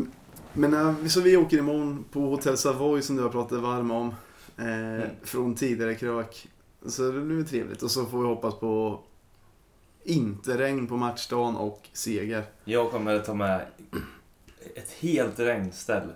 men 0.52 0.74
eh, 0.74 1.06
så 1.06 1.20
vi 1.20 1.36
åker 1.36 1.58
imorgon 1.58 2.04
på 2.12 2.20
Hotel 2.20 2.56
Savoy 2.56 3.02
som 3.02 3.16
du 3.16 3.22
har 3.22 3.30
pratat 3.30 3.60
varm 3.60 3.90
om. 3.90 4.14
Eh, 4.58 5.06
Från 5.22 5.54
tidigare 5.54 5.94
krök. 5.94 6.48
Så 6.86 7.02
det 7.02 7.20
blir 7.20 7.44
trevligt. 7.44 7.82
Och 7.82 7.90
så 7.90 8.04
får 8.04 8.18
vi 8.18 8.26
hoppas 8.26 8.54
på 8.54 9.00
inte 10.04 10.58
regn 10.58 10.86
på 10.86 10.96
matchdagen 10.96 11.56
och 11.56 11.88
seger. 11.92 12.44
Jag 12.64 12.90
kommer 12.90 13.18
ta 13.18 13.34
med 13.34 13.60
ett 14.74 14.90
helt 15.00 15.38
regnställ. 15.38 16.08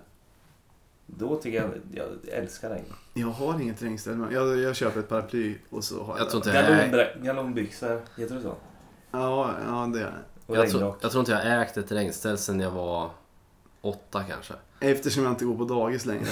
Då 1.06 1.36
tycker 1.36 1.58
jag, 1.60 1.70
jag 1.92 2.06
älskar 2.38 2.70
regn. 2.70 2.84
Jag 3.14 3.26
har 3.28 3.60
inget 3.60 3.82
regnställ 3.82 4.26
jag, 4.32 4.58
jag 4.58 4.76
köper 4.76 5.00
ett 5.00 5.08
paraply 5.08 5.54
och 5.70 5.84
så 5.84 6.02
har 6.02 6.14
jag, 6.18 6.20
Jag 6.24 6.30
tror 6.30 6.42
det. 6.44 6.84
inte 6.84 7.12
Galonbyxor, 7.22 8.00
heter 8.16 8.34
det 8.34 8.42
så? 8.42 8.54
Ja, 9.10 9.50
ja, 9.68 9.90
det 9.92 10.00
är 10.00 10.04
det. 10.04 10.70
Jag, 10.78 10.94
jag 11.00 11.10
tror 11.10 11.20
inte 11.20 11.32
jag 11.32 11.62
ägt 11.62 11.76
ett 11.76 11.92
regnställ 11.92 12.38
sen 12.38 12.60
jag 12.60 12.70
var 12.70 13.10
åtta 13.80 14.22
kanske. 14.28 14.54
Eftersom 14.80 15.22
jag 15.24 15.32
inte 15.32 15.44
går 15.44 15.56
på 15.56 15.64
dagis 15.64 16.06
längre. 16.06 16.24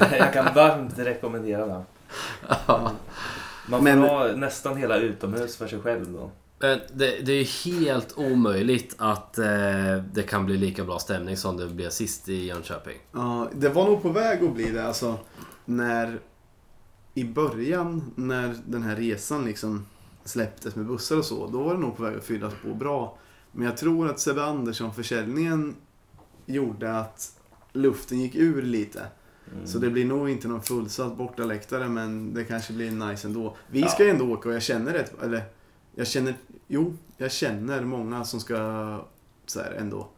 Det. 0.00 0.16
jag 0.18 0.32
kan 0.32 0.54
varmt 0.54 0.98
rekommendera 0.98 1.66
den. 1.66 1.82
Man 3.66 3.78
får 3.78 3.80
Men- 3.84 3.98
ha 4.02 4.26
nästan 4.26 4.76
hela 4.76 4.96
utomhus 4.96 5.56
för 5.56 5.66
sig 5.66 5.80
själv 5.80 6.12
då. 6.12 6.30
Men 6.62 6.80
det, 6.94 7.26
det 7.26 7.32
är 7.32 7.64
helt 7.64 8.18
omöjligt 8.18 8.94
att 8.98 9.38
eh, 9.38 9.46
det 10.12 10.22
kan 10.28 10.46
bli 10.46 10.56
lika 10.56 10.84
bra 10.84 10.98
stämning 10.98 11.36
som 11.36 11.56
det 11.56 11.66
blev 11.68 11.90
sist 11.90 12.28
i 12.28 12.46
Jönköping. 12.46 12.98
Ja, 13.12 13.48
det 13.54 13.68
var 13.68 13.84
nog 13.86 14.02
på 14.02 14.08
väg 14.08 14.44
att 14.44 14.54
bli 14.54 14.70
det. 14.70 14.86
Alltså, 14.86 15.18
när 15.64 16.20
i 17.14 17.24
början, 17.24 18.12
när 18.14 18.54
den 18.66 18.82
här 18.82 18.96
resan 18.96 19.44
liksom 19.44 19.86
släpptes 20.24 20.76
med 20.76 20.86
bussar 20.86 21.16
och 21.16 21.24
så, 21.24 21.46
då 21.46 21.62
var 21.62 21.74
det 21.74 21.80
nog 21.80 21.96
på 21.96 22.02
väg 22.02 22.16
att 22.16 22.24
fyllas 22.24 22.52
på 22.62 22.74
bra. 22.74 23.18
Men 23.52 23.66
jag 23.66 23.76
tror 23.76 24.08
att 24.10 24.20
Sebbe 24.20 24.44
Andersson-försäljningen 24.44 25.76
gjorde 26.46 26.98
att 26.98 27.32
luften 27.72 28.20
gick 28.20 28.34
ur 28.34 28.62
lite. 28.62 29.02
Mm. 29.52 29.66
Så 29.66 29.78
det 29.78 29.90
blir 29.90 30.04
nog 30.04 30.30
inte 30.30 30.48
någon 30.48 30.62
fullsatt 30.62 31.16
bortaläktare, 31.16 31.88
men 31.88 32.34
det 32.34 32.44
kanske 32.44 32.72
blir 32.72 32.90
nice 32.90 33.26
ändå. 33.28 33.56
Vi 33.70 33.80
Ja. 33.80 33.88
ska 33.88 34.08
ändå 34.08 34.32
åka 34.32 34.48
och 34.48 34.54
jag 34.54 34.62
känner 34.62 34.92
rätt, 34.92 35.22
eller 35.22 35.42
jag 35.94 36.06
känner, 36.06 36.34
jo, 36.66 36.96
jag 37.16 37.32
känner 37.32 37.80
många 37.80 38.24
som 38.24 38.40
ska 38.40 38.56
så 39.46 39.60
här 39.60 39.72
ändå 39.72 40.08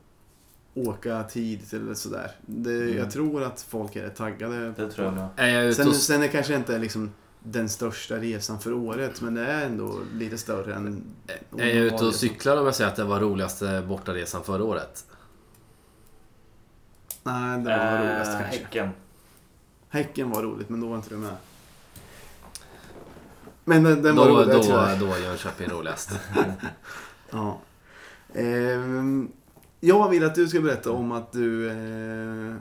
åka 0.75 1.23
tidigt 1.23 1.73
eller 1.73 1.95
sådär. 1.95 2.31
Mm. 2.49 2.97
Jag 2.97 3.11
tror 3.11 3.43
att 3.43 3.63
folk 3.63 3.97
är 3.97 4.09
taggade. 4.09 4.73
Det 4.73 4.91
tror 4.91 5.07
jag 5.07 5.15
med. 5.15 5.29
Är 5.37 5.49
jag 5.49 5.65
ute 5.65 5.75
Sen, 5.75 5.89
och, 5.89 5.97
sen 5.97 6.17
är 6.17 6.27
det 6.27 6.29
kanske 6.29 6.55
inte 6.55 6.79
liksom 6.79 7.13
den 7.43 7.69
största 7.69 8.17
resan 8.17 8.61
för 8.61 8.73
året, 8.73 9.21
men 9.21 9.35
det 9.35 9.47
är 9.47 9.67
ändå 9.67 10.01
lite 10.15 10.39
större 10.39 10.75
än... 10.75 11.05
är 11.59 11.67
jag 11.67 11.87
ute 11.87 12.05
och 12.05 12.15
cyklar 12.15 12.57
om 12.57 12.65
jag 12.65 12.75
säger 12.75 12.91
att 12.91 12.97
det 12.97 13.05
var 13.05 13.21
roligaste 13.21 13.85
bortaresan 13.89 14.45
förra 14.45 14.65
året? 14.65 15.05
Nej, 17.23 17.59
det 17.59 17.71
var 17.71 17.99
roligast 17.99 18.31
Äh, 18.31 18.39
kanske. 18.41 18.59
Häcken. 18.59 18.91
Häcken 19.89 20.31
var 20.31 20.43
roligt, 20.43 20.69
men 20.69 20.81
då 20.81 20.89
var 20.89 20.97
inte 20.97 21.09
du 21.09 21.17
med. 21.17 21.37
Men 23.65 23.83
den, 23.85 24.03
den 24.03 24.17
Då, 24.17 24.23
var 24.23 24.31
då, 24.31 24.37
rolig, 24.37 24.55
då, 24.55 24.63
tyvärr. 24.63 24.97
då 25.01 25.19
Jönköping 25.19 25.69
roligast. 25.69 26.11
Ja. 27.31 27.59
Ehm, 28.35 29.29
jag 29.81 30.09
vill 30.09 30.25
att 30.25 30.35
du 30.35 30.49
ska 30.49 30.61
berätta 30.61 30.91
om 30.91 31.13
att 31.13 31.33
du 31.33 31.71
eh, 31.71 32.55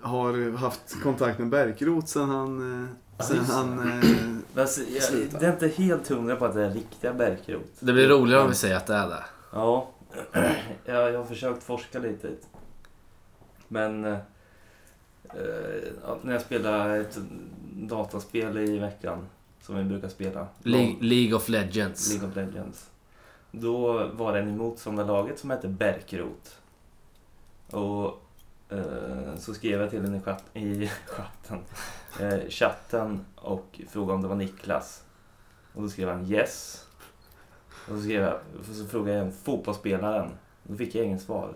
har 0.00 0.56
haft 0.56 1.02
kontakt 1.02 1.38
med 1.38 1.48
Bärkroth 1.48 2.06
sen 2.06 2.28
han... 2.30 2.82
Eh, 2.84 2.88
Ja, 3.18 3.24
sen 3.24 3.36
det. 3.36 3.52
han 3.52 3.78
eh, 4.02 4.38
alltså, 4.62 4.80
jag, 4.80 5.40
det 5.40 5.46
är 5.46 5.52
inte 5.52 5.68
helt 5.68 6.08
hundra 6.08 6.36
på 6.36 6.44
att 6.44 6.54
det 6.54 6.64
är 6.66 6.70
riktiga 6.70 7.12
Bärkrot. 7.12 7.70
Det 7.80 7.92
blir 7.92 8.08
roligare 8.08 8.42
om 8.42 8.48
vi 8.48 8.54
säger 8.54 8.76
att 8.76 8.86
det 8.86 8.94
är 8.94 9.08
det. 9.08 9.24
Ja, 9.52 9.88
jag, 10.84 11.12
jag 11.12 11.18
har 11.18 11.24
försökt 11.24 11.62
forska 11.62 11.98
lite. 11.98 12.28
Men 13.68 14.04
eh, 14.04 14.12
eh, 15.24 15.82
ja, 16.06 16.18
när 16.22 16.32
jag 16.32 16.42
spelar 16.42 16.96
ett 17.00 17.18
dataspel 17.72 18.58
i 18.58 18.78
veckan, 18.78 19.26
som 19.62 19.76
vi 19.76 19.84
brukar 19.84 20.08
spela, 20.08 20.46
League, 20.62 20.96
League 21.00 21.34
of 21.34 21.48
Legends. 21.48 22.10
League 22.12 22.28
of 22.28 22.36
Legends, 22.36 22.90
då 23.50 24.06
var 24.12 24.32
det 24.32 24.38
en 24.38 24.48
i 24.48 24.52
motståndarlaget 24.56 25.38
som 25.38 25.50
hette 25.50 25.68
Bärkrot. 25.68 26.58
Och 27.70 28.22
eh, 28.68 29.36
så 29.38 29.54
skrev 29.54 29.80
jag 29.80 29.90
till 29.90 30.02
henne 30.02 30.16
i, 30.16 30.20
chatt, 30.20 30.44
i 30.54 30.86
chatten, 31.06 31.58
eh, 32.20 32.48
chatten 32.48 33.24
och 33.36 33.80
frågade 33.90 34.14
om 34.14 34.22
det 34.22 34.28
var 34.28 34.36
Niklas. 34.36 35.04
Och 35.74 35.82
då 35.82 35.88
skrev 35.88 36.08
han 36.08 36.26
yes. 36.32 36.86
Och 37.88 37.96
så, 37.96 38.02
skrev 38.02 38.22
jag, 38.22 38.38
så 38.76 38.84
frågade 38.86 39.18
jag 39.18 39.34
fotbollsspelaren. 39.34 40.30
Då 40.62 40.76
fick 40.76 40.94
jag 40.94 41.04
inget 41.06 41.22
svar. 41.22 41.54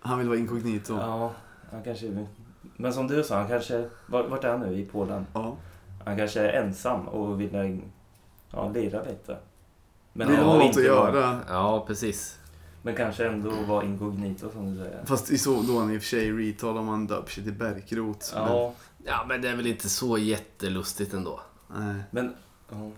han 0.00 0.18
vill 0.18 0.28
vara 0.28 0.38
inkognito. 0.38 0.94
Ja, 0.94 1.32
han 1.70 1.82
kanske... 1.82 2.26
Men 2.76 2.92
som 2.92 3.06
du 3.08 3.24
sa, 3.24 3.38
han 3.38 3.48
kanske... 3.48 3.88
var- 4.06 4.28
Vart 4.28 4.44
är 4.44 4.48
han 4.50 4.60
nu? 4.60 4.78
I 4.78 4.84
Polen? 4.86 5.26
Ja. 5.34 5.56
Han 6.04 6.16
kanske 6.16 6.40
är 6.40 6.62
ensam 6.62 7.08
och 7.08 7.40
vill 7.40 7.80
ja, 8.50 8.68
lira 8.68 9.02
lite. 9.02 9.36
Men, 10.12 10.28
Vill 10.28 10.36
ha 10.38 10.54
något 10.54 10.64
inte 10.64 10.78
att 10.80 10.86
göra. 10.86 11.40
Ja, 11.48 11.84
precis. 11.86 12.38
men 12.82 12.94
kanske 12.94 13.26
ändå 13.26 13.50
vara 13.68 13.84
inkognito 13.84 14.50
som 14.50 14.74
du 14.74 14.84
säger. 14.84 15.04
Fast 15.04 15.30
i 15.30 15.38
så, 15.38 15.62
då 15.62 15.78
han 15.78 15.94
i 15.94 15.98
och 15.98 16.02
för 16.02 16.08
sig 16.08 16.32
retal 16.32 16.78
om 16.78 16.88
han 16.88 17.06
döper 17.06 17.30
sig 17.30 17.44
till 17.44 17.52
Bärkroth. 17.52 18.26
Ja, 18.34 18.72
Ja, 19.04 19.24
men 19.28 19.42
det 19.42 19.48
är 19.48 19.56
väl 19.56 19.66
inte 19.66 19.88
så 19.88 20.18
jättelustigt 20.18 21.14
ändå. 21.14 21.40
Men, 21.68 21.86
nej. 21.86 22.02
men... 22.10 22.34
ja. 22.70 22.90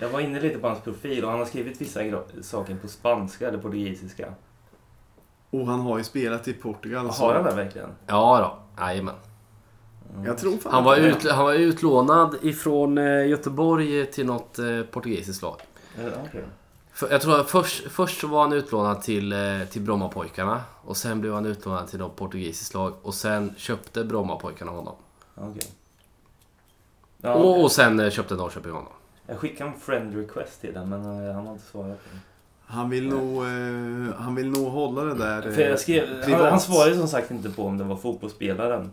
Jag 0.00 0.08
var 0.08 0.20
inne 0.20 0.40
lite 0.40 0.58
på 0.58 0.68
hans 0.68 0.80
profil 0.80 1.24
och 1.24 1.30
han 1.30 1.38
har 1.38 1.46
skrivit 1.46 1.80
vissa 1.80 2.00
saker 2.42 2.76
på 2.76 2.88
spanska 2.88 3.48
eller 3.48 3.58
portugisiska. 3.58 4.34
Och 5.50 5.66
han 5.66 5.80
har 5.80 5.98
ju 5.98 6.04
spelat 6.04 6.48
i 6.48 6.52
Portugal. 6.52 7.12
så- 7.12 7.24
Har 7.26 7.34
han 7.34 7.44
det 7.44 7.54
verkligen? 7.54 7.90
Ja 8.06 8.38
då, 8.76 8.82
jajamän. 8.84 9.14
Jag 10.24 10.38
tror 10.38 10.56
fan 10.56 10.72
Han 10.74 10.84
var, 10.84 10.96
ut, 10.96 11.30
han 11.30 11.44
var 11.44 11.54
utlånad 11.54 12.36
ifrån 12.42 12.98
eh, 12.98 13.26
Göteborg 13.28 14.06
till 14.06 14.26
något 14.26 14.58
eh, 14.58 14.82
portugisiskt 14.90 15.42
lag. 15.42 15.60
För, 16.92 17.10
jag 17.10 17.20
tror 17.20 17.40
att 17.40 17.50
först, 17.50 17.90
först 17.90 18.24
var 18.24 18.42
han 18.42 18.52
utlånad 18.52 19.02
till, 19.02 19.32
eh, 19.32 19.38
till 19.70 19.82
Brommapojkarna 19.82 20.60
och 20.82 20.96
sen 20.96 21.20
blev 21.20 21.34
han 21.34 21.46
utlånad 21.46 21.88
till 21.88 21.98
något 21.98 22.16
portugisiskt 22.16 22.74
lag 22.74 22.94
och 23.02 23.14
sen 23.14 23.54
köpte 23.56 24.04
Brommapojkarna 24.04 24.70
honom. 24.70 24.94
Okej. 25.34 25.70
Ja, 27.18 27.34
Och, 27.34 27.62
och 27.62 27.72
sen 27.72 28.10
köpte 28.10 28.34
Norrköping 28.34 28.72
honom. 28.72 28.92
Jag 29.26 29.38
skickade 29.38 29.70
en 29.70 29.80
friend 29.80 30.16
request 30.16 30.60
till 30.60 30.74
den 30.74 30.88
men 30.88 31.04
han 31.34 31.46
har 31.46 31.52
inte 31.52 31.66
svarat. 31.66 32.04
på 32.04 32.08
den. 32.12 32.20
Han 32.66 32.90
vill 32.90 33.08
nog, 33.08 33.44
eh, 33.44 34.14
han 34.18 34.34
vill 34.34 34.50
nog 34.50 34.72
hålla 34.72 35.04
det 35.04 35.14
där 35.14 35.50
För 35.50 35.62
jag 35.62 35.80
skrev, 35.80 36.22
han, 36.22 36.40
han 36.40 36.60
svarade 36.60 36.96
som 36.96 37.08
sagt 37.08 37.30
inte 37.30 37.50
på 37.50 37.62
om 37.62 37.78
det 37.78 37.84
var 37.84 37.96
fotbollsspelaren. 37.96 38.92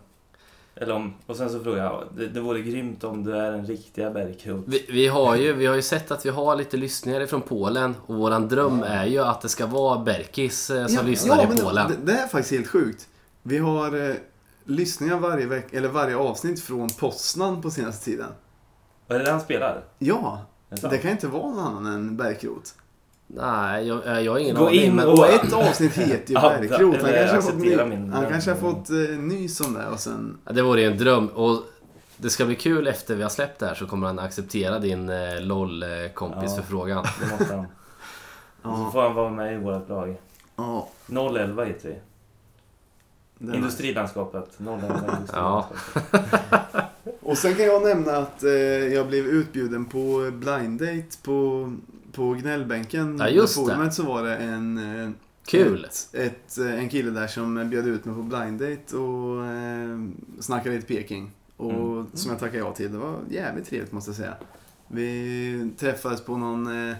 Eller 0.80 0.94
om, 0.94 1.14
och 1.26 1.36
sen 1.36 1.50
så 1.50 1.60
frågade 1.60 1.82
jag, 1.82 2.04
det, 2.16 2.28
det 2.28 2.40
vore 2.40 2.62
grymt 2.62 3.04
om 3.04 3.24
du 3.24 3.36
är 3.36 3.52
en 3.52 3.66
riktiga 3.66 4.10
Bergkrot. 4.10 4.64
Vi, 4.66 4.86
vi, 4.88 5.08
har 5.08 5.36
ju, 5.36 5.52
vi 5.52 5.66
har 5.66 5.74
ju 5.74 5.82
sett 5.82 6.10
att 6.10 6.26
vi 6.26 6.30
har 6.30 6.56
lite 6.56 6.76
lyssnare 6.76 7.26
från 7.26 7.42
Polen 7.42 7.94
och 8.06 8.14
våran 8.14 8.48
dröm 8.48 8.82
är 8.82 9.06
ju 9.06 9.18
att 9.18 9.40
det 9.40 9.48
ska 9.48 9.66
vara 9.66 9.98
Berkis 9.98 10.70
eh, 10.70 10.86
som 10.86 11.06
lyssnar 11.06 11.44
i 11.44 11.46
men 11.46 11.56
Polen. 11.56 11.90
Det, 11.90 12.12
det 12.12 12.18
är 12.18 12.28
faktiskt 12.28 12.52
helt 12.52 12.66
sjukt. 12.66 13.08
Vi 13.42 13.58
har 13.58 14.10
eh, 14.10 14.16
lyssningar 14.64 15.16
varje, 15.16 15.46
veck, 15.46 15.72
eller 15.72 15.88
varje 15.88 16.16
avsnitt 16.16 16.60
från 16.60 16.88
Poznan 16.88 17.62
på 17.62 17.70
senaste 17.70 18.04
tiden. 18.04 18.30
Är 19.08 19.18
det 19.18 19.30
han 19.30 19.40
spelar? 19.40 19.84
Ja, 19.98 20.40
det 20.68 20.88
det 20.88 20.98
kan 20.98 21.10
inte 21.10 21.26
vara 21.26 21.50
någon 21.50 21.58
annan 21.58 21.86
än 21.86 22.16
Bergkrot. 22.16 22.74
Nej, 23.26 23.86
jag, 23.86 24.24
jag 24.24 24.32
har 24.32 24.38
ingen 24.38 24.56
Gå 24.56 24.66
aning. 24.66 24.80
in 24.80 24.94
men, 24.96 25.06
och- 25.06 25.18
Och 25.18 25.28
ett 25.28 25.52
avsnitt 25.52 25.92
heter 25.92 26.34
ju 26.34 26.34
Bergkrot. 26.40 26.96
Han 27.02 27.12
kanske 27.12 27.34
har 27.36 27.42
fått, 27.42 27.54
ny, 27.54 27.60
acceptera 27.68 27.86
min 27.86 28.12
han 28.12 28.26
kanske 28.30 28.50
har 28.50 28.58
fått 28.58 28.90
eh, 28.90 28.96
nys 29.18 29.60
om 29.60 29.74
det 29.74 29.86
och 29.86 30.00
sen... 30.00 30.38
Ja, 30.44 30.52
det 30.52 30.62
vore 30.62 30.80
ju 30.80 30.86
en 30.86 30.98
dröm. 30.98 31.28
Och 31.28 31.62
det 32.16 32.30
ska 32.30 32.44
bli 32.46 32.54
kul 32.56 32.86
efter 32.86 33.14
vi 33.14 33.22
har 33.22 33.30
släppt 33.30 33.58
det 33.58 33.66
här 33.66 33.74
så 33.74 33.86
kommer 33.86 34.06
han 34.06 34.18
acceptera 34.18 34.78
din 34.78 35.08
eh, 35.08 35.40
LOL-kompis 35.40 36.50
Ja. 36.56 36.62
förfrågan. 36.62 37.04
Det 37.20 37.38
måste 37.38 37.54
han. 37.56 37.66
Och 38.72 38.78
så 38.78 38.90
får 38.92 39.02
han 39.02 39.14
vara 39.14 39.30
med 39.30 39.54
i 39.54 39.56
vårt 39.58 39.88
lag. 39.88 40.16
ja, 40.56 40.88
011 41.08 41.64
heter 41.64 41.88
vi. 41.88 41.96
den- 43.38 43.54
Industrilandskapet. 43.54 44.48
011 44.58 44.72
industrilandskapet. 44.86 45.78
Ja. 46.12 46.82
Och 47.22 47.38
sen 47.38 47.54
kan 47.54 47.64
jag 47.66 47.82
nämna 47.82 48.12
att 48.16 48.42
eh, 48.42 48.50
jag 48.94 49.06
blev 49.06 49.26
utbjuden 49.26 49.84
på 49.84 50.30
blind 50.32 50.80
date 50.80 51.16
på, 51.22 51.72
på 52.16 52.32
gnällbänken. 52.34 53.16
Ja, 53.18 53.28
just 53.28 53.56
på 53.56 53.64
forumet 53.66 53.94
så 53.94 54.02
var 54.02 54.22
det 54.22 54.36
en, 54.36 54.78
eh, 55.02 55.10
Kul! 55.46 55.84
ett, 55.84 56.08
ett, 56.12 56.58
eh, 56.58 56.74
en 56.74 56.88
kille 56.88 57.10
där 57.10 57.26
som 57.26 57.70
bjöd 57.70 57.86
ut 57.86 58.04
mig 58.04 58.14
på 58.14 58.22
blind 58.22 58.60
date 58.60 58.96
och 58.96 59.46
eh, 59.46 59.98
snackade 60.40 60.76
lite 60.76 60.86
Peking. 60.88 61.30
Och 61.56 61.72
Mm. 61.72 62.06
som 62.14 62.30
jag 62.30 62.40
tackade 62.40 62.58
ja 62.58 62.72
till. 62.72 62.92
Det 62.92 62.98
var 62.98 63.18
jävligt 63.30 63.66
trevligt 63.68 63.92
måste 63.92 64.08
jag 64.10 64.16
säga. 64.16 64.34
Vi 64.88 65.70
träffades 65.78 66.20
på 66.20 66.36
någon, 66.36 66.88
eh, 66.90 66.96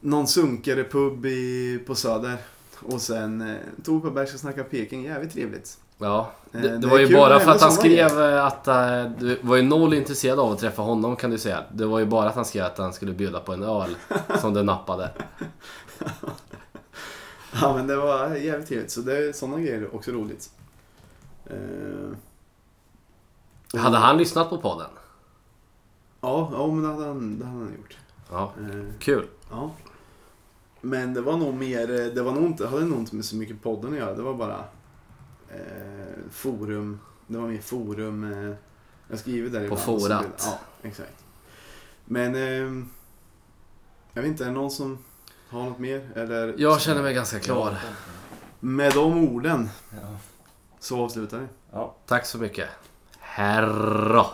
någon 0.00 0.26
sunkare 0.26 0.84
pub 0.84 1.26
i, 1.26 1.78
på 1.86 1.94
Söder. 1.94 2.36
Och 2.80 3.00
sen 3.02 3.40
eh, 3.40 3.56
tog 3.84 4.02
på 4.02 4.10
bärs 4.10 4.34
och 4.34 4.40
snackade 4.40 4.68
Peking. 4.68 5.04
Jävligt 5.04 5.32
trevligt. 5.32 5.78
Ja, 6.02 6.30
Eh, 6.54 6.60
det, 6.60 6.68
det 6.68 6.78
det 6.78 6.86
var 6.86 6.98
ju 6.98 7.14
bara 7.16 7.40
för 7.40 7.50
att 7.50 7.60
han 7.60 7.72
skrev 7.72 8.20
eh, 8.20 8.44
att 8.46 8.68
eh, 8.68 9.04
du 9.18 9.38
var 9.42 9.56
ju 9.56 9.62
noll 9.62 9.94
intresserad 9.94 10.38
av 10.40 10.52
att 10.52 10.58
träffa 10.58 10.82
honom 10.82 11.16
kan 11.16 11.30
du 11.30 11.38
säga. 11.38 11.64
Det 11.72 11.86
var 11.86 11.98
ju 11.98 12.06
bara 12.06 12.28
att 12.28 12.34
han 12.34 12.44
skrev 12.44 12.64
att 12.64 12.78
han 12.78 12.92
skulle 12.92 13.12
bjuda 13.12 13.40
på 13.40 13.52
en 13.52 13.62
öl 13.62 13.96
som 14.40 14.54
du 14.54 14.62
nappade. 14.62 15.10
Ja 17.60 17.74
men 17.76 17.86
det 17.86 17.96
var 17.96 18.34
jävligt 18.36 18.68
trevligt. 18.68 18.90
Så 18.90 19.00
det 19.00 19.16
är 19.28 19.32
sådana 19.32 19.58
grejer 19.60 19.80
är 19.82 19.94
också 19.94 20.10
roligt. 20.10 20.50
Och- 23.74 23.78
Hade 23.80 23.96
han 23.96 24.16
lyssnat 24.18 24.50
på 24.50 24.58
podden? 24.58 24.90
Ja, 26.20 26.50
ja 26.52 26.66
men 26.66 26.82
det 26.82 26.88
hade 26.88 27.06
han, 27.06 27.38
det 27.38 27.44
hade 27.44 27.58
han 27.58 27.74
gjort. 27.76 27.96
Ja, 28.30 28.52
Eh, 28.60 28.84
kul. 28.98 29.26
ja. 29.50 29.70
Men 30.80 31.14
det 31.14 31.20
var 31.20 31.36
nog 31.36 31.54
mer, 31.54 31.86
det 32.14 32.22
var 32.22 32.32
nog 32.32 32.44
inte, 32.44 32.66
hade 32.66 32.84
nog 32.84 32.98
inte 32.98 33.14
med 33.16 33.24
så 33.24 33.36
mycket 33.36 33.62
podden 33.62 33.92
att 33.92 33.98
göra. 33.98 34.14
Det 34.14 34.22
var 34.22 34.34
bara 34.34 34.64
eh, 35.52 36.14
forum, 36.30 37.00
det 37.26 37.38
var 37.38 37.48
mer 37.48 37.60
forum. 37.60 38.32
Eh, 38.48 38.54
jag 39.08 39.18
skriver 39.18 39.50
där 39.50 39.58
På 39.60 39.64
ibland, 39.64 39.80
forat. 40.00 40.42
Ja, 40.46 40.58
exakt. 40.88 41.24
Men 42.04 42.34
eh, 42.34 42.84
jag 44.12 44.22
vet 44.22 44.30
inte, 44.30 44.44
är 44.44 44.48
det 44.48 44.54
någon 44.54 44.70
som 44.70 44.98
har 45.48 45.62
något 45.64 45.78
mer? 45.78 46.08
Eller, 46.14 46.54
Jag 46.58 46.80
känner 46.80 47.02
mig 47.02 47.14
ganska 47.14 47.40
klar. 47.40 47.76
Med 48.60 48.92
de 48.94 49.28
orden 49.28 49.68
Ja. 49.90 49.96
så 50.78 51.04
avslutar 51.04 51.38
vi. 51.38 51.46
ja. 51.72 51.94
Tack 52.06 52.26
så 52.26 52.38
mycket. 52.38 52.68
Herra. 53.18 54.26